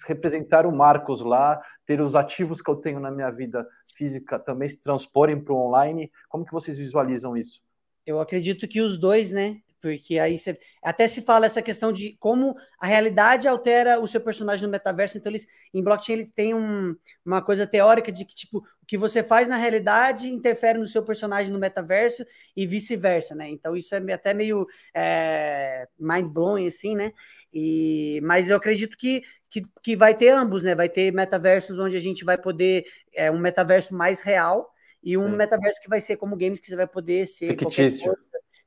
representar 0.06 0.66
o 0.66 0.76
Marcos 0.76 1.20
lá, 1.20 1.60
ter 1.86 2.00
os 2.00 2.14
ativos 2.14 2.60
que 2.60 2.70
eu 2.70 2.76
tenho 2.76 3.00
na 3.00 3.10
minha 3.10 3.30
vida 3.30 3.66
física 3.94 4.38
também 4.38 4.68
se 4.68 4.78
transporem 4.80 5.42
para 5.42 5.54
o 5.54 5.56
online? 5.56 6.10
Como 6.28 6.44
que 6.44 6.52
vocês 6.52 6.76
visualizam 6.76 7.36
isso? 7.36 7.62
Eu 8.06 8.20
acredito 8.20 8.68
que 8.68 8.80
os 8.80 8.98
dois, 8.98 9.30
né? 9.30 9.60
Porque 9.81 10.19
aí 10.19 10.38
você, 10.38 10.59
até 10.83 11.09
se 11.09 11.23
fala 11.23 11.47
essa 11.47 11.62
questão 11.62 11.93
de 11.93 12.16
como 12.21 12.55
a 12.79 12.87
realidade 12.87 13.49
altera 13.49 13.99
o 13.99 14.07
seu 14.07 14.21
personagem 14.21 14.64
no 14.64 14.71
metaverso. 14.71 15.16
Então, 15.16 15.33
eles, 15.33 15.47
em 15.73 15.83
blockchain, 15.83 16.16
eles 16.16 16.31
têm 16.31 16.55
um, 16.55 16.95
uma 17.25 17.43
coisa 17.43 17.66
teórica 17.66 18.12
de 18.12 18.25
que, 18.25 18.35
tipo, 18.35 18.59
o 18.59 18.87
que 18.87 18.99
você 18.99 19.23
faz 19.23 19.49
na 19.49 19.57
realidade 19.57 20.29
interfere 20.29 20.79
no 20.79 20.87
seu 20.87 21.03
personagem 21.03 21.53
no 21.53 21.59
metaverso 21.59 22.25
e 22.57 22.66
vice-versa, 22.66 23.35
né? 23.35 23.49
Então, 23.49 23.75
isso 23.75 23.95
é 23.95 24.12
até 24.12 24.35
meio 24.35 24.66
é, 24.95 25.88
mind-blowing, 25.99 26.66
assim, 26.66 26.95
né? 26.95 27.12
E, 27.53 28.21
mas 28.23 28.51
eu 28.51 28.57
acredito 28.57 28.97
que, 28.97 29.23
que, 29.49 29.62
que 29.83 29.97
vai 29.97 30.14
ter 30.14 30.29
ambos, 30.29 30.62
né? 30.62 30.75
Vai 30.75 30.88
ter 30.88 31.11
metaversos 31.12 31.79
onde 31.79 31.97
a 31.97 32.01
gente 32.01 32.25
vai 32.25 32.37
poder, 32.37 32.85
é, 33.14 33.31
um 33.31 33.38
metaverso 33.38 33.95
mais 33.95 34.21
real 34.21 34.71
e 35.03 35.16
um 35.16 35.31
Sim. 35.31 35.37
metaverso 35.37 35.81
que 35.81 35.88
vai 35.88 36.01
ser 36.01 36.16
como 36.16 36.37
games 36.37 36.61
que 36.61 36.66
você 36.66 36.77
vai 36.77 36.87
poder 36.87 37.27
ser 37.27 37.49
Fictício 37.59 38.14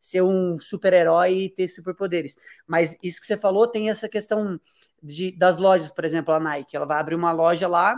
ser 0.04 0.22
um 0.22 0.60
super-herói 0.60 1.34
e 1.34 1.50
ter 1.50 1.66
superpoderes. 1.70 2.36
Mas 2.68 2.98
isso 3.02 3.22
que 3.22 3.26
você 3.26 3.38
falou 3.38 3.66
tem 3.66 3.90
essa 3.90 4.10
questão 4.10 4.60
de, 5.02 5.32
das 5.32 5.58
lojas, 5.58 5.92
por 5.92 6.04
exemplo, 6.04 6.34
a 6.34 6.40
Nike. 6.42 6.76
Ela 6.76 6.86
vai 6.86 7.00
abrir 7.00 7.16
uma 7.16 7.32
loja 7.32 7.70
lá 7.70 7.98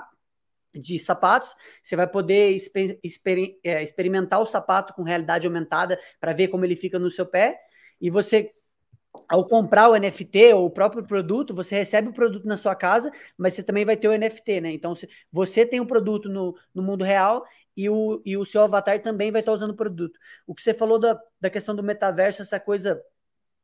de 0.72 1.00
sapatos, 1.00 1.56
você 1.82 1.96
vai 1.96 2.06
poder 2.06 2.52
exper 2.52 3.00
exper 3.02 3.58
é, 3.64 3.82
experimentar 3.82 4.40
o 4.42 4.46
sapato 4.46 4.94
com 4.94 5.04
realidade 5.04 5.48
aumentada 5.48 6.00
para 6.20 6.34
ver 6.34 6.50
como 6.50 6.64
ele 6.64 6.76
fica 6.76 7.00
no 7.00 7.10
seu 7.10 7.26
pé. 7.26 7.60
E 8.00 8.10
você 8.12 8.52
ao 9.28 9.48
comprar 9.48 9.90
o 9.90 9.96
NFT 9.96 10.54
ou 10.54 10.66
o 10.66 10.70
próprio 10.70 11.08
produto, 11.08 11.56
você 11.56 11.76
recebe 11.76 12.10
o 12.10 12.14
produto 12.14 12.46
na 12.46 12.58
sua 12.58 12.76
casa, 12.76 13.10
mas 13.38 13.54
você 13.54 13.64
também 13.64 13.86
vai 13.86 13.96
ter 13.98 14.10
o 14.10 14.14
NFT, 14.14 14.62
né? 14.62 14.72
Então, 14.72 14.94
você 15.32 15.66
tem 15.66 15.80
o 15.80 15.88
produto 15.88 16.30
no, 16.30 16.54
no 16.74 16.84
mundo 16.84 17.04
real 17.04 17.46
e 17.76 17.90
o, 17.90 18.22
e 18.26 18.38
o 18.38 18.46
seu 18.46 18.62
avatar 18.62 19.02
também 19.02 19.32
vai 19.32 19.42
estar 19.42 19.52
usando 19.52 19.72
o 19.72 19.76
produto. 19.76 20.18
O 20.48 20.56
que 20.56 20.62
você 20.62 20.74
falou 20.74 21.00
da, 21.00 21.20
da 21.40 21.50
questão 21.50 21.76
do 21.76 21.84
metaverso, 21.84 22.42
essa 22.42 22.60
coisa 22.60 23.02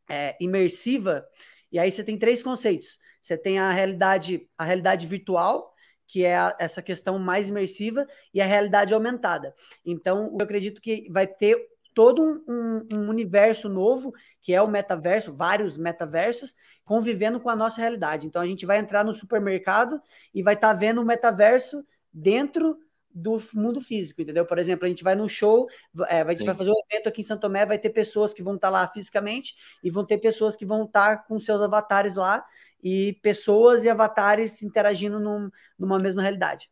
é, 0.09 0.35
imersiva, 0.39 1.25
e 1.71 1.79
aí 1.79 1.91
você 1.91 2.03
tem 2.03 2.17
três 2.17 2.43
conceitos. 2.43 2.99
Você 3.21 3.37
tem 3.37 3.59
a 3.59 3.71
realidade, 3.71 4.49
a 4.57 4.65
realidade 4.65 5.07
virtual, 5.07 5.73
que 6.07 6.25
é 6.25 6.35
a, 6.35 6.55
essa 6.59 6.81
questão 6.81 7.17
mais 7.17 7.47
imersiva, 7.47 8.05
e 8.33 8.41
a 8.41 8.45
realidade 8.45 8.93
aumentada. 8.93 9.55
Então, 9.85 10.35
eu 10.37 10.43
acredito 10.43 10.81
que 10.81 11.07
vai 11.09 11.25
ter 11.25 11.71
todo 11.93 12.21
um, 12.47 12.87
um, 12.91 13.09
universo 13.09 13.67
novo, 13.69 14.13
que 14.41 14.53
é 14.53 14.61
o 14.61 14.67
metaverso, 14.67 15.33
vários 15.33 15.77
metaversos, 15.77 16.55
convivendo 16.83 17.39
com 17.39 17.49
a 17.49 17.55
nossa 17.55 17.79
realidade. 17.81 18.27
Então 18.27 18.41
a 18.41 18.47
gente 18.47 18.65
vai 18.65 18.77
entrar 18.77 19.03
no 19.03 19.13
supermercado 19.13 20.01
e 20.33 20.41
vai 20.41 20.53
estar 20.53 20.69
tá 20.69 20.73
vendo 20.73 21.01
o 21.01 21.05
metaverso 21.05 21.85
dentro 22.13 22.77
do 23.13 23.37
mundo 23.53 23.81
físico, 23.81 24.21
entendeu? 24.21 24.45
Por 24.45 24.57
exemplo, 24.57 24.85
a 24.85 24.89
gente 24.89 25.03
vai 25.03 25.15
num 25.15 25.27
show, 25.27 25.67
é, 26.07 26.21
a 26.21 26.25
gente 26.25 26.45
vai 26.45 26.55
fazer 26.55 26.69
um 26.69 26.81
evento 26.89 27.09
aqui 27.09 27.21
em 27.21 27.23
Santo 27.23 27.41
Tomé, 27.41 27.65
vai 27.65 27.77
ter 27.77 27.89
pessoas 27.89 28.33
que 28.33 28.43
vão 28.43 28.55
estar 28.55 28.67
tá 28.67 28.71
lá 28.71 28.87
fisicamente 28.87 29.55
e 29.83 29.89
vão 29.89 30.05
ter 30.05 30.17
pessoas 30.17 30.55
que 30.55 30.65
vão 30.65 30.85
estar 30.85 31.17
tá 31.17 31.23
com 31.23 31.39
seus 31.39 31.61
avatares 31.61 32.15
lá 32.15 32.45
e 32.83 33.19
pessoas 33.21 33.83
e 33.83 33.89
avatares 33.89 34.61
interagindo 34.63 35.19
num, 35.19 35.49
numa 35.77 35.99
mesma 35.99 36.21
realidade. 36.21 36.71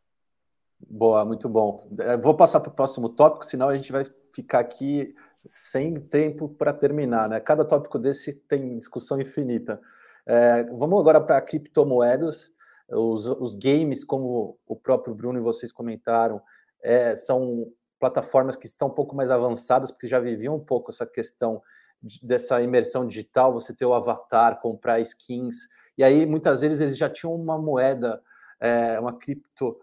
Boa, 0.88 1.24
muito 1.24 1.48
bom. 1.48 1.86
É, 1.98 2.16
vou 2.16 2.34
passar 2.34 2.60
para 2.60 2.70
o 2.70 2.74
próximo 2.74 3.08
tópico, 3.08 3.44
senão 3.44 3.68
a 3.68 3.76
gente 3.76 3.92
vai 3.92 4.04
ficar 4.32 4.60
aqui 4.60 5.14
sem 5.44 6.00
tempo 6.00 6.48
para 6.48 6.72
terminar, 6.72 7.28
né? 7.28 7.40
Cada 7.40 7.64
tópico 7.64 7.98
desse 7.98 8.32
tem 8.32 8.78
discussão 8.78 9.20
infinita. 9.20 9.80
É, 10.26 10.64
vamos 10.64 11.00
agora 11.00 11.20
para 11.20 11.40
criptomoedas. 11.40 12.50
Os, 12.90 13.26
os, 13.26 13.54
games, 13.54 14.02
como 14.04 14.58
o 14.66 14.74
próprio 14.74 15.14
Bruno 15.14 15.38
e 15.38 15.42
vocês 15.42 15.70
comentaram, 15.70 16.42
é, 16.82 17.14
são 17.14 17.70
plataformas 17.98 18.56
que 18.56 18.66
estão 18.66 18.88
um 18.88 18.94
pouco 18.94 19.14
mais 19.14 19.30
avançadas, 19.30 19.90
porque 19.90 20.08
já 20.08 20.18
viviam 20.18 20.56
um 20.56 20.64
pouco 20.64 20.90
essa 20.90 21.06
questão 21.06 21.62
de, 22.02 22.24
dessa 22.24 22.60
imersão 22.62 23.06
digital, 23.06 23.52
você 23.52 23.74
ter 23.74 23.84
o 23.84 23.94
avatar, 23.94 24.60
comprar 24.60 25.00
skins, 25.00 25.68
e 25.96 26.02
aí 26.02 26.24
muitas 26.24 26.62
vezes 26.62 26.80
eles 26.80 26.96
já 26.96 27.08
tinham 27.08 27.34
uma 27.34 27.58
moeda, 27.58 28.22
é, 28.58 28.98
uma 28.98 29.12
cripto 29.12 29.78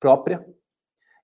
própria, 0.00 0.46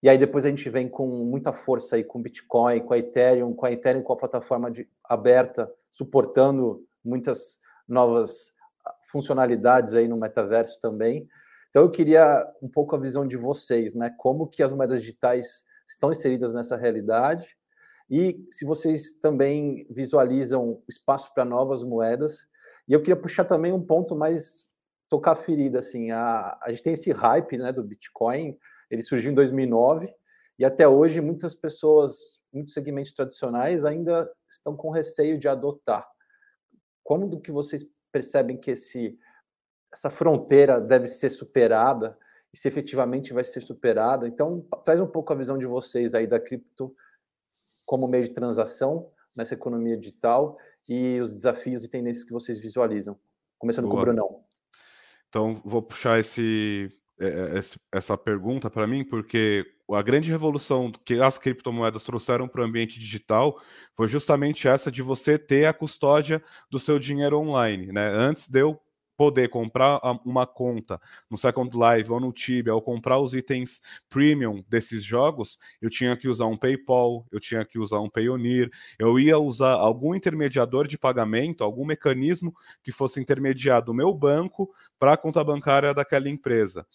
E 0.03 0.09
aí 0.09 0.19
depois 0.19 0.45
a 0.45 0.51
gente 0.51 0.69
vem 0.69 0.87
com 0.87 1.07
muita 1.25 1.53
força 1.53 1.97
aí 1.97 2.05
com 2.05 2.21
Bitcoin, 2.21 2.81
com 2.81 2.93
a 2.93 2.99
Ethereum, 2.99 3.55
com 3.55 3.65
a 3.65 3.73
Ethereum 3.73 4.03
com 4.03 4.13
a 4.13 4.17
plataforma 4.17 4.71
de, 4.71 4.87
aberta, 5.03 5.73
suportando 5.91 6.87
muitas 7.03 7.59
novas 7.89 8.54
funcionalidades 9.15 9.95
aí 9.95 10.09
no 10.09 10.17
metaverso 10.17 10.81
também. 10.81 11.29
Então 11.71 11.83
eu 11.83 11.91
queria 11.91 12.45
um 12.61 12.69
pouco 12.69 12.97
a 12.97 12.99
visão 12.99 13.25
de 13.27 13.37
vocês, 13.37 13.95
né? 13.95 14.11
Como 14.19 14.49
que 14.49 14.61
as 14.61 14.73
moedas 14.73 15.01
digitais 15.01 15.65
estão 15.87 16.11
inseridas 16.11 16.53
nessa 16.53 16.77
realidade 16.77 17.47
e 18.11 18.45
se 18.51 18.65
vocês 18.67 19.13
também 19.13 19.87
visualizam 19.89 20.83
espaço 20.89 21.33
para 21.33 21.45
novas 21.45 21.85
moedas. 21.85 22.47
E 22.89 22.93
eu 22.93 23.01
queria 23.01 23.17
puxar 23.17 23.45
também 23.45 23.73
um 23.73 23.85
ponto 23.85 24.17
mais 24.17 24.71
tocar 25.09 25.33
a 25.33 25.37
ferida, 25.37 25.79
assim, 25.79 26.11
a, 26.11 26.59
a 26.61 26.71
gente 26.71 26.83
tem 26.83 26.93
esse 26.95 27.13
hype, 27.13 27.57
né, 27.57 27.73
do 27.73 27.85
Bitcoin, 27.85 28.59
ele 28.91 29.03
surgiu 29.03 29.31
em 29.31 29.35
2009 29.35 30.13
e 30.59 30.65
até 30.65 30.89
hoje 30.89 31.21
muitas 31.21 31.55
pessoas, 31.55 32.41
muitos 32.53 32.75
segmentos 32.75 33.13
tradicionais 33.13 33.85
ainda 33.85 34.29
estão 34.49 34.77
com 34.77 34.91
receio 34.91 35.39
de 35.39 35.49
adotar. 35.49 36.07
Como 37.03 37.29
do 37.29 37.41
que 37.41 37.53
vocês 37.53 37.85
percebem 38.15 38.57
que 38.57 38.71
esse 38.71 39.19
essa 39.93 40.11
fronteira 40.11 40.81
deve 40.81 41.07
ser 41.07 41.31
superada 41.31 42.17
e 42.53 42.57
se 42.57 42.69
efetivamente 42.69 43.33
vai 43.33 43.45
ser 43.45 43.61
superada? 43.61 44.27
Então, 44.27 44.61
traz 44.85 45.01
um 45.01 45.07
pouco 45.07 45.33
a 45.33 45.37
visão 45.37 45.59
de 45.59 45.67
vocês 45.67 46.15
aí 46.15 46.27
da 46.27 46.39
cripto 46.39 46.95
como 47.85 48.09
meio 48.09 48.25
de 48.25 48.31
transação 48.31 49.11
nessa 49.35 49.55
economia 49.55 49.97
digital 49.97 50.57
e 50.89 51.21
os 51.21 51.35
desafios 51.35 51.85
e 51.85 51.91
tendências 51.91 52.25
que 52.25 52.33
vocês 52.33 52.59
visualizam. 52.59 53.19
Começando 53.59 53.87
Boa. 53.87 53.97
com 53.97 54.01
o 54.01 54.05
Brunão. 54.05 54.45
Então, 55.29 55.61
vou 55.65 55.83
puxar 55.83 56.19
esse, 56.19 56.91
é, 57.19 57.59
é, 57.59 57.61
essa 57.93 58.17
pergunta 58.17 58.71
para 58.71 58.87
mim, 58.87 59.05
porque 59.05 59.65
a 59.93 60.03
grande 60.03 60.31
revolução 60.31 60.91
que 61.05 61.21
as 61.21 61.39
criptomoedas 61.39 62.05
trouxeram 62.05 62.49
para 62.49 62.63
o 62.63 62.65
ambiente 62.65 62.99
digital 62.99 63.61
foi 63.95 64.09
justamente 64.09 64.67
essa 64.67 64.91
de 64.91 65.03
você 65.03 65.39
ter 65.39 65.67
a 65.67 65.75
custódia 65.75 66.43
do 66.71 66.79
seu 66.79 66.99
dinheiro 66.99 67.39
online. 67.39 67.93
Né? 67.93 68.09
Antes 68.09 68.49
de 68.49 68.61
eu 68.61 68.81
poder 69.17 69.49
comprar 69.49 70.01
uma 70.25 70.47
conta 70.47 71.01
no 71.31 71.39
Second 71.39 71.71
Life 71.77 72.11
ou 72.11 72.19
no 72.19 72.33
Tibia 72.33 72.75
ou 72.75 72.83
comprar 72.83 73.21
os 73.21 73.35
itens 73.35 73.81
premium 74.09 74.65
desses 74.69 75.05
jogos, 75.05 75.59
eu 75.81 75.89
tinha 75.89 76.17
que 76.17 76.29
usar 76.29 76.47
um 76.47 76.57
PayPal, 76.57 77.25
eu 77.31 77.39
tinha 77.39 77.65
que 77.65 77.79
usar 77.79 78.01
um 78.01 78.11
Payoneer, 78.11 78.71
eu 78.99 79.19
ia 79.19 79.39
usar 79.39 79.75
algum 79.75 80.15
intermediador 80.15 80.89
de 80.89 80.99
pagamento, 80.99 81.63
algum 81.63 81.85
mecanismo 81.85 82.55
que 82.83 82.91
fosse 82.91 83.21
intermediar 83.21 83.83
do 83.83 83.95
meu 83.95 84.13
banco 84.13 84.69
para 84.99 85.13
a 85.13 85.17
conta 85.17 85.45
bancária 85.45 85.95
daquela 85.95 86.29
empresa 86.29 86.87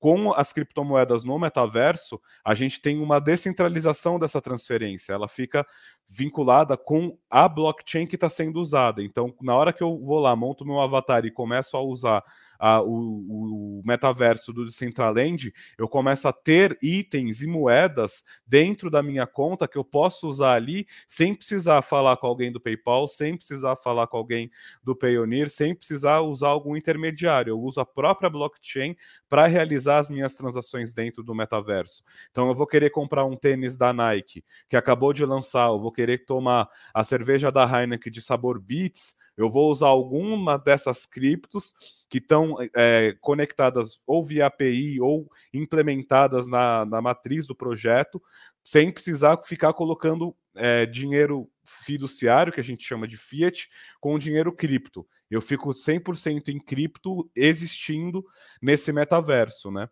com 0.00 0.32
as 0.32 0.50
criptomoedas 0.50 1.22
no 1.22 1.38
metaverso, 1.38 2.18
a 2.42 2.54
gente 2.54 2.80
tem 2.80 2.98
uma 2.98 3.20
descentralização 3.20 4.18
dessa 4.18 4.40
transferência. 4.40 5.12
Ela 5.12 5.28
fica 5.28 5.64
vinculada 6.08 6.76
com 6.76 7.16
a 7.28 7.46
blockchain 7.46 8.06
que 8.06 8.16
está 8.16 8.30
sendo 8.30 8.58
usada. 8.58 9.02
Então, 9.02 9.34
na 9.40 9.54
hora 9.54 9.72
que 9.72 9.82
eu 9.82 10.00
vou 10.00 10.18
lá, 10.18 10.34
monto 10.34 10.64
meu 10.64 10.80
avatar 10.80 11.24
e 11.26 11.30
começo 11.30 11.76
a 11.76 11.82
usar 11.82 12.24
a, 12.60 12.82
o, 12.82 13.78
o, 13.78 13.82
metaverso 13.86 14.52
do 14.52 14.66
Decentraland, 14.66 15.50
eu 15.78 15.88
começo 15.88 16.28
a 16.28 16.32
ter 16.32 16.78
itens 16.82 17.40
e 17.40 17.46
moedas 17.46 18.22
dentro 18.46 18.90
da 18.90 19.02
minha 19.02 19.26
conta 19.26 19.66
que 19.66 19.78
eu 19.78 19.84
posso 19.84 20.28
usar 20.28 20.52
ali 20.52 20.86
sem 21.08 21.34
precisar 21.34 21.80
falar 21.80 22.18
com 22.18 22.26
alguém 22.26 22.52
do 22.52 22.60
PayPal, 22.60 23.08
sem 23.08 23.34
precisar 23.34 23.76
falar 23.76 24.06
com 24.08 24.18
alguém 24.18 24.50
do 24.84 24.94
Payoneer, 24.94 25.48
sem 25.48 25.74
precisar 25.74 26.20
usar 26.20 26.48
algum 26.48 26.76
intermediário. 26.76 27.52
Eu 27.52 27.60
uso 27.60 27.80
a 27.80 27.86
própria 27.86 28.28
blockchain 28.28 28.94
para 29.30 29.46
realizar 29.46 29.98
as 30.00 30.10
minhas 30.10 30.34
transações 30.34 30.92
dentro 30.92 31.22
do 31.22 31.34
metaverso. 31.34 32.02
Então 32.32 32.48
eu 32.48 32.54
vou 32.54 32.66
querer 32.66 32.90
comprar 32.90 33.24
um 33.24 33.36
tênis 33.36 33.76
da 33.76 33.92
Nike 33.92 34.44
que 34.68 34.76
acabou 34.76 35.12
de 35.12 35.24
lançar, 35.24 35.68
eu 35.68 35.78
vou 35.78 35.92
querer 35.92 36.26
tomar 36.26 36.68
a 36.92 37.04
cerveja 37.04 37.50
da 37.50 37.64
Heineken 37.64 38.12
de 38.12 38.20
sabor 38.20 38.60
Beats, 38.60 39.14
eu 39.36 39.48
vou 39.48 39.70
usar 39.70 39.86
alguma 39.86 40.58
dessas 40.58 41.06
criptos 41.06 41.72
que 42.10 42.18
estão 42.18 42.56
é, 42.74 43.16
conectadas 43.20 44.00
ou 44.04 44.22
via 44.22 44.46
API 44.46 45.00
ou 45.00 45.30
implementadas 45.54 46.48
na, 46.48 46.84
na 46.84 47.00
matriz 47.00 47.46
do 47.46 47.54
projeto, 47.54 48.20
sem 48.64 48.92
precisar 48.92 49.40
ficar 49.42 49.72
colocando 49.72 50.36
é, 50.56 50.84
dinheiro 50.84 51.48
fiduciário, 51.84 52.52
que 52.52 52.60
a 52.60 52.64
gente 52.64 52.84
chama 52.84 53.06
de 53.06 53.16
fiat, 53.16 53.68
com 54.00 54.18
dinheiro 54.18 54.52
cripto. 54.52 55.06
Eu 55.30 55.40
fico 55.40 55.72
100% 55.72 56.48
em 56.48 56.58
cripto 56.58 57.30
existindo 57.34 58.24
nesse 58.60 58.92
metaverso, 58.92 59.70
né? 59.70 59.88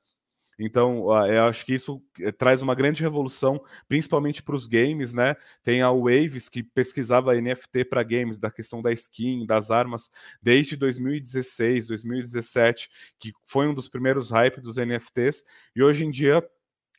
Então, 0.59 1.05
eu 1.27 1.45
acho 1.45 1.64
que 1.64 1.73
isso 1.73 2.03
eh, 2.21 2.33
traz 2.33 2.62
uma 2.62 2.75
grande 2.75 3.01
revolução, 3.01 3.62
principalmente 3.87 4.43
para 4.43 4.57
os 4.57 4.67
games, 4.67 5.14
né? 5.14 5.37
Tem 5.62 5.83
a 5.83 5.93
Waves 5.93 6.49
que 6.49 6.64
pesquisava 6.64 7.41
NFT 7.41 7.85
para 7.85 8.03
games, 8.03 8.41
da 8.41 8.51
questão 8.51 8.83
da 8.83 8.93
skin, 8.93 9.47
das 9.47 9.71
armas, 9.71 10.11
desde 10.43 10.75
2016, 10.77 11.87
2017, 11.87 12.91
que 13.21 13.33
foi 13.45 13.69
um 13.69 13.75
dos 13.75 13.88
primeiros 13.88 14.33
hype 14.33 14.61
dos 14.61 14.79
NFTs, 14.79 15.45
e 15.77 15.83
hoje 15.83 16.05
em 16.05 16.11
dia 16.11 16.43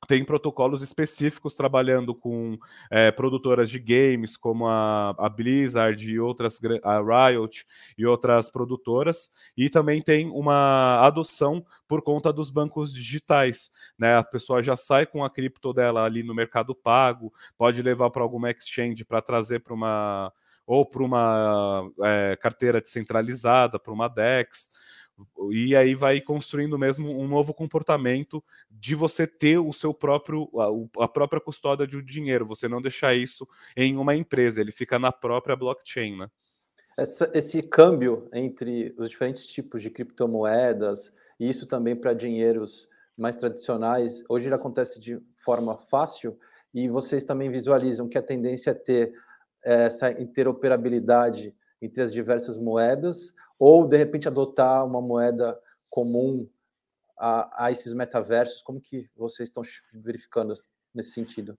tem 0.07 0.23
protocolos 0.23 0.81
específicos 0.81 1.55
trabalhando 1.55 2.15
com 2.15 2.57
é, 2.89 3.11
produtoras 3.11 3.69
de 3.69 3.79
games 3.79 4.37
como 4.37 4.65
a, 4.67 5.09
a, 5.17 5.29
Blizzard 5.29 6.09
e 6.09 6.19
outras 6.19 6.59
a 6.83 7.29
Riot 7.29 7.65
e 7.97 8.05
outras 8.05 8.49
produtoras 8.49 9.29
e 9.57 9.69
também 9.69 10.01
tem 10.01 10.29
uma 10.29 11.05
adoção 11.05 11.65
por 11.87 12.01
conta 12.01 12.31
dos 12.31 12.49
bancos 12.49 12.93
digitais 12.93 13.71
né? 13.97 14.15
A 14.15 14.23
pessoa 14.23 14.63
já 14.63 14.75
sai 14.75 15.05
com 15.05 15.23
a 15.23 15.29
cripto 15.29 15.73
dela 15.73 16.05
ali 16.05 16.23
no 16.23 16.33
mercado 16.33 16.73
pago 16.73 17.33
pode 17.57 17.81
levar 17.81 18.09
para 18.09 18.23
alguma 18.23 18.49
exchange 18.49 19.03
para 19.03 19.21
trazer 19.21 19.59
para 19.59 19.73
uma 19.73 20.31
ou 20.65 20.85
para 20.85 21.03
uma 21.03 21.91
é, 22.03 22.37
carteira 22.37 22.79
descentralizada 22.79 23.79
para 23.79 23.91
uma 23.91 24.07
DEX 24.07 24.69
e 25.51 25.75
aí 25.75 25.95
vai 25.95 26.21
construindo 26.21 26.77
mesmo 26.77 27.09
um 27.09 27.27
novo 27.27 27.53
comportamento 27.53 28.43
de 28.69 28.95
você 28.95 29.25
ter 29.25 29.57
o 29.57 29.73
seu 29.73 29.93
próprio 29.93 30.49
a, 30.99 31.07
própria 31.07 31.41
custódia 31.41 31.87
de 31.87 32.01
dinheiro, 32.01 32.45
você 32.45 32.67
não 32.67 32.81
deixar 32.81 33.15
isso 33.15 33.47
em 33.75 33.97
uma 33.97 34.15
empresa, 34.15 34.61
ele 34.61 34.71
fica 34.71 34.99
na 34.99 35.11
própria 35.11 35.55
blockchain, 35.55 36.17
né? 36.17 36.29
Essa, 36.97 37.31
esse 37.33 37.61
câmbio 37.61 38.27
entre 38.33 38.93
os 38.97 39.09
diferentes 39.09 39.45
tipos 39.45 39.81
de 39.81 39.89
criptomoedas 39.89 41.13
e 41.39 41.47
isso 41.49 41.65
também 41.65 41.95
para 41.95 42.13
dinheiros 42.13 42.87
mais 43.17 43.35
tradicionais, 43.35 44.23
hoje 44.29 44.47
ele 44.47 44.55
acontece 44.55 44.99
de 44.99 45.19
forma 45.37 45.77
fácil 45.77 46.37
e 46.73 46.87
vocês 46.87 47.23
também 47.23 47.49
visualizam 47.49 48.07
que 48.07 48.17
a 48.17 48.21
tendência 48.21 48.71
é 48.71 48.73
ter 48.73 49.13
essa 49.63 50.11
interoperabilidade 50.11 51.55
entre 51.81 52.01
as 52.01 52.11
diversas 52.11 52.57
moedas, 52.57 53.33
ou 53.57 53.87
de 53.87 53.97
repente 53.97 54.27
adotar 54.27 54.85
uma 54.85 55.01
moeda 55.01 55.59
comum 55.89 56.49
a, 57.17 57.65
a 57.65 57.71
esses 57.71 57.93
metaversos? 57.93 58.61
Como 58.61 58.79
que 58.79 59.09
vocês 59.15 59.49
estão 59.49 59.63
verificando 59.93 60.53
nesse 60.93 61.11
sentido? 61.11 61.57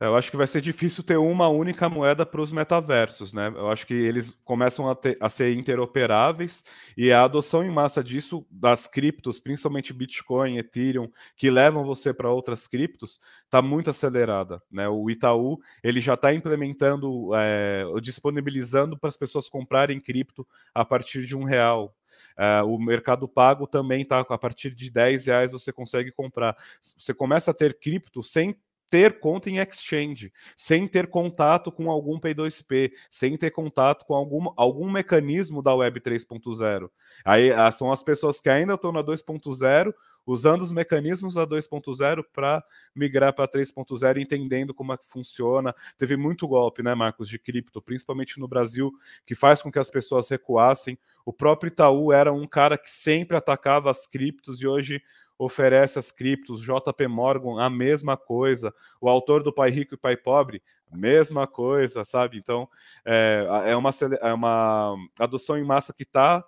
É, 0.00 0.06
eu 0.06 0.16
acho 0.16 0.30
que 0.30 0.36
vai 0.36 0.46
ser 0.46 0.62
difícil 0.62 1.04
ter 1.04 1.18
uma 1.18 1.48
única 1.48 1.86
moeda 1.86 2.24
para 2.24 2.40
os 2.40 2.52
metaversos, 2.52 3.34
né? 3.34 3.48
Eu 3.54 3.68
acho 3.68 3.86
que 3.86 3.92
eles 3.92 4.30
começam 4.44 4.88
a, 4.88 4.94
ter, 4.94 5.18
a, 5.20 5.28
ser 5.28 5.54
interoperáveis 5.54 6.64
e 6.96 7.12
a 7.12 7.22
adoção 7.22 7.62
em 7.62 7.70
massa 7.70 8.02
disso, 8.02 8.46
das 8.50 8.88
criptos, 8.88 9.38
principalmente 9.38 9.92
Bitcoin, 9.92 10.56
Ethereum, 10.56 11.10
que 11.36 11.50
levam 11.50 11.84
você 11.84 12.14
para 12.14 12.30
outras 12.30 12.66
criptos, 12.66 13.20
está 13.44 13.60
muito 13.60 13.90
acelerada, 13.90 14.62
né? 14.70 14.88
O 14.88 15.10
Itaú 15.10 15.60
ele 15.84 16.00
já 16.00 16.14
está 16.14 16.32
implementando, 16.32 17.30
é, 17.34 17.84
disponibilizando 18.00 18.98
para 18.98 19.10
as 19.10 19.18
pessoas 19.18 19.50
comprarem 19.50 20.00
cripto 20.00 20.48
a 20.74 20.82
partir 20.82 21.26
de 21.26 21.36
um 21.36 21.44
real, 21.44 21.94
Uh, 22.38 22.64
o 22.64 22.78
Mercado 22.78 23.28
Pago 23.28 23.66
também 23.66 24.00
está 24.00 24.20
a 24.20 24.38
partir 24.38 24.74
de 24.74 24.90
10 24.90 25.26
reais 25.26 25.52
você 25.52 25.70
consegue 25.70 26.10
comprar. 26.10 26.56
Você 26.80 27.12
começa 27.12 27.50
a 27.50 27.54
ter 27.54 27.78
cripto 27.78 28.22
sem 28.22 28.56
ter 28.90 29.20
conta 29.20 29.48
em 29.48 29.58
exchange, 29.58 30.32
sem 30.56 30.88
ter 30.88 31.06
contato 31.06 31.70
com 31.70 31.88
algum 31.88 32.18
P2P, 32.18 32.92
sem 33.08 33.36
ter 33.36 33.52
contato 33.52 34.04
com 34.04 34.14
algum, 34.14 34.52
algum 34.56 34.90
mecanismo 34.90 35.62
da 35.62 35.74
Web 35.74 36.00
3.0. 36.00 36.90
Aí 37.24 37.52
ah, 37.52 37.70
são 37.70 37.92
as 37.92 38.02
pessoas 38.02 38.40
que 38.40 38.50
ainda 38.50 38.74
estão 38.74 38.90
na 38.90 39.02
2.0 39.02 39.94
usando 40.26 40.62
os 40.62 40.72
mecanismos 40.72 41.34
da 41.34 41.46
2.0 41.46 42.24
para 42.32 42.62
migrar 42.94 43.32
para 43.32 43.48
3.0, 43.48 44.18
entendendo 44.20 44.74
como 44.74 44.92
é 44.92 44.96
que 44.96 45.06
funciona. 45.06 45.74
Teve 45.96 46.16
muito 46.16 46.46
golpe, 46.46 46.82
né, 46.82 46.94
Marcos, 46.94 47.28
de 47.28 47.38
cripto, 47.38 47.80
principalmente 47.80 48.38
no 48.38 48.46
Brasil, 48.46 48.92
que 49.26 49.34
faz 49.34 49.62
com 49.62 49.72
que 49.72 49.78
as 49.78 49.90
pessoas 49.90 50.28
recuassem. 50.28 50.98
O 51.24 51.32
próprio 51.32 51.68
Itaú 51.68 52.12
era 52.12 52.32
um 52.32 52.46
cara 52.46 52.76
que 52.78 52.90
sempre 52.90 53.36
atacava 53.36 53.90
as 53.90 54.06
criptos 54.06 54.60
e 54.62 54.66
hoje 54.66 55.02
oferece 55.40 55.98
as 55.98 56.12
criptos, 56.12 56.60
JP 56.60 57.08
Morgan, 57.08 57.62
a 57.62 57.70
mesma 57.70 58.14
coisa, 58.14 58.74
o 59.00 59.08
autor 59.08 59.42
do 59.42 59.50
Pai 59.50 59.70
Rico 59.70 59.94
e 59.94 59.96
Pai 59.96 60.14
Pobre, 60.14 60.62
a 60.92 60.96
mesma 60.96 61.46
coisa, 61.46 62.04
sabe? 62.04 62.36
Então, 62.36 62.68
é, 63.06 63.46
é, 63.64 63.74
uma, 63.74 63.90
é 64.20 64.32
uma 64.34 64.94
adoção 65.18 65.56
em 65.56 65.64
massa 65.64 65.94
que 65.94 66.02
está 66.02 66.44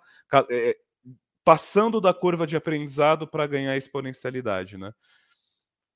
é, 0.47 0.77
passando 1.43 1.99
da 1.99 2.13
curva 2.13 2.45
de 2.45 2.55
aprendizado 2.55 3.27
para 3.27 3.47
ganhar 3.47 3.75
exponencialidade, 3.75 4.77
né? 4.77 4.93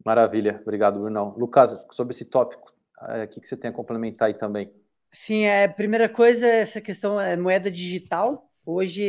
Maravilha, 0.04 0.60
obrigado, 0.64 1.00
Brunão. 1.00 1.36
Lucas, 1.38 1.80
sobre 1.92 2.16
esse 2.16 2.26
tópico, 2.26 2.74
é, 3.10 3.26
o 3.26 3.28
que, 3.28 3.40
que 3.40 3.48
você 3.48 3.56
tem 3.56 3.70
a 3.70 3.74
complementar 3.74 4.30
aí 4.30 4.34
também? 4.34 4.74
Sim, 5.12 5.44
é, 5.44 5.66
a 5.66 5.70
primeira 5.70 6.10
coisa 6.10 6.48
é 6.48 6.62
essa 6.62 6.82
questão 6.82 7.22
é 7.22 7.38
moeda 7.38 7.70
digital. 7.70 8.50
Hoje 8.66 9.04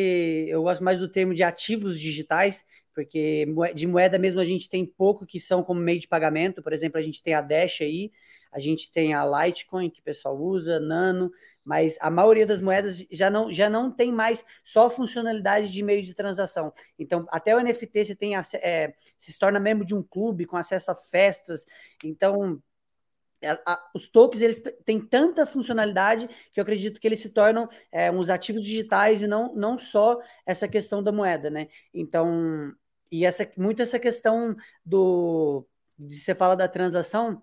eu 0.46 0.62
gosto 0.62 0.84
mais 0.84 0.98
do 0.98 1.10
termo 1.10 1.34
de 1.34 1.42
ativos 1.42 1.98
digitais, 1.98 2.66
porque 2.98 3.46
de 3.76 3.86
moeda 3.86 4.18
mesmo 4.18 4.40
a 4.40 4.44
gente 4.44 4.68
tem 4.68 4.84
pouco 4.84 5.24
que 5.24 5.38
são 5.38 5.62
como 5.62 5.78
meio 5.78 6.00
de 6.00 6.08
pagamento. 6.08 6.60
Por 6.60 6.72
exemplo, 6.72 6.98
a 6.98 7.02
gente 7.02 7.22
tem 7.22 7.32
a 7.32 7.40
Dash 7.40 7.80
aí, 7.80 8.10
a 8.50 8.58
gente 8.58 8.90
tem 8.90 9.14
a 9.14 9.24
Litecoin 9.24 9.88
que 9.88 10.00
o 10.00 10.02
pessoal 10.02 10.36
usa, 10.36 10.80
Nano, 10.80 11.30
mas 11.64 11.96
a 12.00 12.10
maioria 12.10 12.44
das 12.44 12.60
moedas 12.60 13.06
já 13.08 13.30
não, 13.30 13.52
já 13.52 13.70
não 13.70 13.88
tem 13.88 14.10
mais 14.10 14.44
só 14.64 14.90
funcionalidade 14.90 15.72
de 15.72 15.80
meio 15.80 16.02
de 16.02 16.12
transação. 16.12 16.72
Então, 16.98 17.24
até 17.30 17.54
o 17.54 17.60
NFT 17.60 18.04
você 18.04 18.16
tem 18.16 18.32
é, 18.36 18.92
se 19.16 19.38
torna 19.38 19.60
membro 19.60 19.86
de 19.86 19.94
um 19.94 20.02
clube 20.02 20.44
com 20.44 20.56
acesso 20.56 20.90
a 20.90 20.94
festas. 20.96 21.66
Então, 22.04 22.60
a, 23.64 23.90
os 23.94 24.08
tokens 24.08 24.42
eles 24.42 24.60
têm 24.84 25.00
tanta 25.00 25.46
funcionalidade 25.46 26.28
que 26.52 26.58
eu 26.58 26.62
acredito 26.62 27.00
que 27.00 27.06
eles 27.06 27.20
se 27.20 27.30
tornam 27.30 27.68
é, 27.92 28.10
uns 28.10 28.28
ativos 28.28 28.64
digitais 28.64 29.22
e 29.22 29.28
não, 29.28 29.54
não 29.54 29.78
só 29.78 30.18
essa 30.44 30.66
questão 30.66 31.00
da 31.00 31.12
moeda, 31.12 31.48
né? 31.48 31.68
Então, 31.94 32.74
e 33.10 33.24
essa, 33.24 33.50
muito 33.56 33.82
essa 33.82 33.98
questão 33.98 34.56
do 34.84 35.66
de 35.98 36.16
você 36.16 36.34
fala 36.34 36.56
da 36.56 36.68
transação, 36.68 37.42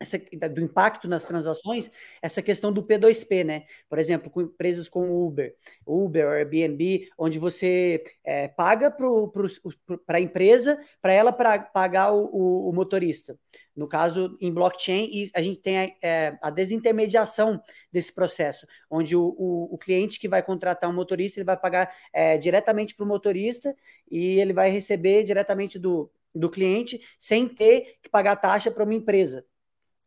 essa, 0.00 0.18
do 0.18 0.60
impacto 0.60 1.08
nas 1.08 1.24
transações, 1.24 1.90
essa 2.22 2.40
questão 2.40 2.72
do 2.72 2.84
P2P, 2.84 3.44
né? 3.44 3.64
Por 3.88 3.98
exemplo, 3.98 4.30
com 4.30 4.42
empresas 4.42 4.88
como 4.88 5.26
Uber, 5.26 5.56
Uber 5.84 6.26
Airbnb, 6.26 7.08
onde 7.18 7.38
você 7.38 8.04
é, 8.24 8.48
paga 8.48 8.90
para 8.90 10.16
a 10.16 10.20
empresa, 10.20 10.78
para 11.02 11.12
ela 11.12 11.32
pra, 11.32 11.58
pagar 11.58 12.12
o, 12.12 12.26
o, 12.32 12.68
o, 12.70 12.72
motorista. 12.72 13.36
No 13.74 13.88
caso, 13.88 14.36
em 14.40 14.52
blockchain, 14.52 15.30
a 15.34 15.42
gente 15.42 15.60
tem 15.60 15.78
a, 15.78 15.90
é, 16.02 16.38
a 16.40 16.50
desintermediação 16.50 17.60
desse 17.92 18.12
processo, 18.12 18.66
onde 18.90 19.16
o, 19.16 19.34
o, 19.36 19.74
o, 19.74 19.78
cliente 19.78 20.18
que 20.18 20.28
vai 20.28 20.42
contratar 20.42 20.88
um 20.88 20.94
motorista, 20.94 21.40
ele 21.40 21.44
vai 21.44 21.56
pagar 21.56 21.92
é, 22.12 22.38
diretamente 22.38 22.94
para 22.94 23.04
o 23.04 23.08
motorista 23.08 23.74
e 24.10 24.38
ele 24.38 24.52
vai 24.52 24.70
receber 24.70 25.22
diretamente 25.24 25.78
do, 25.78 26.10
do 26.34 26.50
cliente 26.50 27.00
sem 27.18 27.48
ter 27.48 27.98
que 28.02 28.08
pagar 28.08 28.36
taxa 28.36 28.70
para 28.70 28.84
uma 28.84 28.94
empresa 28.94 29.44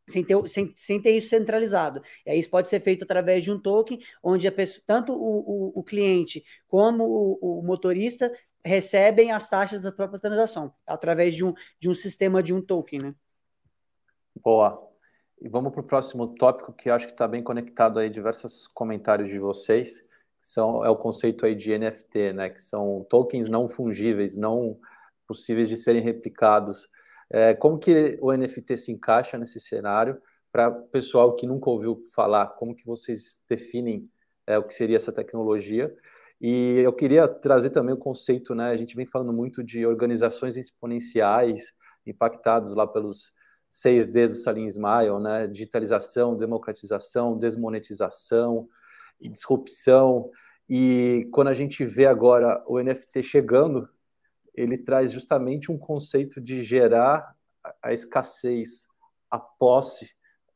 sem 0.08 0.24
ter, 0.24 0.48
sem, 0.48 0.74
sem 0.76 1.02
ter 1.02 1.12
isso 1.12 1.30
centralizado. 1.30 2.02
E 2.26 2.32
aí 2.32 2.40
isso 2.40 2.50
pode 2.50 2.70
ser 2.70 2.80
feito 2.80 3.04
através 3.04 3.44
de 3.44 3.52
um 3.52 3.60
token, 3.60 4.00
onde 4.24 4.48
a 4.48 4.52
pessoa, 4.52 4.84
tanto 4.86 5.14
o, 5.14 5.40
o, 5.76 5.80
o 5.80 5.84
cliente 5.84 6.44
como 6.68 7.04
o, 7.04 7.60
o, 7.60 7.64
motorista 7.64 8.32
recebem 8.64 9.32
as 9.32 9.50
taxas 9.50 9.80
da 9.80 9.92
própria 9.92 10.20
transação, 10.20 10.74
através 10.86 11.36
de 11.36 11.44
um, 11.44 11.54
de 11.80 11.90
um 11.90 11.94
sistema 11.94 12.44
de 12.44 12.54
um 12.54 12.62
token, 12.62 13.00
né? 13.00 13.16
Boa. 14.36 14.90
E 15.42 15.50
vamos 15.50 15.72
para 15.72 15.82
o 15.82 15.84
próximo 15.84 16.28
tópico, 16.36 16.72
que 16.72 16.90
acho 16.90 17.08
que 17.08 17.14
está 17.14 17.28
bem 17.28 17.42
conectado 17.42 17.98
aí, 17.98 18.10
diversos 18.10 18.68
comentários 18.68 19.30
de 19.30 19.40
vocês, 19.40 20.04
são, 20.40 20.84
é 20.84 20.90
o 20.90 20.96
conceito 20.96 21.46
aí 21.46 21.56
de 21.56 21.78
NFT, 21.78 22.34
né? 22.34 22.50
Que 22.50 22.62
são 22.62 23.06
tokens 23.10 23.50
não 23.50 23.70
fungíveis, 23.70 24.36
não 24.36 24.80
possíveis 25.28 25.70
de 25.70 25.78
serem 25.78 26.02
replicados. 26.02 26.90
É, 27.34 27.54
como 27.54 27.80
que 27.80 28.18
o 28.22 28.36
NFT 28.36 28.76
se 28.76 28.92
encaixa 28.92 29.38
nesse 29.38 29.60
cenário? 29.60 30.22
Para 30.52 30.68
o 30.68 30.82
pessoal 30.88 31.34
que 31.34 31.48
nunca 31.48 31.70
ouviu 31.70 32.02
falar, 32.14 32.48
como 32.48 32.76
que 32.76 32.86
vocês 32.86 33.42
definem 33.48 34.10
é, 34.46 34.58
o 34.58 34.64
que 34.64 34.74
seria 34.74 34.98
essa 34.98 35.14
tecnologia? 35.14 35.96
E 36.42 36.80
eu 36.80 36.92
queria 36.92 37.28
trazer 37.28 37.70
também 37.70 37.94
o 37.94 37.98
conceito, 37.98 38.54
né? 38.54 38.72
A 38.72 38.76
gente 38.76 38.96
vem 38.96 39.06
falando 39.06 39.32
muito 39.32 39.64
de 39.64 39.86
organizações 39.86 40.58
exponenciais 40.58 41.74
impactadas 42.06 42.76
lá 42.76 42.86
pelos 42.86 43.32
seis 43.70 44.06
Ds 44.06 44.32
do 44.32 44.36
Salim 44.38 44.66
Ismail, 44.66 45.20
né? 45.20 45.48
Digitalização, 45.48 46.36
democratização, 46.36 47.38
desmonetização 47.38 48.68
e 49.22 49.30
disrupção. 49.30 50.30
E 50.68 51.30
quando 51.32 51.48
a 51.48 51.54
gente 51.54 51.86
vê 51.86 52.08
agora 52.08 52.62
o 52.68 52.82
NFT 52.82 53.24
chegando 53.24 53.88
ele 54.54 54.78
traz 54.78 55.12
justamente 55.12 55.72
um 55.72 55.78
conceito 55.78 56.42
de 56.42 56.64
gerar 56.64 57.36
a 57.82 57.94
escassez, 57.94 58.88
a 59.30 59.40
posse, 59.40 60.12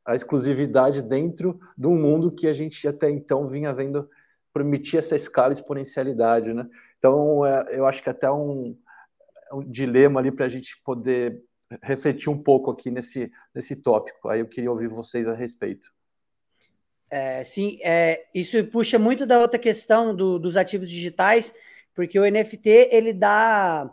a 0.05 0.15
exclusividade 0.15 1.01
dentro 1.01 1.59
de 1.77 1.87
um 1.87 1.97
mundo 1.97 2.31
que 2.31 2.47
a 2.47 2.53
gente 2.53 2.87
até 2.87 3.09
então 3.09 3.47
vinha 3.47 3.73
vendo 3.73 4.09
permitir 4.53 4.97
essa 4.97 5.15
escala 5.15 5.53
exponencialidade, 5.53 6.53
né? 6.53 6.67
Então, 6.97 7.45
é, 7.45 7.77
eu 7.77 7.85
acho 7.85 8.01
que 8.01 8.09
até 8.09 8.31
um, 8.31 8.77
um 9.51 9.63
dilema 9.69 10.19
ali 10.19 10.31
para 10.31 10.45
a 10.45 10.49
gente 10.49 10.81
poder 10.83 11.43
refletir 11.81 12.29
um 12.29 12.41
pouco 12.41 12.71
aqui 12.71 12.89
nesse, 12.91 13.31
nesse 13.53 13.75
tópico. 13.75 14.29
Aí 14.29 14.39
eu 14.39 14.47
queria 14.47 14.71
ouvir 14.71 14.87
vocês 14.87 15.27
a 15.27 15.33
respeito. 15.33 15.93
É, 17.09 17.43
sim, 17.43 17.77
é, 17.83 18.25
isso 18.33 18.63
puxa 18.67 18.97
muito 18.97 19.25
da 19.25 19.39
outra 19.39 19.59
questão 19.59 20.15
do, 20.15 20.39
dos 20.39 20.57
ativos 20.57 20.89
digitais, 20.89 21.53
porque 21.95 22.19
o 22.19 22.29
NFT 22.29 22.89
ele 22.91 23.13
dá 23.13 23.89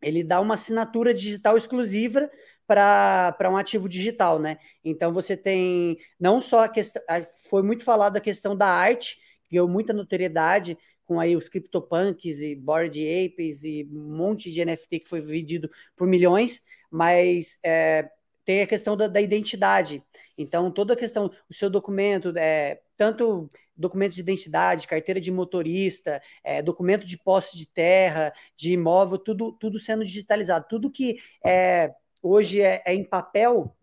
ele 0.00 0.22
dá 0.24 0.40
uma 0.40 0.54
assinatura 0.54 1.14
digital 1.14 1.56
exclusiva 1.56 2.30
para 2.66 3.50
um 3.50 3.56
ativo 3.56 3.88
digital, 3.88 4.38
né? 4.38 4.58
Então 4.84 5.12
você 5.12 5.36
tem 5.36 5.98
não 6.18 6.40
só 6.40 6.64
a 6.64 6.68
questão, 6.68 7.02
foi 7.48 7.62
muito 7.62 7.84
falado 7.84 8.16
a 8.16 8.20
questão 8.20 8.56
da 8.56 8.66
arte, 8.66 9.18
que 9.44 9.52
deu 9.52 9.68
muita 9.68 9.92
notoriedade 9.92 10.76
com 11.04 11.20
aí 11.20 11.36
os 11.36 11.48
CryptoPunks 11.48 12.40
e 12.40 12.54
Bored 12.54 13.00
Apes 13.00 13.64
e 13.64 13.88
um 13.92 14.16
monte 14.16 14.50
de 14.50 14.64
NFT 14.64 15.00
que 15.00 15.08
foi 15.08 15.20
vendido 15.20 15.70
por 15.96 16.06
milhões, 16.06 16.62
mas 16.90 17.58
é, 17.62 18.08
tem 18.44 18.62
a 18.62 18.66
questão 18.66 18.96
da, 18.96 19.06
da, 19.08 19.20
identidade. 19.20 20.02
Então, 20.36 20.70
toda 20.70 20.94
a 20.94 20.96
questão, 20.96 21.30
o 21.48 21.54
seu 21.54 21.70
documento, 21.70 22.32
é, 22.36 22.80
tanto 22.96 23.50
documento 23.76 24.14
de 24.14 24.20
identidade, 24.20 24.86
carteira 24.86 25.20
de 25.20 25.30
motorista, 25.30 26.20
é, 26.42 26.62
documento 26.62 27.06
de 27.06 27.18
posse 27.18 27.56
de 27.56 27.66
terra, 27.66 28.32
de 28.56 28.72
imóvel, 28.72 29.18
tudo, 29.18 29.52
tudo 29.52 29.78
sendo 29.78 30.04
digitalizado. 30.04 30.66
Tudo 30.68 30.90
que 30.90 31.18
é, 31.44 31.94
hoje 32.22 32.60
é, 32.60 32.82
é 32.84 32.94
em 32.94 33.04
papel, 33.04 33.74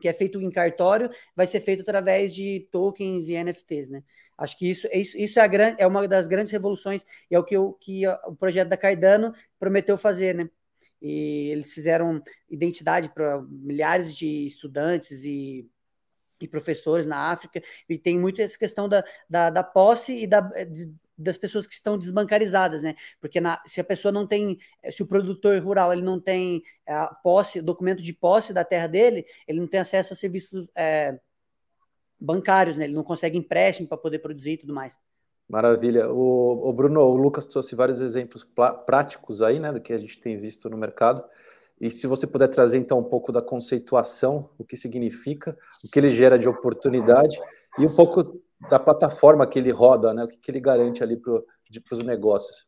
que 0.00 0.08
é 0.08 0.12
feito 0.12 0.40
em 0.40 0.50
cartório, 0.50 1.10
vai 1.34 1.46
ser 1.46 1.60
feito 1.60 1.82
através 1.82 2.34
de 2.34 2.68
tokens 2.70 3.28
e 3.28 3.34
NFTs, 3.34 3.90
né? 3.90 4.02
Acho 4.36 4.56
que 4.56 4.70
isso, 4.70 4.88
isso, 4.92 5.18
isso 5.18 5.40
é, 5.40 5.42
a 5.42 5.46
gran, 5.48 5.74
é 5.78 5.86
uma 5.86 6.06
das 6.06 6.28
grandes 6.28 6.52
revoluções 6.52 7.04
e 7.28 7.34
é 7.34 7.38
o 7.38 7.42
que, 7.42 7.58
o, 7.58 7.72
que 7.72 8.06
o 8.06 8.36
projeto 8.36 8.68
da 8.68 8.76
Cardano 8.76 9.34
prometeu 9.58 9.96
fazer, 9.96 10.32
né? 10.32 10.48
E 11.00 11.50
eles 11.50 11.72
fizeram 11.72 12.22
identidade 12.48 13.08
para 13.08 13.40
milhares 13.42 14.14
de 14.14 14.46
estudantes 14.46 15.24
e, 15.24 15.68
e, 16.40 16.48
professores 16.48 17.06
na 17.06 17.30
África, 17.30 17.62
e 17.88 17.98
tem 17.98 18.18
muito 18.18 18.40
essa 18.40 18.58
questão 18.58 18.88
da, 18.88 19.04
da, 19.28 19.50
da 19.50 19.62
posse 19.62 20.16
e 20.16 20.26
da, 20.26 20.40
de, 20.40 20.92
das 21.16 21.36
pessoas 21.36 21.66
que 21.66 21.74
estão 21.74 21.98
desbancarizadas, 21.98 22.82
né? 22.82 22.94
Porque 23.20 23.40
na, 23.40 23.60
se 23.66 23.80
a 23.80 23.84
pessoa 23.84 24.12
não 24.12 24.26
tem, 24.26 24.58
se 24.90 25.02
o 25.02 25.06
produtor 25.06 25.60
rural 25.60 25.92
ele 25.92 26.02
não 26.02 26.20
tem 26.20 26.62
é, 26.86 26.94
a 26.94 27.08
posse, 27.08 27.60
documento 27.60 28.00
de 28.02 28.12
posse 28.12 28.52
da 28.52 28.64
terra 28.64 28.86
dele, 28.86 29.26
ele 29.46 29.60
não 29.60 29.66
tem 29.66 29.80
acesso 29.80 30.12
a 30.12 30.16
serviços 30.16 30.68
é, 30.76 31.18
bancários, 32.20 32.76
né? 32.76 32.84
Ele 32.84 32.94
não 32.94 33.04
consegue 33.04 33.36
empréstimo 33.36 33.88
para 33.88 33.98
poder 33.98 34.20
produzir 34.20 34.52
e 34.52 34.58
tudo 34.58 34.74
mais. 34.74 34.98
Maravilha. 35.48 36.10
O, 36.10 36.68
o, 36.68 36.72
Bruno, 36.72 37.00
o 37.00 37.16
Lucas 37.16 37.46
trouxe 37.46 37.74
vários 37.74 38.00
exemplos 38.00 38.46
práticos 38.84 39.40
aí, 39.40 39.58
né, 39.58 39.72
do 39.72 39.80
que 39.80 39.92
a 39.92 39.98
gente 39.98 40.20
tem 40.20 40.38
visto 40.38 40.68
no 40.68 40.76
mercado. 40.76 41.24
E 41.80 41.90
se 41.90 42.06
você 42.06 42.26
puder 42.26 42.48
trazer 42.48 42.76
então 42.76 42.98
um 42.98 43.04
pouco 43.04 43.32
da 43.32 43.40
conceituação, 43.40 44.50
o 44.58 44.64
que 44.64 44.76
significa, 44.76 45.56
o 45.82 45.88
que 45.88 45.98
ele 45.98 46.10
gera 46.10 46.38
de 46.38 46.48
oportunidade 46.48 47.40
e 47.78 47.86
um 47.86 47.94
pouco 47.94 48.42
da 48.68 48.78
plataforma 48.78 49.46
que 49.46 49.58
ele 49.58 49.70
roda, 49.70 50.12
né, 50.12 50.24
o 50.24 50.28
que, 50.28 50.36
que 50.36 50.50
ele 50.50 50.60
garante 50.60 51.02
ali 51.02 51.16
para 51.16 51.42
os 51.92 52.04
negócios. 52.04 52.66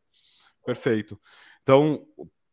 Perfeito. 0.65 1.19
Então, 1.61 2.05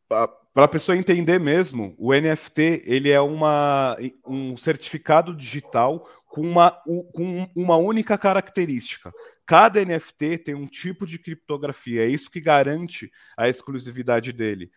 para 0.09 0.65
a 0.65 0.69
pessoa 0.69 0.97
entender 0.97 1.39
mesmo, 1.39 1.95
o 1.97 2.13
NFT 2.13 2.83
ele 2.85 3.11
é 3.11 3.21
uma, 3.21 3.97
um 4.27 4.57
certificado 4.57 5.35
digital 5.35 6.07
com 6.27 6.41
uma, 6.41 6.71
com 7.13 7.49
uma 7.55 7.77
única 7.77 8.19
característica. 8.19 9.13
Cada 9.49 9.81
NFT 9.83 10.37
tem 10.45 10.55
um 10.55 10.67
tipo 10.67 11.07
de 11.07 11.19
criptografia, 11.19 12.05
é 12.05 12.07
isso 12.07 12.31
que 12.31 12.39
garante 12.39 13.11
a 13.35 13.49
exclusividade 13.49 14.31
dele. 14.31 14.71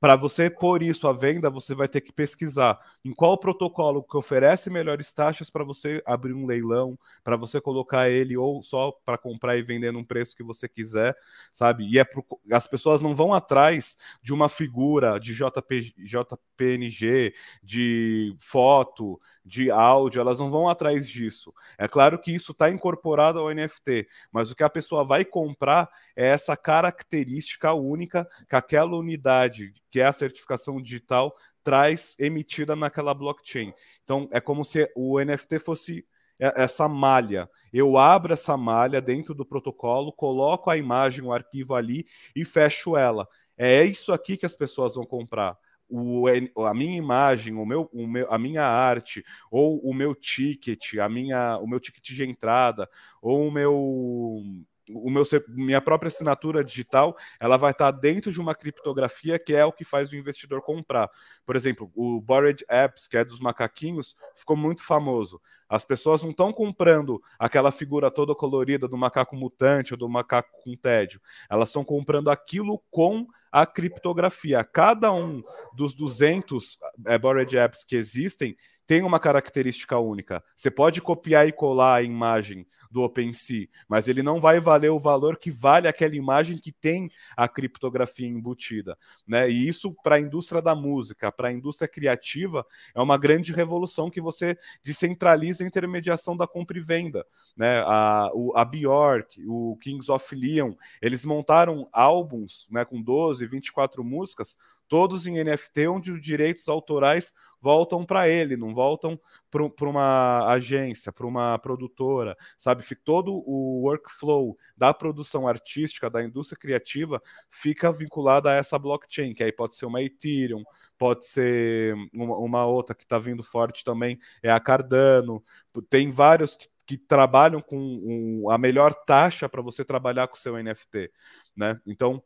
Para 0.00 0.14
você 0.14 0.48
pôr 0.48 0.82
isso 0.82 1.08
à 1.08 1.12
venda, 1.12 1.50
você 1.50 1.74
vai 1.74 1.88
ter 1.88 2.00
que 2.00 2.12
pesquisar 2.12 2.78
em 3.04 3.12
qual 3.12 3.38
protocolo 3.38 4.02
que 4.02 4.16
oferece 4.16 4.70
melhores 4.70 5.12
taxas 5.12 5.50
para 5.50 5.64
você 5.64 6.02
abrir 6.06 6.32
um 6.32 6.46
leilão, 6.46 6.98
para 7.24 7.36
você 7.36 7.60
colocar 7.60 8.08
ele 8.08 8.36
ou 8.36 8.62
só 8.62 8.92
para 9.04 9.18
comprar 9.18 9.56
e 9.56 9.62
vender 9.62 9.92
num 9.92 10.04
preço 10.04 10.36
que 10.36 10.42
você 10.42 10.68
quiser, 10.68 11.16
sabe? 11.52 11.88
E 11.88 11.98
é 11.98 12.04
pro, 12.04 12.24
as 12.52 12.66
pessoas 12.66 13.02
não 13.02 13.14
vão 13.14 13.34
atrás 13.34 13.96
de 14.22 14.32
uma 14.32 14.48
figura 14.48 15.18
de 15.18 15.34
JP, 15.34 15.94
JPNG, 15.98 17.34
de 17.62 18.34
foto, 18.38 19.20
de 19.48 19.70
áudio, 19.70 20.20
elas 20.20 20.38
não 20.38 20.50
vão 20.50 20.68
atrás 20.68 21.08
disso. 21.08 21.52
É 21.78 21.88
claro 21.88 22.18
que 22.20 22.30
isso 22.30 22.52
está 22.52 22.70
incorporado 22.70 23.38
ao 23.38 23.52
NFT, 23.52 24.06
mas 24.30 24.50
o 24.50 24.54
que 24.54 24.62
a 24.62 24.68
pessoa 24.68 25.04
vai 25.04 25.24
comprar 25.24 25.88
é 26.18 26.26
essa 26.26 26.56
característica 26.56 27.72
única 27.72 28.28
que 28.48 28.56
aquela 28.56 28.96
unidade, 28.96 29.72
que 29.88 30.00
é 30.00 30.04
a 30.04 30.12
certificação 30.12 30.82
digital, 30.82 31.32
traz 31.62 32.16
emitida 32.18 32.74
naquela 32.74 33.14
blockchain. 33.14 33.72
Então 34.02 34.28
é 34.32 34.40
como 34.40 34.64
se 34.64 34.90
o 34.96 35.20
NFT 35.20 35.60
fosse 35.60 36.04
essa 36.40 36.88
malha. 36.88 37.48
Eu 37.72 37.96
abro 37.96 38.32
essa 38.32 38.56
malha 38.56 39.00
dentro 39.00 39.32
do 39.32 39.46
protocolo, 39.46 40.12
coloco 40.12 40.68
a 40.68 40.76
imagem, 40.76 41.22
o 41.22 41.32
arquivo 41.32 41.76
ali 41.76 42.04
e 42.34 42.44
fecho 42.44 42.96
ela. 42.96 43.28
É 43.56 43.84
isso 43.84 44.12
aqui 44.12 44.36
que 44.36 44.46
as 44.46 44.56
pessoas 44.56 44.96
vão 44.96 45.06
comprar. 45.06 45.56
O, 45.88 46.26
a 46.66 46.74
minha 46.74 46.96
imagem, 46.96 47.54
o 47.54 47.64
meu, 47.64 47.88
o 47.92 48.08
meu, 48.08 48.30
a 48.30 48.38
minha 48.38 48.64
arte, 48.64 49.24
ou 49.52 49.78
o 49.78 49.94
meu 49.94 50.16
ticket, 50.16 50.94
a 50.98 51.08
minha, 51.08 51.58
o 51.58 51.66
meu 51.66 51.78
ticket 51.78 52.04
de 52.04 52.24
entrada, 52.24 52.88
ou 53.22 53.46
o 53.46 53.52
meu 53.52 54.42
o 54.90 55.10
meu, 55.10 55.22
minha 55.48 55.80
própria 55.80 56.08
assinatura 56.08 56.64
digital, 56.64 57.16
ela 57.40 57.56
vai 57.56 57.70
estar 57.70 57.90
dentro 57.90 58.32
de 58.32 58.40
uma 58.40 58.54
criptografia 58.54 59.38
que 59.38 59.54
é 59.54 59.64
o 59.64 59.72
que 59.72 59.84
faz 59.84 60.10
o 60.10 60.16
investidor 60.16 60.62
comprar. 60.62 61.10
Por 61.44 61.56
exemplo, 61.56 61.90
o 61.94 62.20
Bored 62.20 62.64
Apps, 62.68 63.06
que 63.06 63.16
é 63.16 63.24
dos 63.24 63.40
macaquinhos, 63.40 64.14
ficou 64.36 64.56
muito 64.56 64.84
famoso. 64.84 65.40
As 65.68 65.84
pessoas 65.84 66.22
não 66.22 66.30
estão 66.30 66.52
comprando 66.52 67.22
aquela 67.38 67.70
figura 67.70 68.10
toda 68.10 68.34
colorida 68.34 68.88
do 68.88 68.96
macaco 68.96 69.36
mutante 69.36 69.92
ou 69.92 69.98
do 69.98 70.08
macaco 70.08 70.50
com 70.62 70.74
tédio. 70.74 71.20
Elas 71.50 71.68
estão 71.68 71.84
comprando 71.84 72.30
aquilo 72.30 72.82
com 72.90 73.26
a 73.52 73.66
criptografia. 73.66 74.64
Cada 74.64 75.12
um 75.12 75.42
dos 75.74 75.94
200 75.94 76.78
é, 77.06 77.18
Bored 77.18 77.56
Apps 77.56 77.84
que 77.84 77.96
existem 77.96 78.56
tem 78.88 79.02
uma 79.02 79.20
característica 79.20 79.98
única. 79.98 80.42
Você 80.56 80.70
pode 80.70 81.02
copiar 81.02 81.46
e 81.46 81.52
colar 81.52 81.96
a 81.96 82.02
imagem 82.02 82.66
do 82.90 83.02
OpenSea, 83.02 83.68
mas 83.86 84.08
ele 84.08 84.22
não 84.22 84.40
vai 84.40 84.58
valer 84.58 84.88
o 84.88 84.98
valor 84.98 85.36
que 85.36 85.50
vale 85.50 85.86
aquela 85.86 86.16
imagem 86.16 86.56
que 86.56 86.72
tem 86.72 87.10
a 87.36 87.46
criptografia 87.46 88.26
embutida. 88.26 88.96
Né? 89.26 89.46
E 89.50 89.68
isso, 89.68 89.94
para 90.02 90.16
a 90.16 90.20
indústria 90.20 90.62
da 90.62 90.74
música, 90.74 91.30
para 91.30 91.48
a 91.48 91.52
indústria 91.52 91.86
criativa, 91.86 92.64
é 92.94 93.02
uma 93.02 93.18
grande 93.18 93.52
revolução 93.52 94.08
que 94.08 94.22
você 94.22 94.56
descentraliza 94.82 95.62
a 95.62 95.66
intermediação 95.66 96.34
da 96.34 96.46
compra 96.46 96.78
e 96.78 96.80
venda. 96.80 97.26
Né? 97.54 97.82
A, 97.84 98.30
o, 98.32 98.56
a 98.56 98.64
Bjork, 98.64 99.38
o 99.46 99.76
Kings 99.82 100.10
of 100.10 100.34
Leon, 100.34 100.72
eles 101.02 101.26
montaram 101.26 101.86
álbuns 101.92 102.66
né, 102.70 102.86
com 102.86 103.02
12, 103.02 103.46
24 103.46 104.02
músicas, 104.02 104.56
todos 104.88 105.26
em 105.26 105.42
NFT, 105.42 105.88
onde 105.88 106.10
os 106.12 106.20
direitos 106.20 106.68
autorais 106.68 107.32
voltam 107.60 108.04
para 108.04 108.28
ele, 108.28 108.56
não 108.56 108.74
voltam 108.74 109.20
para 109.50 109.88
uma 109.88 110.46
agência, 110.52 111.12
para 111.12 111.26
uma 111.26 111.58
produtora, 111.58 112.36
sabe? 112.56 112.84
Todo 113.04 113.32
o 113.46 113.82
workflow 113.84 114.56
da 114.76 114.92
produção 114.94 115.48
artística, 115.48 116.10
da 116.10 116.22
indústria 116.22 116.58
criativa, 116.58 117.20
fica 117.50 117.90
vinculado 117.90 118.48
a 118.48 118.52
essa 118.52 118.78
blockchain, 118.78 119.34
que 119.34 119.42
aí 119.42 119.52
pode 119.52 119.74
ser 119.76 119.86
uma 119.86 120.02
Ethereum, 120.02 120.62
pode 120.96 121.26
ser 121.26 121.94
uma, 122.12 122.36
uma 122.36 122.66
outra 122.66 122.94
que 122.94 123.04
está 123.04 123.18
vindo 123.18 123.42
forte 123.42 123.84
também, 123.84 124.18
é 124.42 124.50
a 124.50 124.60
Cardano. 124.60 125.42
Tem 125.88 126.10
vários 126.10 126.56
que, 126.56 126.68
que 126.86 126.98
trabalham 126.98 127.60
com 127.60 127.78
um, 127.78 128.50
a 128.50 128.58
melhor 128.58 128.94
taxa 128.94 129.48
para 129.48 129.62
você 129.62 129.84
trabalhar 129.84 130.28
com 130.28 130.36
seu 130.36 130.62
NFT, 130.62 131.10
né? 131.56 131.80
Então, 131.86 132.22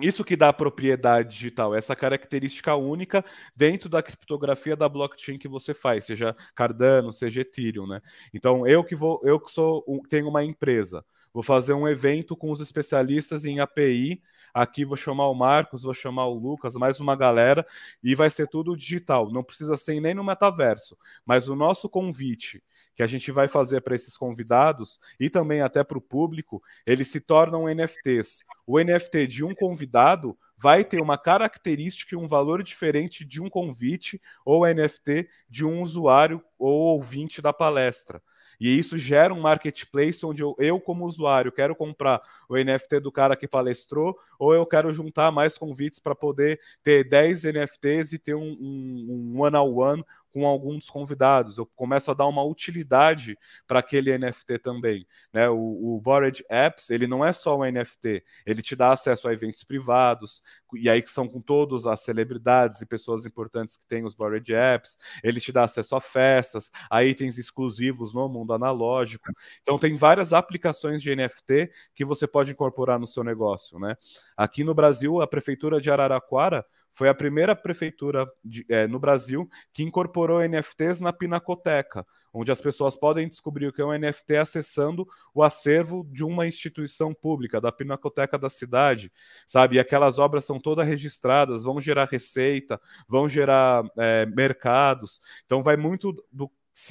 isso 0.00 0.24
que 0.24 0.36
dá 0.36 0.50
a 0.50 0.52
propriedade 0.52 1.30
digital, 1.30 1.74
essa 1.74 1.94
característica 1.96 2.74
única 2.74 3.24
dentro 3.54 3.88
da 3.88 4.02
criptografia 4.02 4.76
da 4.76 4.88
blockchain 4.88 5.38
que 5.38 5.48
você 5.48 5.74
faz, 5.74 6.06
seja 6.06 6.36
Cardano, 6.54 7.12
seja 7.12 7.40
Ethereum, 7.40 7.86
né? 7.86 8.00
Então, 8.32 8.66
eu 8.66 8.84
que 8.84 8.94
vou, 8.94 9.20
eu 9.24 9.40
que 9.40 9.50
sou, 9.50 9.84
tenho 10.08 10.28
uma 10.28 10.44
empresa, 10.44 11.04
vou 11.32 11.42
fazer 11.42 11.72
um 11.72 11.88
evento 11.88 12.36
com 12.36 12.50
os 12.50 12.60
especialistas 12.60 13.44
em 13.44 13.60
API. 13.60 14.22
Aqui 14.54 14.84
vou 14.84 14.96
chamar 14.96 15.28
o 15.28 15.34
Marcos, 15.34 15.82
vou 15.82 15.94
chamar 15.94 16.26
o 16.26 16.34
Lucas, 16.34 16.74
mais 16.74 17.00
uma 17.00 17.14
galera, 17.14 17.66
e 18.02 18.14
vai 18.14 18.30
ser 18.30 18.48
tudo 18.48 18.76
digital. 18.76 19.30
Não 19.30 19.44
precisa 19.44 19.76
ser 19.76 20.00
nem 20.00 20.14
no 20.14 20.24
metaverso, 20.24 20.96
mas 21.24 21.48
o 21.48 21.54
nosso 21.54 21.88
convite 21.88 22.62
que 22.98 23.02
a 23.04 23.06
gente 23.06 23.30
vai 23.30 23.46
fazer 23.46 23.80
para 23.80 23.94
esses 23.94 24.16
convidados 24.16 24.98
e 25.20 25.30
também 25.30 25.60
até 25.60 25.84
para 25.84 25.96
o 25.96 26.00
público, 26.00 26.60
eles 26.84 27.06
se 27.06 27.20
tornam 27.20 27.72
NFTs. 27.72 28.44
O 28.66 28.76
NFT 28.80 29.24
de 29.28 29.44
um 29.44 29.54
convidado 29.54 30.36
vai 30.56 30.84
ter 30.84 31.00
uma 31.00 31.16
característica 31.16 32.16
e 32.16 32.18
um 32.18 32.26
valor 32.26 32.60
diferente 32.60 33.24
de 33.24 33.40
um 33.40 33.48
convite 33.48 34.20
ou 34.44 34.66
NFT 34.66 35.28
de 35.48 35.64
um 35.64 35.80
usuário 35.80 36.42
ou 36.58 36.72
ouvinte 36.94 37.40
da 37.40 37.52
palestra. 37.52 38.20
E 38.60 38.76
isso 38.76 38.98
gera 38.98 39.32
um 39.32 39.40
marketplace 39.40 40.26
onde 40.26 40.42
eu, 40.42 40.56
eu, 40.58 40.80
como 40.80 41.06
usuário, 41.06 41.52
quero 41.52 41.76
comprar 41.76 42.20
o 42.48 42.56
NFT 42.56 42.98
do 42.98 43.12
cara 43.12 43.36
que 43.36 43.46
palestrou, 43.46 44.18
ou 44.36 44.52
eu 44.52 44.66
quero 44.66 44.92
juntar 44.92 45.30
mais 45.30 45.56
convites 45.56 46.00
para 46.00 46.16
poder 46.16 46.58
ter 46.82 47.08
10 47.08 47.44
NFTs 47.44 48.12
e 48.14 48.18
ter 48.18 48.34
um, 48.34 48.56
um, 48.60 49.34
um 49.36 49.40
one-on-one 49.42 50.04
com 50.38 50.46
algum 50.46 50.78
dos 50.78 50.88
convidados. 50.88 51.58
Eu 51.58 51.66
começo 51.66 52.12
a 52.12 52.14
dar 52.14 52.26
uma 52.26 52.44
utilidade 52.44 53.36
para 53.66 53.80
aquele 53.80 54.16
NFT 54.16 54.60
também. 54.60 55.04
Né? 55.32 55.48
O, 55.48 55.96
o 55.96 56.00
Bored 56.00 56.44
Apps, 56.48 56.90
ele 56.90 57.08
não 57.08 57.24
é 57.24 57.32
só 57.32 57.58
um 57.58 57.64
NFT, 57.64 58.22
ele 58.46 58.62
te 58.62 58.76
dá 58.76 58.92
acesso 58.92 59.26
a 59.26 59.32
eventos 59.32 59.64
privados, 59.64 60.40
e 60.74 60.88
aí 60.88 61.02
que 61.02 61.10
são 61.10 61.26
com 61.26 61.40
todas 61.40 61.86
as 61.86 62.02
celebridades 62.02 62.80
e 62.80 62.86
pessoas 62.86 63.26
importantes 63.26 63.76
que 63.76 63.84
têm 63.86 64.04
os 64.04 64.14
Bored 64.14 64.54
Apps, 64.54 64.96
ele 65.24 65.40
te 65.40 65.50
dá 65.50 65.64
acesso 65.64 65.96
a 65.96 66.00
festas, 66.00 66.70
a 66.88 67.02
itens 67.02 67.36
exclusivos 67.36 68.14
no 68.14 68.28
mundo 68.28 68.52
analógico. 68.52 69.26
Então 69.62 69.76
tem 69.76 69.96
várias 69.96 70.32
aplicações 70.32 71.02
de 71.02 71.16
NFT 71.16 71.68
que 71.96 72.04
você 72.04 72.28
pode 72.28 72.52
incorporar 72.52 73.00
no 73.00 73.08
seu 73.08 73.24
negócio. 73.24 73.76
Né? 73.80 73.96
Aqui 74.36 74.62
no 74.62 74.72
Brasil, 74.72 75.20
a 75.20 75.26
Prefeitura 75.26 75.80
de 75.80 75.90
Araraquara 75.90 76.64
foi 76.92 77.08
a 77.08 77.14
primeira 77.14 77.54
prefeitura 77.54 78.26
de, 78.44 78.66
é, 78.68 78.86
no 78.86 78.98
Brasil 78.98 79.48
que 79.72 79.82
incorporou 79.82 80.40
NFTs 80.40 81.00
na 81.00 81.12
Pinacoteca, 81.12 82.04
onde 82.32 82.50
as 82.50 82.60
pessoas 82.60 82.96
podem 82.96 83.28
descobrir 83.28 83.66
o 83.66 83.72
que 83.72 83.80
é 83.80 83.84
um 83.84 83.96
NFT 83.96 84.36
acessando 84.36 85.06
o 85.34 85.42
acervo 85.42 86.06
de 86.10 86.24
uma 86.24 86.46
instituição 86.46 87.14
pública, 87.14 87.60
da 87.60 87.70
Pinacoteca 87.70 88.38
da 88.38 88.50
cidade, 88.50 89.12
sabe? 89.46 89.76
E 89.76 89.78
aquelas 89.80 90.18
obras 90.18 90.44
são 90.44 90.58
todas 90.58 90.86
registradas, 90.86 91.64
vão 91.64 91.80
gerar 91.80 92.06
receita, 92.06 92.80
vão 93.08 93.28
gerar 93.28 93.84
é, 93.96 94.26
mercados. 94.26 95.20
Então 95.46 95.62
vai 95.62 95.76
muito 95.76 96.12
do, 96.32 96.50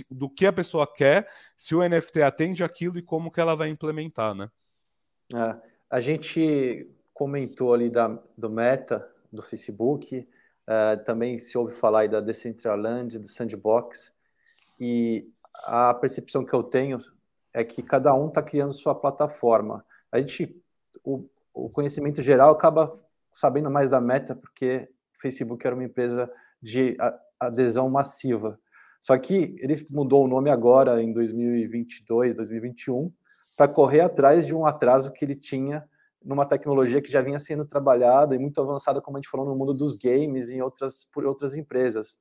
do 0.10 0.30
que 0.30 0.46
a 0.46 0.54
pessoa 0.54 0.88
quer, 0.92 1.30
se 1.56 1.76
o 1.76 1.88
NFT 1.88 2.22
atende 2.22 2.64
aquilo 2.64 2.98
e 2.98 3.02
como 3.02 3.32
que 3.32 3.40
ela 3.40 3.56
vai 3.56 3.70
implementar, 3.70 4.34
né? 4.34 4.50
É, 5.34 5.58
a 5.90 6.00
gente 6.00 6.90
comentou 7.14 7.74
ali 7.74 7.90
da, 7.90 8.08
do 8.38 8.50
Meta, 8.50 9.10
do 9.32 9.42
Facebook, 9.42 10.28
uh, 10.68 11.04
também 11.04 11.38
se 11.38 11.58
ouve 11.58 11.74
falar 11.74 12.02
aí 12.02 12.08
da 12.08 12.20
Decentraland, 12.20 13.18
do 13.20 13.28
Sandbox, 13.28 14.14
e 14.80 15.30
a 15.64 15.94
percepção 15.94 16.46
que 16.46 16.54
eu 16.54 16.64
tenho 16.64 16.98
é 17.54 17.64
que 17.64 17.82
cada 17.82 18.14
um 18.14 18.28
está 18.28 18.42
criando 18.42 18.74
sua 18.74 18.94
plataforma. 18.94 19.84
A 20.12 20.20
gente, 20.20 20.56
o, 21.04 21.28
o 21.54 21.70
conhecimento 21.70 22.22
geral 22.22 22.52
acaba 22.52 22.94
sabendo 23.32 23.70
mais 23.70 23.90
da 23.90 24.00
Meta, 24.00 24.36
porque 24.36 24.90
o 25.16 25.20
Facebook 25.20 25.66
era 25.66 25.76
uma 25.76 25.84
empresa 25.84 26.32
de 26.62 26.96
adesão 27.40 27.90
massiva. 27.90 28.60
Só 29.00 29.18
que 29.18 29.56
ele 29.60 29.86
mudou 29.90 30.26
o 30.26 30.28
nome 30.28 30.50
agora, 30.50 31.02
em 31.02 31.14
2022, 31.14 32.36
2021, 32.36 33.12
para 33.56 33.68
correr 33.68 34.02
atrás 34.02 34.46
de 34.46 34.56
um 34.56 34.66
atraso 34.66 35.12
que 35.12 35.24
ele 35.24 35.36
tinha 35.36 35.88
numa 36.24 36.46
tecnologia 36.46 37.02
que 37.02 37.12
já 37.12 37.22
vinha 37.22 37.40
sendo 37.40 37.66
trabalhada 37.66 38.36
e 38.36 38.40
muito 38.40 38.62
avançada, 38.62 39.02
como 39.02 39.18
a 39.18 39.20
gente 39.20 39.30
falou, 39.30 39.46
no 39.46 39.56
mundo 39.56 39.74
dos 39.74 39.96
games 39.96 40.50
e 40.50 40.56
em 40.56 40.62
outras, 40.62 41.06
por 41.12 41.26
outras 41.26 41.56
empresas. 41.56 42.20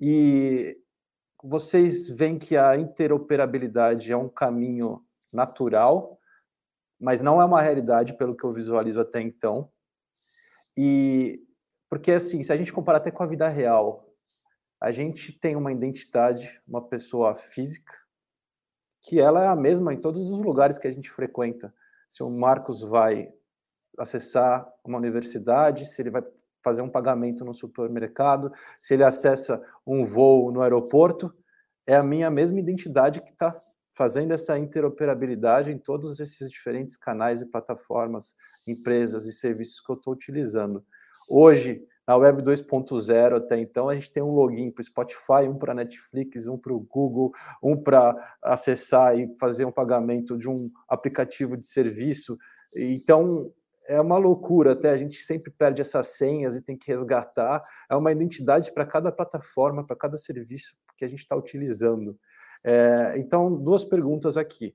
E 0.00 0.78
vocês 1.42 2.08
veem 2.08 2.38
que 2.38 2.56
a 2.56 2.76
interoperabilidade 2.76 4.12
é 4.12 4.16
um 4.16 4.28
caminho 4.28 5.04
natural, 5.32 6.18
mas 6.98 7.20
não 7.20 7.40
é 7.40 7.44
uma 7.44 7.60
realidade 7.60 8.16
pelo 8.16 8.36
que 8.36 8.44
eu 8.44 8.52
visualizo 8.52 9.00
até 9.00 9.20
então. 9.20 9.70
E 10.76 11.40
porque 11.88 12.12
assim, 12.12 12.42
se 12.42 12.52
a 12.52 12.56
gente 12.56 12.72
comparar 12.72 12.98
até 12.98 13.10
com 13.10 13.22
a 13.22 13.26
vida 13.26 13.46
real, 13.48 14.12
a 14.80 14.90
gente 14.90 15.32
tem 15.38 15.54
uma 15.54 15.70
identidade, 15.70 16.60
uma 16.66 16.86
pessoa 16.86 17.34
física, 17.34 17.94
que 19.00 19.20
ela 19.20 19.44
é 19.44 19.48
a 19.48 19.56
mesma 19.56 19.92
em 19.92 20.00
todos 20.00 20.30
os 20.30 20.40
lugares 20.40 20.78
que 20.78 20.88
a 20.88 20.90
gente 20.90 21.10
frequenta 21.10 21.72
se 22.14 22.22
o 22.22 22.30
Marcos 22.30 22.80
vai 22.80 23.28
acessar 23.98 24.72
uma 24.84 24.98
universidade, 24.98 25.84
se 25.84 26.00
ele 26.00 26.10
vai 26.10 26.22
fazer 26.62 26.80
um 26.80 26.88
pagamento 26.88 27.44
no 27.44 27.52
supermercado, 27.52 28.52
se 28.80 28.94
ele 28.94 29.02
acessa 29.02 29.60
um 29.84 30.06
voo 30.06 30.52
no 30.52 30.62
aeroporto, 30.62 31.34
é 31.84 31.96
a 31.96 32.04
minha 32.04 32.30
mesma 32.30 32.60
identidade 32.60 33.20
que 33.20 33.32
está 33.32 33.52
fazendo 33.90 34.30
essa 34.30 34.56
interoperabilidade 34.56 35.72
em 35.72 35.76
todos 35.76 36.20
esses 36.20 36.48
diferentes 36.48 36.96
canais 36.96 37.42
e 37.42 37.46
plataformas, 37.46 38.36
empresas 38.64 39.26
e 39.26 39.32
serviços 39.32 39.80
que 39.80 39.90
eu 39.90 39.96
estou 39.96 40.12
utilizando. 40.12 40.86
Hoje, 41.28 41.84
na 42.06 42.16
Web 42.16 42.42
2.0 42.42 43.36
até 43.36 43.58
então, 43.58 43.88
a 43.88 43.94
gente 43.94 44.10
tem 44.10 44.22
um 44.22 44.30
login 44.30 44.70
para 44.70 44.82
o 44.82 44.84
Spotify, 44.84 45.48
um 45.48 45.56
para 45.56 45.74
Netflix, 45.74 46.46
um 46.46 46.58
para 46.58 46.72
o 46.72 46.80
Google, 46.80 47.32
um 47.62 47.76
para 47.76 48.36
acessar 48.42 49.18
e 49.18 49.34
fazer 49.38 49.64
um 49.64 49.72
pagamento 49.72 50.36
de 50.36 50.48
um 50.48 50.70
aplicativo 50.88 51.56
de 51.56 51.66
serviço. 51.66 52.36
Então, 52.74 53.52
é 53.86 54.00
uma 54.00 54.16
loucura, 54.16 54.72
até 54.72 54.90
a 54.90 54.96
gente 54.96 55.22
sempre 55.22 55.50
perde 55.50 55.80
essas 55.80 56.08
senhas 56.08 56.56
e 56.56 56.62
tem 56.62 56.76
que 56.76 56.90
resgatar. 56.90 57.62
É 57.88 57.96
uma 57.96 58.12
identidade 58.12 58.72
para 58.72 58.86
cada 58.86 59.12
plataforma, 59.12 59.86
para 59.86 59.96
cada 59.96 60.16
serviço 60.16 60.76
que 60.96 61.04
a 61.04 61.08
gente 61.08 61.20
está 61.20 61.36
utilizando. 61.36 62.18
É, 62.62 63.14
então, 63.16 63.54
duas 63.54 63.84
perguntas 63.84 64.36
aqui. 64.36 64.74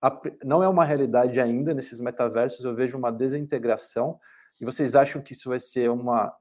A, 0.00 0.20
não 0.44 0.62
é 0.62 0.68
uma 0.68 0.84
realidade 0.84 1.40
ainda 1.40 1.72
nesses 1.72 2.00
metaversos, 2.00 2.64
eu 2.64 2.74
vejo 2.74 2.96
uma 2.96 3.12
desintegração, 3.12 4.18
e 4.62 4.64
vocês 4.64 4.94
acham 4.94 5.20
que 5.20 5.32
isso 5.32 5.48
vai 5.48 5.58
ser 5.58 5.90
uma 5.90 6.32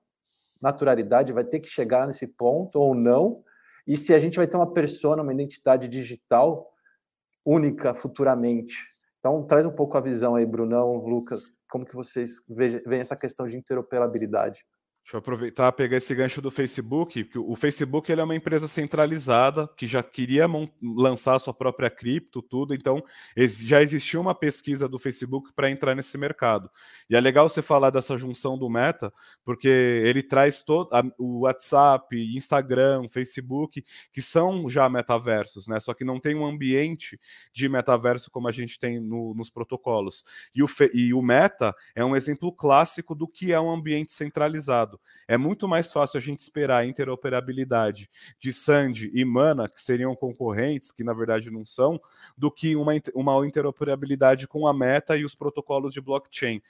naturalidade, 0.61 1.33
vai 1.33 1.43
ter 1.43 1.59
que 1.59 1.67
chegar 1.67 2.05
nesse 2.05 2.27
ponto 2.27 2.79
ou 2.79 2.93
não? 2.93 3.43
E 3.87 3.97
se 3.97 4.13
a 4.13 4.19
gente 4.19 4.37
vai 4.37 4.45
ter 4.45 4.55
uma 4.57 4.71
persona, 4.71 5.23
uma 5.23 5.33
identidade 5.33 5.87
digital 5.87 6.71
única 7.43 7.95
futuramente? 7.95 8.77
Então, 9.17 9.43
traz 9.43 9.65
um 9.65 9.71
pouco 9.71 9.97
a 9.97 10.01
visão 10.01 10.35
aí, 10.35 10.45
Brunão, 10.45 10.97
Lucas, 10.97 11.49
como 11.67 11.83
que 11.83 11.95
vocês 11.95 12.43
veem 12.47 13.01
essa 13.01 13.15
questão 13.15 13.47
de 13.47 13.57
interoperabilidade? 13.57 14.63
Deixa 15.03 15.17
eu 15.17 15.19
aproveitar 15.19 15.71
pegar 15.71 15.97
esse 15.97 16.13
gancho 16.13 16.41
do 16.41 16.51
Facebook, 16.51 17.23
porque 17.23 17.39
o 17.39 17.55
Facebook 17.55 18.09
ele 18.11 18.21
é 18.21 18.23
uma 18.23 18.35
empresa 18.35 18.67
centralizada 18.67 19.67
que 19.75 19.87
já 19.87 20.01
queria 20.01 20.45
lançar 20.81 21.37
sua 21.39 21.53
própria 21.53 21.89
cripto, 21.89 22.41
tudo, 22.41 22.73
então 22.73 23.03
já 23.35 23.81
existia 23.81 24.19
uma 24.19 24.35
pesquisa 24.35 24.87
do 24.87 24.99
Facebook 24.99 25.51
para 25.53 25.69
entrar 25.71 25.95
nesse 25.95 26.17
mercado. 26.17 26.69
E 27.09 27.15
é 27.15 27.19
legal 27.19 27.49
você 27.49 27.61
falar 27.61 27.89
dessa 27.89 28.17
junção 28.17 28.57
do 28.57 28.69
Meta, 28.69 29.11
porque 29.43 29.67
ele 29.67 30.23
traz 30.23 30.63
todo 30.63 30.89
o 31.17 31.41
WhatsApp, 31.41 32.15
Instagram, 32.37 33.09
Facebook, 33.09 33.83
que 34.13 34.21
são 34.21 34.69
já 34.69 34.87
metaversos, 34.87 35.67
né? 35.67 35.79
Só 35.79 35.93
que 35.93 36.05
não 36.05 36.19
tem 36.19 36.35
um 36.35 36.45
ambiente 36.45 37.19
de 37.51 37.67
metaverso 37.67 38.29
como 38.31 38.47
a 38.47 38.51
gente 38.51 38.79
tem 38.79 38.99
no, 38.99 39.33
nos 39.35 39.49
protocolos. 39.49 40.23
E 40.55 40.63
o, 40.63 40.67
e 40.93 41.13
o 41.13 41.21
Meta 41.21 41.75
é 41.95 42.05
um 42.05 42.15
exemplo 42.15 42.51
clássico 42.53 43.13
do 43.13 43.27
que 43.27 43.51
é 43.51 43.59
um 43.59 43.71
ambiente 43.71 44.13
centralizado. 44.13 44.90
É 45.27 45.37
muito 45.37 45.67
mais 45.67 45.91
fácil 45.91 46.17
a 46.17 46.21
gente 46.21 46.39
esperar 46.39 46.77
a 46.77 46.85
interoperabilidade 46.85 48.09
de 48.39 48.51
Sandy 48.51 49.11
e 49.13 49.23
Mana, 49.23 49.69
que 49.69 49.79
seriam 49.79 50.15
concorrentes, 50.15 50.91
que 50.91 51.03
na 51.03 51.13
verdade 51.13 51.49
não 51.49 51.65
são, 51.65 52.01
do 52.37 52.51
que 52.51 52.75
uma, 52.75 52.93
uma 53.13 53.47
interoperabilidade 53.47 54.47
com 54.47 54.67
a 54.67 54.73
Meta 54.73 55.15
e 55.17 55.25
os 55.25 55.35
protocolos 55.35 55.93
de 55.93 56.01
blockchain. 56.01 56.61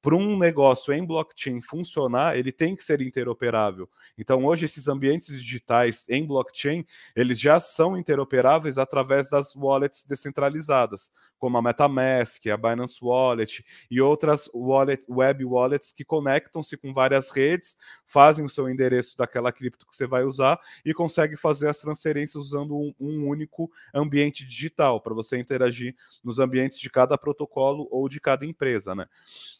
Para 0.00 0.14
um 0.14 0.38
negócio 0.38 0.92
em 0.92 1.04
blockchain 1.04 1.60
funcionar, 1.60 2.38
ele 2.38 2.52
tem 2.52 2.76
que 2.76 2.84
ser 2.84 3.00
interoperável. 3.00 3.88
Então, 4.16 4.44
hoje, 4.44 4.64
esses 4.64 4.86
ambientes 4.86 5.42
digitais 5.42 6.06
em 6.08 6.24
blockchain, 6.24 6.86
eles 7.16 7.40
já 7.40 7.58
são 7.58 7.98
interoperáveis 7.98 8.78
através 8.78 9.28
das 9.28 9.56
wallets 9.56 10.04
descentralizadas 10.04 11.10
como 11.38 11.58
a 11.58 11.62
MetaMask, 11.62 12.46
a 12.46 12.56
Binance 12.56 12.98
Wallet 13.02 13.64
e 13.90 14.00
outras 14.00 14.48
wallet, 14.54 15.04
web 15.08 15.44
wallets 15.44 15.92
que 15.92 16.04
conectam-se 16.04 16.76
com 16.76 16.92
várias 16.92 17.30
redes, 17.30 17.76
fazem 18.04 18.44
o 18.44 18.48
seu 18.48 18.68
endereço 18.68 19.16
daquela 19.16 19.52
cripto 19.52 19.86
que 19.86 19.94
você 19.94 20.06
vai 20.06 20.24
usar 20.24 20.58
e 20.84 20.94
consegue 20.94 21.36
fazer 21.36 21.68
as 21.68 21.78
transferências 21.78 22.36
usando 22.36 22.76
um, 22.76 22.94
um 22.98 23.28
único 23.28 23.70
ambiente 23.94 24.46
digital 24.46 25.00
para 25.00 25.14
você 25.14 25.38
interagir 25.38 25.94
nos 26.22 26.38
ambientes 26.38 26.78
de 26.78 26.90
cada 26.90 27.16
protocolo 27.18 27.86
ou 27.90 28.08
de 28.08 28.20
cada 28.20 28.46
empresa, 28.46 28.94
né? 28.94 29.06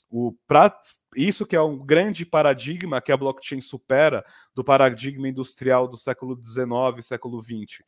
O, 0.09 0.33
pra, 0.47 0.73
isso 1.17 1.45
que 1.45 1.57
é 1.57 1.61
um 1.61 1.77
grande 1.77 2.25
paradigma 2.25 3.01
que 3.01 3.11
a 3.11 3.17
blockchain 3.17 3.61
supera 3.61 4.25
do 4.55 4.63
paradigma 4.63 5.29
industrial 5.29 5.89
do 5.89 5.97
século 5.97 6.41
XIX, 6.43 7.05
século 7.05 7.43
XX 7.43 7.83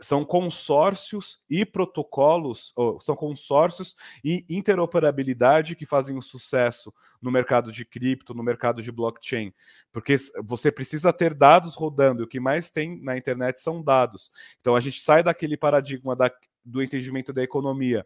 são 0.00 0.24
consórcios 0.24 1.40
e 1.48 1.64
protocolos, 1.64 2.74
são 3.00 3.14
consórcios 3.14 3.94
e 4.24 4.44
interoperabilidade 4.48 5.76
que 5.76 5.86
fazem 5.86 6.18
o 6.18 6.22
sucesso 6.22 6.92
no 7.20 7.30
mercado 7.30 7.70
de 7.70 7.84
cripto, 7.84 8.34
no 8.34 8.42
mercado 8.42 8.82
de 8.82 8.90
blockchain. 8.90 9.52
Porque 9.92 10.16
você 10.42 10.72
precisa 10.72 11.12
ter 11.12 11.34
dados 11.34 11.74
rodando, 11.74 12.22
e 12.22 12.24
o 12.24 12.28
que 12.28 12.40
mais 12.40 12.70
tem 12.70 13.00
na 13.02 13.16
internet 13.16 13.60
são 13.60 13.82
dados. 13.82 14.30
Então 14.60 14.74
a 14.74 14.80
gente 14.80 15.00
sai 15.00 15.22
daquele 15.22 15.56
paradigma 15.56 16.16
da, 16.16 16.30
do 16.64 16.82
entendimento 16.82 17.32
da 17.32 17.42
economia 17.42 18.04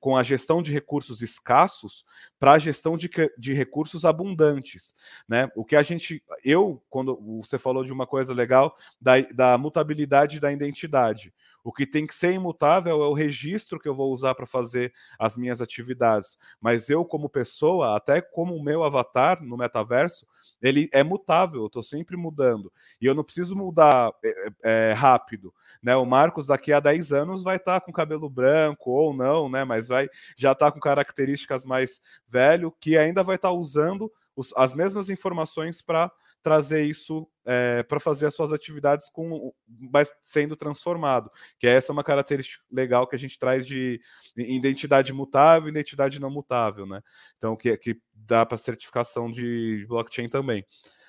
com 0.00 0.16
a 0.16 0.22
gestão 0.22 0.62
de 0.62 0.72
recursos 0.72 1.22
escassos 1.22 2.04
para 2.38 2.52
a 2.52 2.58
gestão 2.58 2.96
de, 2.96 3.10
de 3.36 3.52
recursos 3.52 4.04
abundantes. 4.04 4.94
Né? 5.28 5.50
O 5.56 5.64
que 5.64 5.76
a 5.76 5.82
gente. 5.82 6.22
Eu, 6.44 6.82
quando 6.88 7.16
você 7.42 7.58
falou 7.58 7.84
de 7.84 7.92
uma 7.92 8.06
coisa 8.06 8.32
legal, 8.32 8.76
da, 9.00 9.20
da 9.20 9.58
mutabilidade 9.58 10.40
da 10.40 10.52
identidade. 10.52 11.32
O 11.64 11.72
que 11.72 11.86
tem 11.86 12.06
que 12.06 12.14
ser 12.14 12.32
imutável 12.32 13.02
é 13.02 13.06
o 13.06 13.12
registro 13.12 13.78
que 13.78 13.88
eu 13.88 13.94
vou 13.94 14.12
usar 14.12 14.34
para 14.34 14.46
fazer 14.46 14.92
as 15.18 15.36
minhas 15.36 15.60
atividades. 15.60 16.38
Mas 16.60 16.88
eu, 16.88 17.04
como 17.04 17.28
pessoa, 17.28 17.96
até 17.96 18.22
como 18.22 18.54
o 18.54 18.62
meu 18.62 18.84
avatar 18.84 19.42
no 19.42 19.56
metaverso, 19.56 20.26
ele 20.60 20.88
é 20.92 21.02
mutável, 21.02 21.60
eu 21.60 21.66
estou 21.66 21.82
sempre 21.82 22.16
mudando. 22.16 22.72
E 23.00 23.06
eu 23.06 23.14
não 23.14 23.24
preciso 23.24 23.54
mudar 23.56 24.12
é, 24.24 24.52
é, 24.62 24.92
rápido. 24.92 25.52
Né? 25.82 25.94
O 25.96 26.04
Marcos 26.04 26.46
daqui 26.46 26.72
a 26.72 26.80
10 26.80 27.12
anos 27.12 27.42
vai 27.42 27.56
estar 27.56 27.80
tá 27.80 27.86
com 27.86 27.92
cabelo 27.92 28.28
branco 28.28 28.90
ou 28.90 29.14
não, 29.14 29.48
né? 29.48 29.64
Mas 29.64 29.88
vai 29.88 30.08
já 30.36 30.52
estar 30.52 30.66
tá 30.66 30.72
com 30.72 30.80
características 30.80 31.64
mais 31.64 32.00
velho, 32.28 32.74
que 32.80 32.96
ainda 32.96 33.22
vai 33.22 33.36
estar 33.36 33.48
tá 33.48 33.54
usando 33.54 34.12
os, 34.34 34.52
as 34.56 34.74
mesmas 34.74 35.08
informações 35.08 35.82
para 35.82 36.10
trazer 36.42 36.84
isso 36.84 37.28
é, 37.44 37.82
para 37.82 37.98
fazer 37.98 38.26
as 38.26 38.34
suas 38.34 38.52
atividades 38.52 39.10
com 39.10 39.52
mas 39.66 40.12
sendo 40.22 40.56
transformado. 40.56 41.30
Que 41.58 41.66
essa 41.66 41.90
é 41.90 41.94
uma 41.94 42.04
característica 42.04 42.64
legal 42.70 43.06
que 43.06 43.16
a 43.16 43.18
gente 43.18 43.38
traz 43.38 43.66
de 43.66 44.00
identidade 44.36 45.12
mutável 45.12 45.68
e 45.68 45.70
identidade 45.70 46.20
não 46.20 46.30
mutável, 46.30 46.86
né? 46.86 47.02
Então, 47.36 47.56
que, 47.56 47.76
que 47.76 48.00
dá 48.14 48.46
para 48.46 48.56
certificação 48.58 49.30
de 49.30 49.84
blockchain 49.88 50.28
também. 50.28 50.64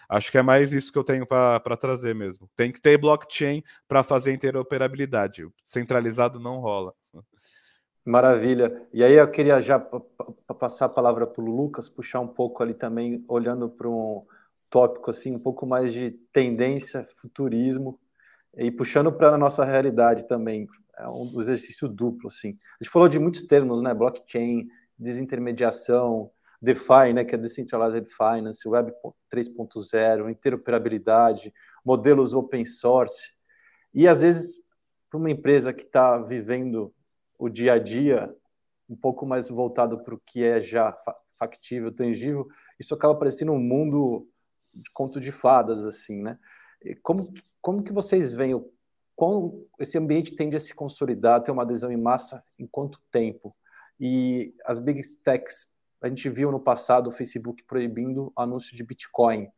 Acho 0.09 0.31
que 0.31 0.39
é 0.39 0.41
mais 0.41 0.73
isso 0.73 0.91
que 0.91 0.97
eu 0.97 1.03
tenho 1.03 1.25
para 1.27 1.77
trazer 1.77 2.15
mesmo. 2.15 2.49
Tem 2.55 2.71
que 2.71 2.81
ter 2.81 2.97
blockchain 2.97 3.63
para 3.87 4.01
fazer 4.01 4.33
interoperabilidade. 4.33 5.47
Centralizado 5.63 6.39
não 6.39 6.59
rola. 6.59 6.95
Maravilha. 8.03 8.87
E 8.91 9.03
aí 9.03 9.13
eu 9.13 9.29
queria 9.29 9.61
já 9.61 9.79
passar 10.59 10.85
a 10.85 10.89
palavra 10.89 11.27
para 11.27 11.43
o 11.43 11.45
Lucas, 11.45 11.87
puxar 11.87 12.21
um 12.21 12.27
pouco 12.27 12.63
ali 12.63 12.73
também, 12.73 13.23
olhando 13.27 13.69
para 13.69 13.87
um 13.87 14.25
tópico 14.67 15.11
assim, 15.11 15.35
um 15.35 15.39
pouco 15.39 15.67
mais 15.67 15.93
de 15.93 16.09
tendência, 16.33 17.07
futurismo, 17.15 17.99
e 18.57 18.71
puxando 18.71 19.11
para 19.11 19.35
a 19.35 19.37
nossa 19.37 19.63
realidade 19.63 20.27
também. 20.27 20.67
É 20.97 21.07
um 21.07 21.39
exercício 21.39 21.87
duplo, 21.87 22.29
assim. 22.29 22.57
A 22.79 22.83
gente 22.83 22.91
falou 22.91 23.07
de 23.07 23.19
muitos 23.19 23.43
termos, 23.43 23.79
né? 23.81 23.93
Blockchain, 23.93 24.67
desintermediação, 24.97 26.31
DeFi, 26.61 27.13
né, 27.13 27.23
que 27.23 27.35
é 27.35 27.37
Decentralized 27.37 28.05
Finance, 28.05 28.67
Web 28.67 28.91
3.0, 29.33 30.29
interoperabilidade, 30.29 31.53
modelos 31.85 32.33
open 32.33 32.65
source. 32.65 33.29
E 33.93 34.07
às 34.07 34.21
vezes, 34.21 34.61
para 35.09 35.19
uma 35.19 35.31
empresa 35.31 35.73
que 35.73 35.83
está 35.83 36.17
vivendo 36.19 36.93
o 37.37 37.49
dia 37.49 37.73
a 37.73 37.79
dia, 37.79 38.33
um 38.89 38.95
pouco 38.95 39.25
mais 39.25 39.47
voltado 39.47 40.03
para 40.03 40.15
o 40.15 40.19
que 40.19 40.43
é 40.43 40.59
já 40.59 40.97
factível, 41.37 41.91
tangível, 41.93 42.47
isso 42.77 42.93
acaba 42.93 43.15
parecendo 43.15 43.53
um 43.53 43.59
mundo 43.59 44.27
de 44.73 44.91
conto 44.91 45.19
de 45.19 45.31
fadas, 45.31 45.85
assim, 45.85 46.21
né? 46.21 46.37
Como, 47.01 47.33
como 47.61 47.83
que 47.83 47.93
vocês 47.93 48.31
veem 48.31 48.61
como 49.15 49.67
esse 49.77 49.97
ambiente 49.97 50.33
tende 50.33 50.55
a 50.55 50.59
se 50.59 50.73
consolidar, 50.73 51.43
ter 51.43 51.51
uma 51.51 51.63
adesão 51.63 51.91
em 51.91 52.01
massa 52.01 52.43
em 52.57 52.65
quanto 52.65 53.01
tempo? 53.11 53.55
E 53.99 54.53
as 54.65 54.79
big 54.79 55.01
techs 55.23 55.67
a 56.01 56.07
gente 56.07 56.29
viu 56.29 56.51
no 56.51 56.59
passado 56.59 57.07
o 57.07 57.11
Facebook 57.11 57.63
proibindo 57.65 58.31
anúncio 58.35 58.75
de 58.75 58.83
Bitcoin. 58.83 59.49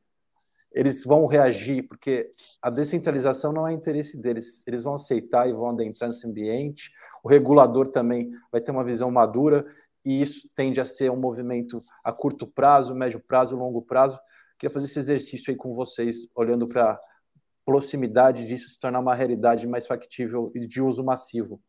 Eles 0.71 1.03
vão 1.03 1.25
reagir, 1.25 1.87
porque 1.87 2.31
a 2.61 2.69
descentralização 2.69 3.51
não 3.51 3.67
é 3.67 3.73
interesse 3.73 4.17
deles. 4.17 4.63
Eles 4.65 4.81
vão 4.81 4.93
aceitar 4.93 5.47
e 5.47 5.53
vão 5.53 5.69
adentrar 5.69 6.09
nesse 6.09 6.25
ambiente. 6.25 6.91
O 7.23 7.27
regulador 7.27 7.89
também 7.89 8.31
vai 8.51 8.61
ter 8.61 8.71
uma 8.71 8.83
visão 8.83 9.11
madura, 9.11 9.65
e 10.03 10.21
isso 10.21 10.47
tende 10.55 10.81
a 10.81 10.85
ser 10.85 11.11
um 11.11 11.17
movimento 11.17 11.83
a 12.03 12.11
curto 12.11 12.47
prazo, 12.47 12.95
médio 12.95 13.19
prazo, 13.19 13.55
longo 13.55 13.81
prazo. 13.81 14.19
Queria 14.57 14.73
fazer 14.73 14.85
esse 14.85 14.99
exercício 14.99 15.51
aí 15.51 15.57
com 15.57 15.75
vocês, 15.75 16.27
olhando 16.33 16.67
para 16.67 16.91
a 16.93 16.99
proximidade 17.65 18.47
disso 18.47 18.69
se 18.69 18.79
tornar 18.79 18.99
uma 18.99 19.13
realidade 19.13 19.67
mais 19.67 19.85
factível 19.85 20.51
e 20.55 20.65
de 20.65 20.81
uso 20.81 21.03
massivo. 21.03 21.61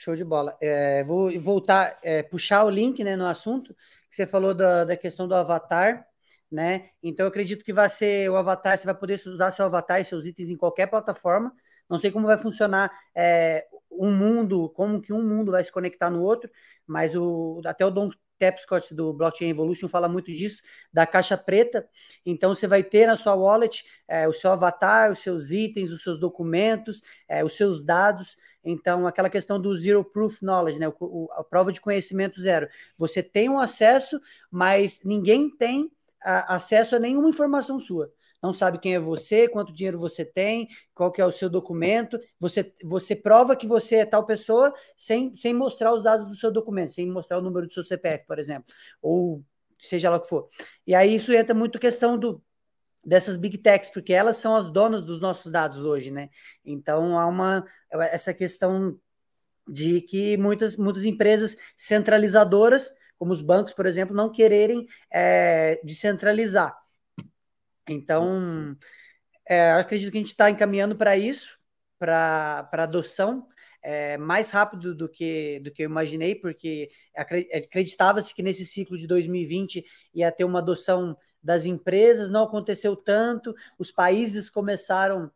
Show 0.00 0.14
de 0.14 0.24
bola. 0.24 0.56
É, 0.60 1.02
vou 1.04 1.38
voltar, 1.40 1.98
é, 2.02 2.22
puxar 2.22 2.64
o 2.64 2.70
link 2.70 3.02
né, 3.02 3.16
no 3.16 3.26
assunto, 3.26 3.74
que 4.08 4.16
você 4.16 4.26
falou 4.26 4.54
da, 4.54 4.84
da 4.84 4.96
questão 4.96 5.26
do 5.26 5.34
avatar, 5.34 6.06
né? 6.50 6.90
Então 7.02 7.24
eu 7.24 7.28
acredito 7.28 7.64
que 7.64 7.72
vai 7.72 7.88
ser 7.88 8.30
o 8.30 8.36
avatar, 8.36 8.76
você 8.78 8.84
vai 8.84 8.94
poder 8.94 9.14
usar 9.26 9.50
seu 9.50 9.64
avatar 9.64 10.00
e 10.00 10.04
seus 10.04 10.26
itens 10.26 10.48
em 10.48 10.56
qualquer 10.56 10.86
plataforma. 10.86 11.52
Não 11.88 11.98
sei 11.98 12.10
como 12.10 12.26
vai 12.26 12.38
funcionar 12.38 12.90
é, 13.14 13.66
um 13.90 14.12
mundo, 14.14 14.70
como 14.70 15.00
que 15.00 15.12
um 15.12 15.22
mundo 15.22 15.52
vai 15.52 15.64
se 15.64 15.72
conectar 15.72 16.10
no 16.10 16.22
outro, 16.22 16.50
mas 16.86 17.14
o, 17.16 17.60
até 17.64 17.84
o 17.84 17.90
Dom 17.90 18.10
Tapscott 18.38 18.94
do 18.94 19.12
Blockchain 19.12 19.50
Evolution 19.50 19.88
fala 19.88 20.08
muito 20.08 20.32
disso, 20.32 20.62
da 20.92 21.06
caixa 21.06 21.36
preta. 21.36 21.88
Então 22.24 22.54
você 22.54 22.66
vai 22.66 22.82
ter 22.82 23.06
na 23.06 23.16
sua 23.16 23.34
wallet 23.34 23.84
é, 24.08 24.28
o 24.28 24.32
seu 24.32 24.50
avatar, 24.50 25.10
os 25.10 25.20
seus 25.20 25.50
itens, 25.50 25.90
os 25.90 26.02
seus 26.02 26.18
documentos, 26.18 27.00
é, 27.28 27.44
os 27.44 27.56
seus 27.56 27.84
dados. 27.84 28.36
Então, 28.64 29.06
aquela 29.06 29.30
questão 29.30 29.60
do 29.60 29.74
zero 29.76 30.04
proof 30.04 30.42
knowledge, 30.42 30.78
né? 30.78 30.88
O, 30.88 30.94
o, 31.00 31.28
a 31.32 31.44
prova 31.44 31.72
de 31.72 31.80
conhecimento 31.80 32.40
zero. 32.40 32.68
Você 32.98 33.22
tem 33.22 33.48
um 33.48 33.58
acesso, 33.58 34.20
mas 34.50 35.00
ninguém 35.04 35.50
tem 35.50 35.90
a, 36.22 36.56
acesso 36.56 36.96
a 36.96 36.98
nenhuma 36.98 37.28
informação 37.28 37.78
sua 37.78 38.12
não 38.42 38.52
sabe 38.52 38.78
quem 38.78 38.94
é 38.94 38.98
você, 38.98 39.48
quanto 39.48 39.72
dinheiro 39.72 39.98
você 39.98 40.24
tem, 40.24 40.68
qual 40.94 41.10
que 41.10 41.20
é 41.20 41.26
o 41.26 41.32
seu 41.32 41.48
documento. 41.48 42.18
Você, 42.38 42.74
você 42.84 43.16
prova 43.16 43.56
que 43.56 43.66
você 43.66 43.96
é 43.96 44.06
tal 44.06 44.24
pessoa 44.24 44.72
sem, 44.96 45.34
sem 45.34 45.54
mostrar 45.54 45.94
os 45.94 46.02
dados 46.02 46.26
do 46.26 46.34
seu 46.34 46.50
documento, 46.52 46.92
sem 46.92 47.10
mostrar 47.10 47.38
o 47.38 47.42
número 47.42 47.66
do 47.66 47.72
seu 47.72 47.82
CPF, 47.82 48.26
por 48.26 48.38
exemplo, 48.38 48.72
ou 49.00 49.42
seja 49.78 50.10
lá 50.10 50.16
o 50.16 50.20
que 50.20 50.28
for. 50.28 50.48
E 50.86 50.94
aí 50.94 51.14
isso 51.14 51.32
entra 51.32 51.54
muito 51.54 51.78
questão 51.78 52.18
do 52.18 52.42
dessas 53.04 53.36
big 53.36 53.58
techs, 53.58 53.88
porque 53.88 54.12
elas 54.12 54.36
são 54.36 54.56
as 54.56 54.68
donas 54.68 55.04
dos 55.04 55.20
nossos 55.20 55.50
dados 55.52 55.84
hoje, 55.84 56.10
né? 56.10 56.28
Então 56.64 57.16
há 57.16 57.26
uma 57.26 57.64
essa 58.10 58.34
questão 58.34 58.98
de 59.66 60.00
que 60.00 60.36
muitas, 60.36 60.76
muitas 60.76 61.04
empresas 61.04 61.56
centralizadoras, 61.76 62.90
como 63.18 63.32
os 63.32 63.42
bancos, 63.42 63.72
por 63.72 63.86
exemplo, 63.86 64.14
não 64.14 64.30
quererem 64.30 64.86
é, 65.10 65.80
descentralizar. 65.84 66.76
Então, 67.88 68.76
é, 69.48 69.72
acredito 69.72 70.10
que 70.10 70.18
a 70.18 70.20
gente 70.20 70.28
está 70.28 70.50
encaminhando 70.50 70.96
para 70.96 71.16
isso, 71.16 71.58
para 71.98 72.68
adoção, 72.72 73.46
é, 73.82 74.16
mais 74.16 74.50
rápido 74.50 74.94
do 74.94 75.08
que, 75.08 75.60
do 75.60 75.70
que 75.70 75.82
eu 75.82 75.86
imaginei, 75.86 76.34
porque 76.34 76.90
acreditava-se 77.14 78.34
que 78.34 78.42
nesse 78.42 78.66
ciclo 78.66 78.98
de 78.98 79.06
2020 79.06 79.84
ia 80.12 80.32
ter 80.32 80.44
uma 80.44 80.58
adoção 80.58 81.16
das 81.40 81.64
empresas, 81.64 82.28
não 82.28 82.42
aconteceu 82.42 82.96
tanto, 82.96 83.54
os 83.78 83.92
países 83.92 84.50
começaram 84.50 85.30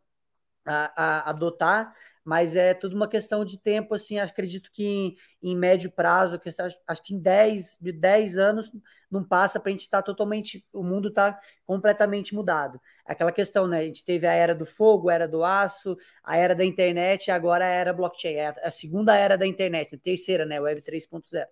a, 0.65 0.91
a, 0.95 1.29
adotar, 1.29 1.93
mas 2.23 2.55
é 2.55 2.73
tudo 2.73 2.95
uma 2.95 3.07
questão 3.07 3.43
de 3.43 3.57
tempo, 3.57 3.95
assim, 3.95 4.19
acredito 4.19 4.69
que 4.71 5.17
em, 5.41 5.51
em 5.51 5.57
médio 5.57 5.91
prazo, 5.91 6.39
que, 6.39 6.49
acho 6.87 7.03
que 7.03 7.15
em 7.15 7.19
10, 7.19 7.77
de 7.81 7.91
10 7.91 8.37
anos 8.37 8.71
não 9.09 9.23
passa 9.23 9.59
para 9.59 9.69
a 9.69 9.71
gente 9.71 9.81
estar 9.81 9.99
tá 9.99 10.05
totalmente, 10.05 10.65
o 10.71 10.83
mundo 10.83 11.09
está 11.09 11.39
completamente 11.65 12.35
mudado. 12.35 12.79
Aquela 13.05 13.31
questão, 13.31 13.67
né, 13.67 13.79
a 13.79 13.83
gente 13.83 14.05
teve 14.05 14.27
a 14.27 14.33
era 14.33 14.53
do 14.53 14.65
fogo, 14.65 15.09
a 15.09 15.13
era 15.13 15.27
do 15.27 15.43
aço, 15.43 15.97
a 16.23 16.37
era 16.37 16.55
da 16.55 16.63
internet, 16.63 17.31
agora 17.31 17.65
a 17.65 17.69
era 17.69 17.93
blockchain, 17.93 18.35
é 18.35 18.55
a 18.63 18.71
segunda 18.71 19.15
era 19.15 19.37
da 19.37 19.47
internet, 19.47 19.95
a 19.95 19.97
terceira, 19.97 20.45
né, 20.45 20.59
Web 20.59 20.81
3.0. 20.81 21.45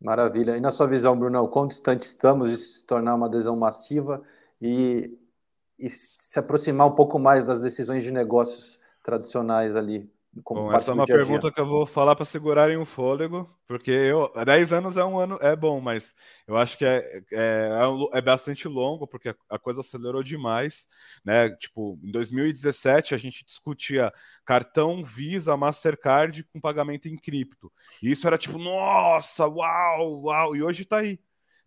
Maravilha. 0.00 0.56
E 0.56 0.60
na 0.60 0.70
sua 0.70 0.86
visão, 0.86 1.18
Bruno, 1.18 1.48
quão 1.48 1.66
distante 1.66 2.02
estamos 2.02 2.50
de 2.50 2.56
se 2.56 2.84
tornar 2.84 3.16
uma 3.16 3.26
adesão 3.26 3.56
massiva 3.56 4.22
e 4.60 5.18
e 5.78 5.88
se 5.88 6.38
aproximar 6.38 6.86
um 6.86 6.94
pouco 6.94 7.18
mais 7.18 7.44
das 7.44 7.60
decisões 7.60 8.02
de 8.02 8.10
negócios 8.10 8.80
tradicionais 9.02 9.76
ali. 9.76 10.10
Bom, 10.44 10.72
essa 10.72 10.90
é 10.90 10.94
uma 10.94 11.06
pergunta 11.06 11.50
que 11.50 11.60
eu 11.60 11.66
vou 11.66 11.86
falar 11.86 12.14
para 12.14 12.24
segurarem 12.24 12.76
o 12.76 12.84
fôlego, 12.84 13.48
porque 13.66 13.90
eu 13.90 14.30
10 14.44 14.72
anos 14.72 14.96
é 14.96 15.04
um 15.04 15.18
ano 15.18 15.38
é 15.40 15.56
bom, 15.56 15.80
mas 15.80 16.14
eu 16.46 16.56
acho 16.56 16.76
que 16.78 16.84
é, 16.84 17.22
é, 17.32 17.70
é, 18.12 18.18
é 18.18 18.20
bastante 18.20 18.68
longo, 18.68 19.06
porque 19.06 19.34
a 19.48 19.58
coisa 19.58 19.80
acelerou 19.80 20.22
demais, 20.22 20.86
né? 21.24 21.50
Tipo, 21.56 21.98
em 22.02 22.10
2017 22.10 23.14
a 23.14 23.18
gente 23.18 23.44
discutia 23.44 24.12
cartão 24.44 25.02
Visa, 25.02 25.56
Mastercard 25.56 26.44
com 26.44 26.60
pagamento 26.60 27.08
em 27.08 27.16
cripto. 27.16 27.72
E 28.02 28.10
isso 28.12 28.26
era 28.26 28.38
tipo, 28.38 28.58
nossa, 28.58 29.46
uau, 29.48 30.22
uau, 30.24 30.54
e 30.54 30.62
hoje 30.62 30.82
está 30.82 30.98
aí. 30.98 31.18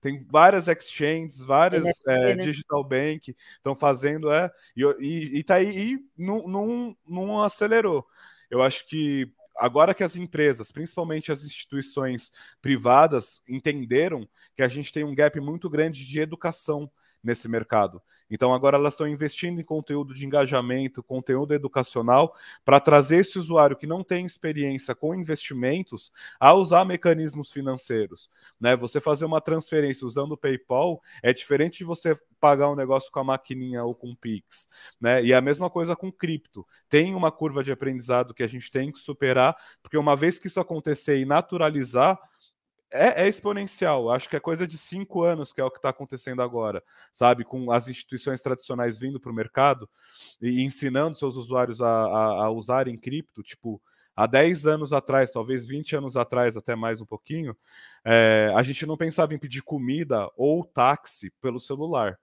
Tem 0.01 0.25
várias 0.29 0.67
exchanges, 0.67 1.39
várias 1.43 1.83
NFC, 1.83 2.11
é, 2.11 2.35
né? 2.35 2.43
digital 2.43 2.83
bank 2.83 3.35
estão 3.55 3.75
fazendo, 3.75 4.33
é, 4.33 4.51
e, 4.75 4.83
e, 4.99 5.39
e 5.39 5.43
tá 5.43 5.55
aí 5.55 5.93
e 5.93 6.05
não, 6.17 6.41
não, 6.41 6.97
não 7.07 7.43
acelerou. 7.43 8.05
Eu 8.49 8.63
acho 8.63 8.87
que 8.87 9.31
agora 9.55 9.93
que 9.93 10.03
as 10.03 10.15
empresas, 10.15 10.71
principalmente 10.71 11.31
as 11.31 11.43
instituições 11.43 12.31
privadas, 12.61 13.41
entenderam 13.47 14.27
que 14.55 14.63
a 14.63 14.67
gente 14.67 14.91
tem 14.91 15.03
um 15.03 15.13
gap 15.13 15.39
muito 15.39 15.69
grande 15.69 16.05
de 16.05 16.19
educação 16.19 16.91
nesse 17.23 17.47
mercado. 17.47 18.01
Então 18.31 18.53
agora 18.53 18.77
elas 18.77 18.93
estão 18.93 19.07
investindo 19.07 19.59
em 19.59 19.63
conteúdo 19.63 20.13
de 20.13 20.25
engajamento, 20.25 21.03
conteúdo 21.03 21.53
educacional, 21.53 22.33
para 22.63 22.79
trazer 22.79 23.17
esse 23.17 23.37
usuário 23.37 23.75
que 23.75 23.85
não 23.85 24.03
tem 24.03 24.25
experiência 24.25 24.95
com 24.95 25.13
investimentos 25.13 26.11
a 26.39 26.53
usar 26.53 26.85
mecanismos 26.85 27.51
financeiros. 27.51 28.29
Né? 28.59 28.75
Você 28.77 29.01
fazer 29.01 29.25
uma 29.25 29.41
transferência 29.41 30.07
usando 30.07 30.31
o 30.31 30.37
PayPal 30.37 31.01
é 31.21 31.33
diferente 31.33 31.79
de 31.79 31.83
você 31.83 32.15
pagar 32.39 32.69
um 32.69 32.75
negócio 32.75 33.11
com 33.11 33.19
a 33.19 33.23
maquininha 33.23 33.83
ou 33.83 33.93
com 33.93 34.09
o 34.11 34.15
Pix. 34.15 34.67
Né? 34.99 35.23
E 35.23 35.33
é 35.33 35.35
a 35.35 35.41
mesma 35.41 35.69
coisa 35.69 35.95
com 35.95 36.11
cripto. 36.11 36.65
Tem 36.89 37.13
uma 37.13 37.31
curva 37.31 37.63
de 37.63 37.71
aprendizado 37.71 38.33
que 38.33 38.43
a 38.43 38.47
gente 38.47 38.71
tem 38.71 38.91
que 38.91 38.99
superar, 38.99 39.55
porque 39.83 39.97
uma 39.97 40.15
vez 40.15 40.39
que 40.39 40.47
isso 40.47 40.59
acontecer 40.59 41.19
e 41.19 41.25
naturalizar, 41.25 42.17
é, 42.91 43.23
é, 43.23 43.27
exponencial. 43.27 44.11
Acho 44.11 44.29
que 44.29 44.35
é 44.35 44.39
coisa 44.39 44.67
de 44.67 44.77
cinco 44.77 45.23
anos 45.23 45.53
que 45.53 45.61
é 45.61 45.63
o 45.63 45.71
que 45.71 45.77
está 45.77 45.89
acontecendo 45.89 46.41
agora, 46.41 46.83
sabe? 47.11 47.43
Com 47.43 47.71
as 47.71 47.87
instituições 47.87 48.41
tradicionais 48.41 48.99
vindo 48.99 49.19
para 49.19 49.31
o 49.31 49.35
mercado 49.35 49.89
e 50.41 50.61
ensinando 50.61 51.15
seus 51.15 51.35
usuários 51.35 51.81
a, 51.81 51.87
a, 51.87 52.45
a, 52.45 52.51
usarem 52.51 52.97
cripto, 52.97 53.41
tipo, 53.41 53.81
há 54.15 54.27
10 54.27 54.67
anos 54.67 54.93
atrás, 54.93 55.31
talvez 55.31 55.65
20 55.67 55.95
anos 55.95 56.17
atrás, 56.17 56.57
até 56.57 56.75
mais 56.75 57.01
um 57.01 57.05
pouquinho, 57.05 57.55
é, 58.03 58.51
a 58.55 58.63
gente 58.63 58.85
não 58.85 58.97
pensava 58.97 59.33
em 59.33 59.39
pedir 59.39 59.61
comida 59.61 60.29
ou 60.35 60.63
táxi 60.65 61.31
pelo 61.41 61.59
celular 61.59 62.19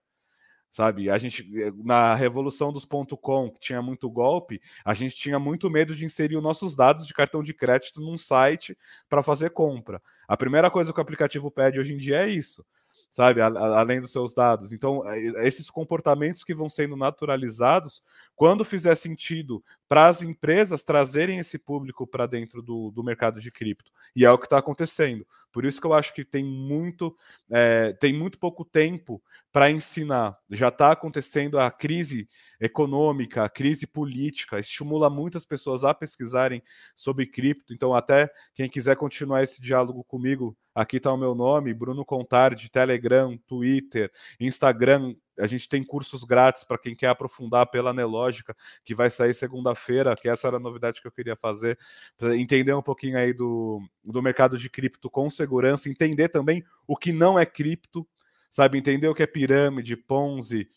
sabe? 0.70 1.10
A 1.10 1.18
gente 1.18 1.48
na 1.84 2.14
revolução 2.14 2.72
dos 2.72 2.84
ponto 2.84 3.16
.com, 3.16 3.50
que 3.50 3.60
tinha 3.60 3.82
muito 3.82 4.10
golpe, 4.10 4.60
a 4.84 4.94
gente 4.94 5.14
tinha 5.14 5.38
muito 5.38 5.70
medo 5.70 5.94
de 5.94 6.04
inserir 6.04 6.36
os 6.36 6.42
nossos 6.42 6.76
dados 6.76 7.06
de 7.06 7.14
cartão 7.14 7.42
de 7.42 7.54
crédito 7.54 8.00
num 8.00 8.16
site 8.16 8.76
para 9.08 9.22
fazer 9.22 9.50
compra. 9.50 10.02
A 10.26 10.36
primeira 10.36 10.70
coisa 10.70 10.92
que 10.92 10.98
o 10.98 11.02
aplicativo 11.02 11.50
pede 11.50 11.78
hoje 11.80 11.94
em 11.94 11.98
dia 11.98 12.22
é 12.24 12.28
isso, 12.28 12.64
sabe? 13.10 13.40
além 13.40 14.00
dos 14.00 14.12
seus 14.12 14.34
dados. 14.34 14.72
Então, 14.72 15.02
esses 15.38 15.70
comportamentos 15.70 16.44
que 16.44 16.54
vão 16.54 16.68
sendo 16.68 16.96
naturalizados, 16.96 18.02
quando 18.36 18.64
fizer 18.64 18.94
sentido 18.94 19.64
para 19.88 20.06
as 20.06 20.22
empresas 20.22 20.82
trazerem 20.82 21.38
esse 21.38 21.58
público 21.58 22.06
para 22.06 22.26
dentro 22.26 22.62
do, 22.62 22.90
do 22.90 23.02
mercado 23.02 23.40
de 23.40 23.50
cripto. 23.50 23.90
E 24.14 24.24
é 24.24 24.30
o 24.30 24.38
que 24.38 24.46
está 24.46 24.58
acontecendo. 24.58 25.26
Por 25.58 25.64
isso 25.64 25.80
que 25.80 25.88
eu 25.88 25.92
acho 25.92 26.14
que 26.14 26.24
tem 26.24 26.44
muito, 26.44 27.16
é, 27.50 27.92
tem 27.94 28.12
muito 28.12 28.38
pouco 28.38 28.64
tempo 28.64 29.20
para 29.50 29.68
ensinar. 29.68 30.38
Já 30.48 30.68
está 30.68 30.92
acontecendo 30.92 31.58
a 31.58 31.68
crise 31.68 32.28
econômica, 32.60 33.42
a 33.42 33.48
crise 33.48 33.84
política, 33.84 34.60
estimula 34.60 35.10
muitas 35.10 35.44
pessoas 35.44 35.82
a 35.82 35.92
pesquisarem 35.92 36.62
sobre 36.94 37.26
cripto. 37.26 37.74
Então, 37.74 37.92
até 37.92 38.30
quem 38.54 38.70
quiser 38.70 38.94
continuar 38.94 39.42
esse 39.42 39.60
diálogo 39.60 40.04
comigo, 40.04 40.56
aqui 40.72 40.98
está 40.98 41.12
o 41.12 41.16
meu 41.16 41.34
nome, 41.34 41.74
Bruno 41.74 42.04
Contardi, 42.04 42.70
Telegram, 42.70 43.36
Twitter, 43.38 44.12
Instagram. 44.38 45.16
A 45.38 45.46
gente 45.46 45.68
tem 45.68 45.84
cursos 45.84 46.24
grátis 46.24 46.64
para 46.64 46.78
quem 46.78 46.94
quer 46.94 47.08
aprofundar 47.08 47.66
pela 47.66 47.92
Nelógica, 47.92 48.56
que 48.84 48.94
vai 48.94 49.10
sair 49.10 49.34
segunda-feira, 49.34 50.16
que 50.16 50.28
essa 50.28 50.48
era 50.48 50.56
a 50.56 50.60
novidade 50.60 51.00
que 51.00 51.06
eu 51.06 51.12
queria 51.12 51.36
fazer, 51.36 51.78
para 52.16 52.36
entender 52.36 52.74
um 52.74 52.82
pouquinho 52.82 53.18
aí 53.18 53.32
do, 53.32 53.80
do 54.02 54.22
mercado 54.22 54.58
de 54.58 54.68
cripto 54.68 55.08
com 55.10 55.30
segurança, 55.30 55.88
entender 55.88 56.28
também 56.28 56.64
o 56.86 56.96
que 56.96 57.12
não 57.12 57.38
é 57.38 57.46
cripto, 57.46 58.06
sabe? 58.50 58.78
Entender 58.78 59.08
o 59.08 59.14
que 59.14 59.22
é 59.22 59.26
pirâmide, 59.26 59.96
Ponzi, 59.96 60.68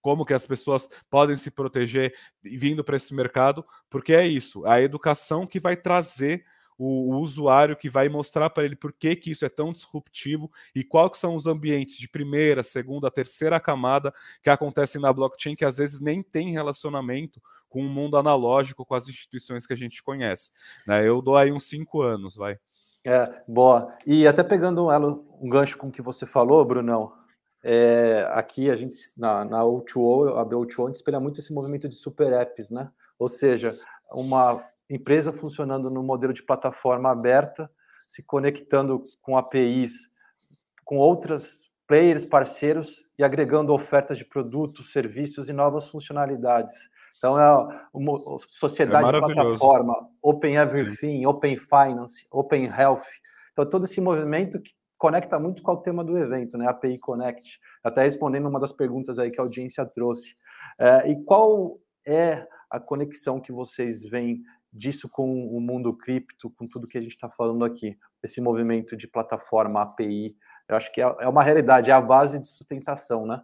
como 0.00 0.24
que 0.24 0.34
as 0.34 0.46
pessoas 0.46 0.88
podem 1.10 1.36
se 1.36 1.50
proteger 1.50 2.14
vindo 2.42 2.82
para 2.84 2.96
esse 2.96 3.12
mercado, 3.14 3.64
porque 3.90 4.14
é 4.14 4.26
isso, 4.26 4.64
a 4.64 4.80
educação 4.80 5.46
que 5.46 5.60
vai 5.60 5.76
trazer 5.76 6.44
o, 6.78 7.12
o 7.12 7.18
usuário, 7.18 7.76
que 7.76 7.90
vai 7.90 8.08
mostrar 8.08 8.48
para 8.50 8.64
ele 8.64 8.76
por 8.76 8.92
que, 8.92 9.16
que 9.16 9.32
isso 9.32 9.44
é 9.44 9.48
tão 9.48 9.72
disruptivo 9.72 10.50
e 10.74 10.84
quais 10.84 11.18
são 11.18 11.34
os 11.34 11.46
ambientes 11.46 11.98
de 11.98 12.08
primeira, 12.08 12.62
segunda, 12.62 13.10
terceira 13.10 13.58
camada 13.58 14.14
que 14.42 14.48
acontecem 14.48 15.00
na 15.00 15.12
blockchain 15.12 15.56
que 15.56 15.64
às 15.64 15.78
vezes 15.78 16.00
nem 16.00 16.22
tem 16.22 16.52
relacionamento 16.52 17.42
com 17.68 17.80
o 17.80 17.88
mundo 17.88 18.16
analógico, 18.16 18.84
com 18.84 18.94
as 18.94 19.08
instituições 19.08 19.66
que 19.66 19.72
a 19.72 19.76
gente 19.76 20.02
conhece. 20.02 20.50
Né? 20.86 21.06
Eu 21.06 21.20
dou 21.20 21.36
aí 21.36 21.52
uns 21.52 21.68
cinco 21.68 22.00
anos, 22.00 22.36
vai. 22.36 22.58
É, 23.06 23.42
boa. 23.46 23.92
E 24.06 24.26
até 24.26 24.42
pegando 24.42 24.86
um, 24.86 25.24
um 25.40 25.48
gancho 25.48 25.76
com 25.76 25.88
o 25.88 25.92
que 25.92 26.02
você 26.02 26.24
falou, 26.24 26.64
Brunão, 26.64 27.12
é, 27.62 28.26
aqui 28.32 28.70
a 28.70 28.76
gente, 28.76 28.96
na, 29.16 29.44
na 29.44 29.62
O2O, 29.62 30.36
a 30.36 30.44
O2O, 30.44 30.84
a 30.84 30.86
gente 30.86 30.96
espelha 30.96 31.20
muito 31.20 31.40
esse 31.40 31.52
movimento 31.52 31.88
de 31.88 31.94
super 31.94 32.32
apps, 32.32 32.70
né? 32.70 32.90
Ou 33.18 33.28
seja, 33.28 33.78
uma 34.12 34.64
empresa 34.88 35.32
funcionando 35.32 35.90
no 35.90 36.02
modelo 36.02 36.32
de 36.32 36.42
plataforma 36.42 37.10
aberta, 37.10 37.70
se 38.06 38.22
conectando 38.22 39.04
com 39.20 39.36
APIs, 39.36 40.10
com 40.84 40.96
outras 40.96 41.68
players, 41.86 42.24
parceiros 42.24 43.06
e 43.18 43.24
agregando 43.24 43.72
ofertas 43.72 44.18
de 44.18 44.24
produtos, 44.24 44.92
serviços 44.92 45.48
e 45.48 45.52
novas 45.52 45.88
funcionalidades. 45.88 46.74
Então, 47.16 47.38
é 47.38 47.88
uma 47.92 48.38
sociedade 48.46 49.08
é 49.08 49.20
plataforma, 49.20 50.08
Open 50.22 50.56
Everything, 50.56 51.18
Sim. 51.18 51.26
Open 51.26 51.58
Finance, 51.58 52.26
Open 52.30 52.66
Health. 52.66 53.06
Então, 53.52 53.68
todo 53.68 53.84
esse 53.84 54.00
movimento 54.00 54.60
que 54.62 54.70
conecta 54.96 55.38
muito 55.38 55.62
com 55.62 55.72
o 55.72 55.76
tema 55.80 56.04
do 56.04 56.16
evento, 56.16 56.56
né? 56.56 56.68
API 56.68 56.98
Connect. 56.98 57.58
Até 57.82 58.02
respondendo 58.02 58.48
uma 58.48 58.60
das 58.60 58.72
perguntas 58.72 59.18
aí 59.18 59.30
que 59.30 59.40
a 59.40 59.42
audiência 59.42 59.84
trouxe. 59.84 60.36
É, 60.78 61.10
e 61.10 61.24
qual 61.24 61.78
é 62.06 62.46
a 62.70 62.78
conexão 62.78 63.40
que 63.40 63.52
vocês 63.52 64.02
veem 64.02 64.42
disso 64.72 65.08
com 65.08 65.46
o 65.48 65.60
mundo 65.60 65.96
cripto, 65.96 66.50
com 66.50 66.66
tudo 66.66 66.86
que 66.86 66.98
a 66.98 67.00
gente 67.00 67.12
está 67.12 67.28
falando 67.28 67.64
aqui, 67.64 67.96
esse 68.22 68.40
movimento 68.40 68.96
de 68.96 69.08
plataforma 69.08 69.82
API? 69.82 70.36
Eu 70.68 70.76
acho 70.76 70.92
que 70.92 71.00
é, 71.00 71.04
é 71.20 71.28
uma 71.28 71.42
realidade, 71.42 71.90
é 71.90 71.94
a 71.94 72.00
base 72.00 72.38
de 72.38 72.46
sustentação, 72.46 73.26
né? 73.26 73.42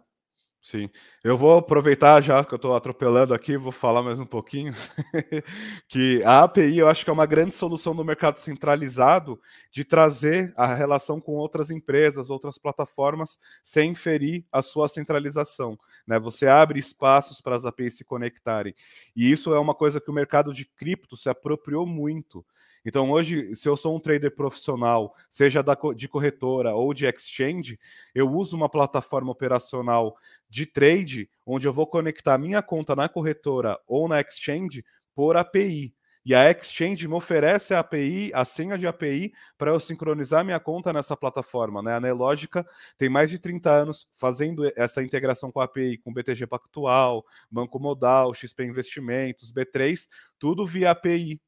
Sim, 0.65 0.89
eu 1.23 1.37
vou 1.37 1.59
aproveitar 1.59 2.19
já 2.21 2.43
que 2.43 2.51
eu 2.51 2.55
estou 2.55 2.75
atropelando 2.75 3.35
aqui, 3.35 3.55
vou 3.55 3.71
falar 3.71 4.01
mais 4.01 4.19
um 4.19 4.25
pouquinho, 4.25 4.73
que 5.87 6.23
a 6.25 6.41
API 6.41 6.79
eu 6.79 6.87
acho 6.87 7.03
que 7.03 7.09
é 7.11 7.13
uma 7.13 7.27
grande 7.27 7.53
solução 7.53 7.95
do 7.95 8.03
mercado 8.03 8.39
centralizado 8.39 9.39
de 9.71 9.85
trazer 9.85 10.51
a 10.57 10.73
relação 10.73 11.21
com 11.21 11.33
outras 11.33 11.69
empresas, 11.69 12.31
outras 12.31 12.57
plataformas, 12.57 13.37
sem 13.63 13.93
ferir 13.93 14.43
a 14.51 14.63
sua 14.63 14.87
centralização. 14.87 15.77
Né? 16.07 16.19
Você 16.19 16.47
abre 16.47 16.79
espaços 16.79 17.39
para 17.39 17.55
as 17.55 17.63
APIs 17.63 17.97
se 17.97 18.03
conectarem. 18.03 18.73
E 19.15 19.31
isso 19.31 19.53
é 19.53 19.59
uma 19.59 19.75
coisa 19.75 20.01
que 20.01 20.09
o 20.09 20.13
mercado 20.15 20.51
de 20.51 20.65
cripto 20.65 21.15
se 21.15 21.29
apropriou 21.29 21.85
muito. 21.85 22.43
Então, 22.85 23.09
hoje, 23.09 23.55
se 23.55 23.67
eu 23.67 23.75
sou 23.75 23.95
um 23.95 23.99
trader 23.99 24.35
profissional, 24.35 25.15
seja 25.27 25.63
da, 25.63 25.75
de 25.95 26.07
corretora 26.07 26.75
ou 26.75 26.93
de 26.93 27.07
exchange, 27.07 27.79
eu 28.13 28.31
uso 28.31 28.55
uma 28.55 28.69
plataforma 28.69 29.31
operacional 29.31 30.15
de 30.47 30.67
trade, 30.67 31.27
onde 31.45 31.67
eu 31.67 31.73
vou 31.73 31.87
conectar 31.87 32.37
minha 32.37 32.61
conta 32.61 32.95
na 32.95 33.09
corretora 33.09 33.79
ou 33.87 34.07
na 34.07 34.21
exchange 34.21 34.85
por 35.15 35.35
API. 35.35 35.95
E 36.25 36.33
a 36.33 36.49
exchange 36.49 37.07
me 37.07 37.13
oferece 37.13 37.71
a 37.73 37.79
API, 37.79 38.31
a 38.33 38.43
senha 38.43 38.79
de 38.79 38.87
API, 38.87 39.31
para 39.59 39.69
eu 39.69 39.79
sincronizar 39.79 40.43
minha 40.43 40.59
conta 40.59 40.91
nessa 40.91 41.15
plataforma. 41.15 41.83
Né? 41.83 41.93
A 41.93 41.99
Nelogica 41.99 42.65
tem 42.97 43.07
mais 43.07 43.29
de 43.29 43.37
30 43.37 43.71
anos 43.71 44.07
fazendo 44.19 44.63
essa 44.75 45.03
integração 45.03 45.51
com 45.51 45.59
a 45.59 45.65
API, 45.65 45.99
com 45.99 46.11
BTG 46.11 46.47
Pactual, 46.47 47.23
Banco 47.49 47.79
Modal, 47.79 48.33
XP 48.33 48.63
Investimentos, 48.63 49.53
B3, 49.53 50.07
tudo 50.39 50.65
via 50.65 50.91
API. 50.91 51.39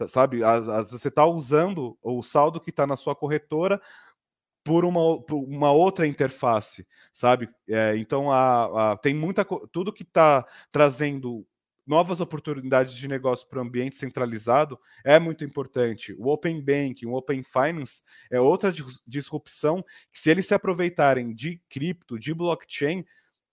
Tá, 0.00 0.08
sabe? 0.08 0.42
As, 0.42 0.66
as, 0.66 0.90
você 0.92 1.08
está 1.08 1.26
usando 1.26 1.98
o 2.02 2.22
saldo 2.22 2.58
que 2.58 2.70
está 2.70 2.86
na 2.86 2.96
sua 2.96 3.14
corretora 3.14 3.78
por 4.64 4.82
uma, 4.82 5.20
por 5.22 5.36
uma 5.36 5.72
outra 5.72 6.06
interface, 6.06 6.86
sabe? 7.12 7.50
É, 7.68 7.94
então 7.98 8.32
a, 8.32 8.92
a, 8.92 8.96
tem 8.96 9.12
muita 9.12 9.44
tudo 9.70 9.92
que 9.92 10.02
está 10.02 10.46
trazendo 10.72 11.46
novas 11.86 12.18
oportunidades 12.18 12.94
de 12.94 13.06
negócio 13.06 13.46
para 13.46 13.58
o 13.58 13.62
ambiente 13.62 13.96
centralizado 13.96 14.80
é 15.04 15.18
muito 15.18 15.44
importante. 15.44 16.14
O 16.18 16.30
Open 16.30 16.62
Banking, 16.62 17.06
o 17.06 17.14
Open 17.14 17.42
Finance 17.42 18.02
é 18.30 18.40
outra 18.40 18.72
disrupção 19.06 19.82
que, 20.10 20.18
se 20.18 20.30
eles 20.30 20.46
se 20.46 20.54
aproveitarem 20.54 21.34
de 21.34 21.60
cripto, 21.68 22.18
de 22.18 22.32
blockchain, 22.32 23.04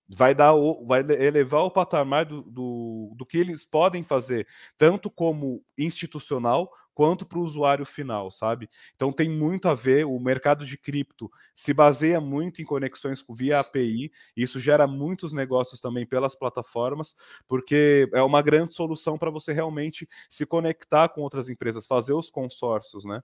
vai 0.09 0.33
dar 0.33 0.53
o, 0.53 0.85
vai 0.85 1.01
elevar 1.01 1.63
o 1.63 1.71
patamar 1.71 2.25
do, 2.25 2.41
do, 2.43 3.13
do 3.15 3.25
que 3.25 3.37
eles 3.37 3.65
podem 3.65 4.03
fazer, 4.03 4.47
tanto 4.77 5.09
como 5.09 5.63
institucional 5.77 6.71
quanto 6.97 7.27
para 7.27 7.37
o 7.37 7.43
usuário 7.43 7.85
final, 7.85 8.31
sabe? 8.31 8.67
Então 8.95 9.13
tem 9.13 9.29
muito 9.29 9.69
a 9.69 9.75
ver, 9.75 10.03
o 10.03 10.19
mercado 10.19 10.65
de 10.65 10.75
cripto 10.75 11.29
se 11.55 11.71
baseia 11.71 12.19
muito 12.19 12.59
em 12.59 12.65
conexões 12.65 13.23
via 13.29 13.59
API, 13.59 14.11
isso 14.35 14.59
gera 14.59 14.87
muitos 14.87 15.31
negócios 15.31 15.79
também 15.79 16.07
pelas 16.07 16.33
plataformas, 16.33 17.15
porque 17.47 18.09
é 18.11 18.21
uma 18.23 18.41
grande 18.41 18.73
solução 18.73 19.15
para 19.15 19.29
você 19.29 19.53
realmente 19.53 20.09
se 20.27 20.43
conectar 20.43 21.09
com 21.09 21.21
outras 21.21 21.49
empresas, 21.49 21.85
fazer 21.85 22.13
os 22.13 22.31
consórcios, 22.31 23.05
né? 23.05 23.21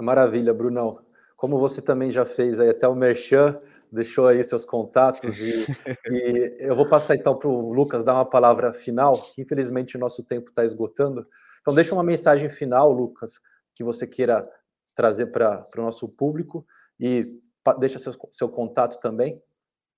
Maravilha, 0.00 0.54
Brunão. 0.54 1.04
Como 1.36 1.58
você 1.58 1.82
também 1.82 2.12
já 2.12 2.24
fez 2.24 2.60
aí 2.60 2.68
até 2.68 2.86
o 2.86 2.94
Merchan, 2.94 3.58
deixou 3.92 4.26
aí 4.26 4.42
seus 4.44 4.64
contatos 4.64 5.40
e, 5.40 5.66
e 6.06 6.56
eu 6.60 6.76
vou 6.76 6.88
passar 6.88 7.16
então 7.16 7.36
para 7.36 7.48
o 7.48 7.72
Lucas 7.72 8.04
dar 8.04 8.14
uma 8.14 8.28
palavra 8.28 8.72
final, 8.72 9.30
que 9.32 9.42
infelizmente 9.42 9.96
o 9.96 10.00
nosso 10.00 10.22
tempo 10.22 10.50
está 10.50 10.64
esgotando. 10.64 11.26
Então 11.60 11.74
deixa 11.74 11.94
uma 11.94 12.04
mensagem 12.04 12.48
final, 12.48 12.92
Lucas, 12.92 13.40
que 13.74 13.84
você 13.84 14.06
queira 14.06 14.48
trazer 14.94 15.26
para 15.26 15.66
o 15.76 15.82
nosso 15.82 16.08
público 16.08 16.66
e 16.98 17.40
deixa 17.78 17.98
seu, 17.98 18.12
seu 18.30 18.48
contato 18.48 18.98
também, 19.00 19.42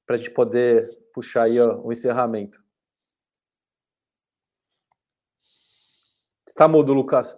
para 0.07 0.16
a 0.16 0.18
gente 0.18 0.30
poder 0.30 0.90
puxar 1.12 1.45
aí 1.45 1.61
ó, 1.61 1.80
o 1.80 1.93
encerramento. 1.93 2.62
Está 6.47 6.66
mudo, 6.68 6.93
Lucas. 6.93 7.36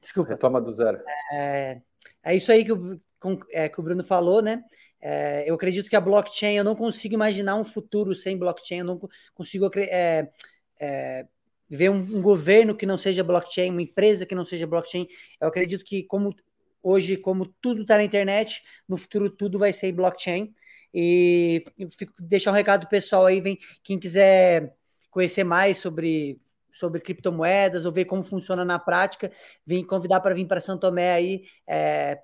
Desculpa. 0.00 0.30
Retoma 0.30 0.60
do 0.60 0.70
zero. 0.70 1.02
É, 1.32 1.80
é 2.22 2.34
isso 2.36 2.50
aí 2.50 2.64
que 2.64 2.72
o, 2.72 3.00
com, 3.20 3.38
é, 3.50 3.68
que 3.68 3.80
o 3.80 3.82
Bruno 3.82 4.02
falou, 4.02 4.42
né? 4.42 4.62
É, 5.02 5.42
eu 5.50 5.56
acredito 5.56 5.90
que 5.90 5.96
a 5.96 6.00
blockchain, 6.00 6.54
eu 6.54 6.62
não 6.62 6.76
consigo 6.76 7.14
imaginar 7.14 7.56
um 7.56 7.64
futuro 7.64 8.14
sem 8.14 8.38
blockchain, 8.38 8.78
eu 8.78 8.84
não 8.84 9.00
consigo 9.34 9.68
é, 9.76 10.30
é, 10.80 11.26
ver 11.68 11.90
um, 11.90 11.96
um, 11.96 12.22
governo 12.22 12.76
que 12.76 12.86
não 12.86 12.96
seja 12.96 13.24
blockchain, 13.24 13.70
uma 13.70 13.82
empresa 13.82 14.24
que 14.24 14.34
não 14.34 14.44
seja 14.44 14.64
blockchain. 14.64 15.08
Eu 15.40 15.48
acredito 15.48 15.84
que, 15.84 16.04
como 16.04 16.32
hoje, 16.80 17.16
como 17.16 17.46
tudo 17.60 17.82
está 17.82 17.96
na 17.96 18.04
internet, 18.04 18.62
no 18.88 18.96
futuro 18.96 19.28
tudo 19.28 19.58
vai 19.58 19.72
ser 19.72 19.90
blockchain. 19.90 20.54
E 20.94 21.64
deixar 22.20 22.52
um 22.52 22.54
recado 22.54 22.86
pessoal 22.88 23.26
aí, 23.26 23.40
vem 23.40 23.58
quem 23.82 23.98
quiser 23.98 24.74
conhecer 25.10 25.44
mais 25.44 25.78
sobre 25.78 26.40
sobre 26.70 27.00
criptomoedas 27.00 27.84
ou 27.84 27.92
ver 27.92 28.06
como 28.06 28.22
funciona 28.22 28.64
na 28.64 28.78
prática, 28.78 29.30
vim 29.64 29.84
convidar 29.84 30.20
para 30.20 30.34
vir 30.34 30.46
para 30.46 30.60
São 30.60 30.78
Tomé 30.78 31.12
aí, 31.12 31.44
é, 31.66 32.18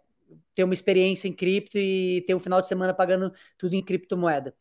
ter 0.55 0.65
uma 0.65 0.75
experiência 0.75 1.29
em 1.29 1.33
cripto 1.33 1.79
e 1.79 2.23
ter 2.27 2.35
um 2.35 2.39
final 2.39 2.61
de 2.61 2.69
semana 2.69 2.93
pagando 2.93 3.33
tudo 3.57 3.75
em 3.75 3.85
criptomoeda. 3.85 4.55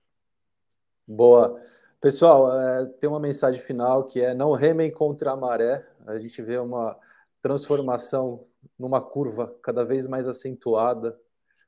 Boa. 1.07 1.61
Pessoal, 1.99 2.55
é, 2.59 2.85
tem 2.85 3.09
uma 3.09 3.19
mensagem 3.19 3.59
final 3.59 4.03
que 4.03 4.21
é 4.21 4.33
não 4.33 4.51
remem 4.51 4.91
contra 4.91 5.31
a 5.31 5.35
maré. 5.35 5.87
A 6.05 6.19
gente 6.19 6.41
vê 6.41 6.57
uma 6.57 6.97
transformação 7.41 8.45
numa 8.77 9.01
curva 9.01 9.57
cada 9.63 9.83
vez 9.83 10.07
mais 10.07 10.27
acentuada, 10.27 11.19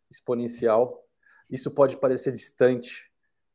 exponencial. 0.10 1.04
Isso 1.50 1.72
pode 1.72 1.97
parecer 1.97 2.32
distante 2.32 3.12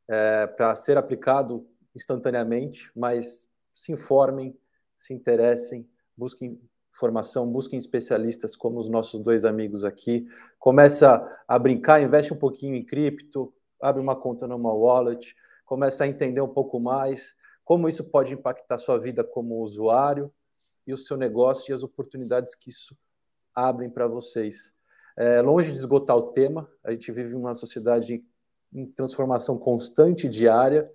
é, 0.07 0.47
para 0.47 0.75
ser 0.75 0.97
aplicado 0.97 1.67
instantaneamente, 1.95 2.91
mas 2.95 3.47
se 3.73 3.91
informem, 3.91 4.57
se 4.97 5.13
interessem, 5.13 5.89
busquem 6.15 6.59
informação, 6.95 7.51
busquem 7.51 7.77
especialistas 7.77 8.55
como 8.55 8.79
os 8.79 8.87
nossos 8.87 9.19
dois 9.19 9.43
amigos 9.43 9.83
aqui. 9.83 10.25
Começa 10.57 11.29
a 11.45 11.59
brincar, 11.59 12.01
investe 12.01 12.33
um 12.33 12.37
pouquinho 12.37 12.73
em 12.73 12.83
cripto, 12.83 13.53
abre 13.81 14.01
uma 14.01 14.15
conta 14.15 14.47
numa 14.47 14.73
wallet, 14.73 15.35
começa 15.65 16.05
a 16.05 16.07
entender 16.07 16.39
um 16.39 16.47
pouco 16.47 16.79
mais 16.79 17.35
como 17.65 17.89
isso 17.89 18.03
pode 18.03 18.33
impactar 18.33 18.77
sua 18.77 18.97
vida 18.97 19.23
como 19.23 19.61
usuário 19.61 20.31
e 20.87 20.93
o 20.93 20.97
seu 20.97 21.17
negócio 21.17 21.71
e 21.71 21.73
as 21.73 21.83
oportunidades 21.83 22.55
que 22.55 22.69
isso 22.69 22.95
abrem 23.53 23.89
para 23.89 24.07
vocês. 24.07 24.73
É, 25.17 25.41
longe 25.41 25.71
de 25.71 25.77
esgotar 25.77 26.15
o 26.15 26.31
tema, 26.31 26.69
a 26.83 26.91
gente 26.91 27.11
vive 27.11 27.35
uma 27.35 27.53
sociedade 27.53 28.23
em 28.71 28.85
transformação 28.85 29.57
constante 29.57 30.29
diária. 30.29 30.89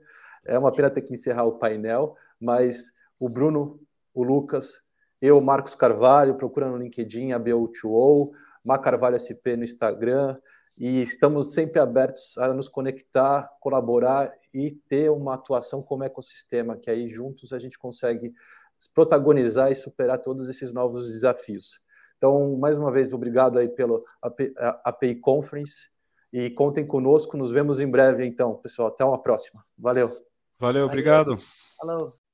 É 0.46 0.58
uma 0.58 0.72
pena 0.72 0.88
ter 0.88 1.02
que 1.02 1.12
encerrar 1.12 1.44
o 1.44 1.58
painel, 1.58 2.16
mas 2.40 2.92
o 3.18 3.28
Bruno, 3.28 3.80
o 4.14 4.22
Lucas, 4.22 4.82
eu, 5.20 5.40
Marcos 5.40 5.74
Carvalho, 5.74 6.36
procurando 6.36 6.72
no 6.72 6.82
LinkedIn, 6.82 7.32
a 7.32 7.40
BO2O, 7.40 8.30
Mar 8.64 8.78
Carvalho 8.78 9.18
SP 9.18 9.56
no 9.56 9.64
Instagram, 9.64 10.36
e 10.76 11.02
estamos 11.02 11.52
sempre 11.52 11.78
abertos 11.78 12.38
a 12.38 12.54
nos 12.54 12.68
conectar, 12.68 13.50
colaborar 13.60 14.32
e 14.54 14.70
ter 14.70 15.10
uma 15.10 15.34
atuação 15.34 15.82
como 15.82 16.04
ecossistema, 16.04 16.76
que 16.76 16.90
aí 16.90 17.08
juntos 17.10 17.52
a 17.52 17.58
gente 17.58 17.78
consegue 17.78 18.32
protagonizar 18.94 19.70
e 19.70 19.74
superar 19.74 20.18
todos 20.18 20.48
esses 20.48 20.72
novos 20.72 21.12
desafios. 21.12 21.80
Então, 22.16 22.58
mais 22.58 22.78
uma 22.78 22.90
vez, 22.90 23.12
obrigado 23.12 23.58
aí 23.58 23.68
pelo 23.68 24.04
API 24.84 25.16
Conference 25.16 25.88
e 26.32 26.50
contem 26.50 26.86
conosco. 26.86 27.36
Nos 27.36 27.50
vemos 27.50 27.80
em 27.80 27.90
breve, 27.90 28.24
então, 28.26 28.56
pessoal. 28.56 28.88
Até 28.88 29.04
uma 29.04 29.20
próxima. 29.22 29.64
Valeu. 29.76 30.16
Valeu, 30.58 30.86
obrigado. 30.86 31.36
Falou. 31.78 32.19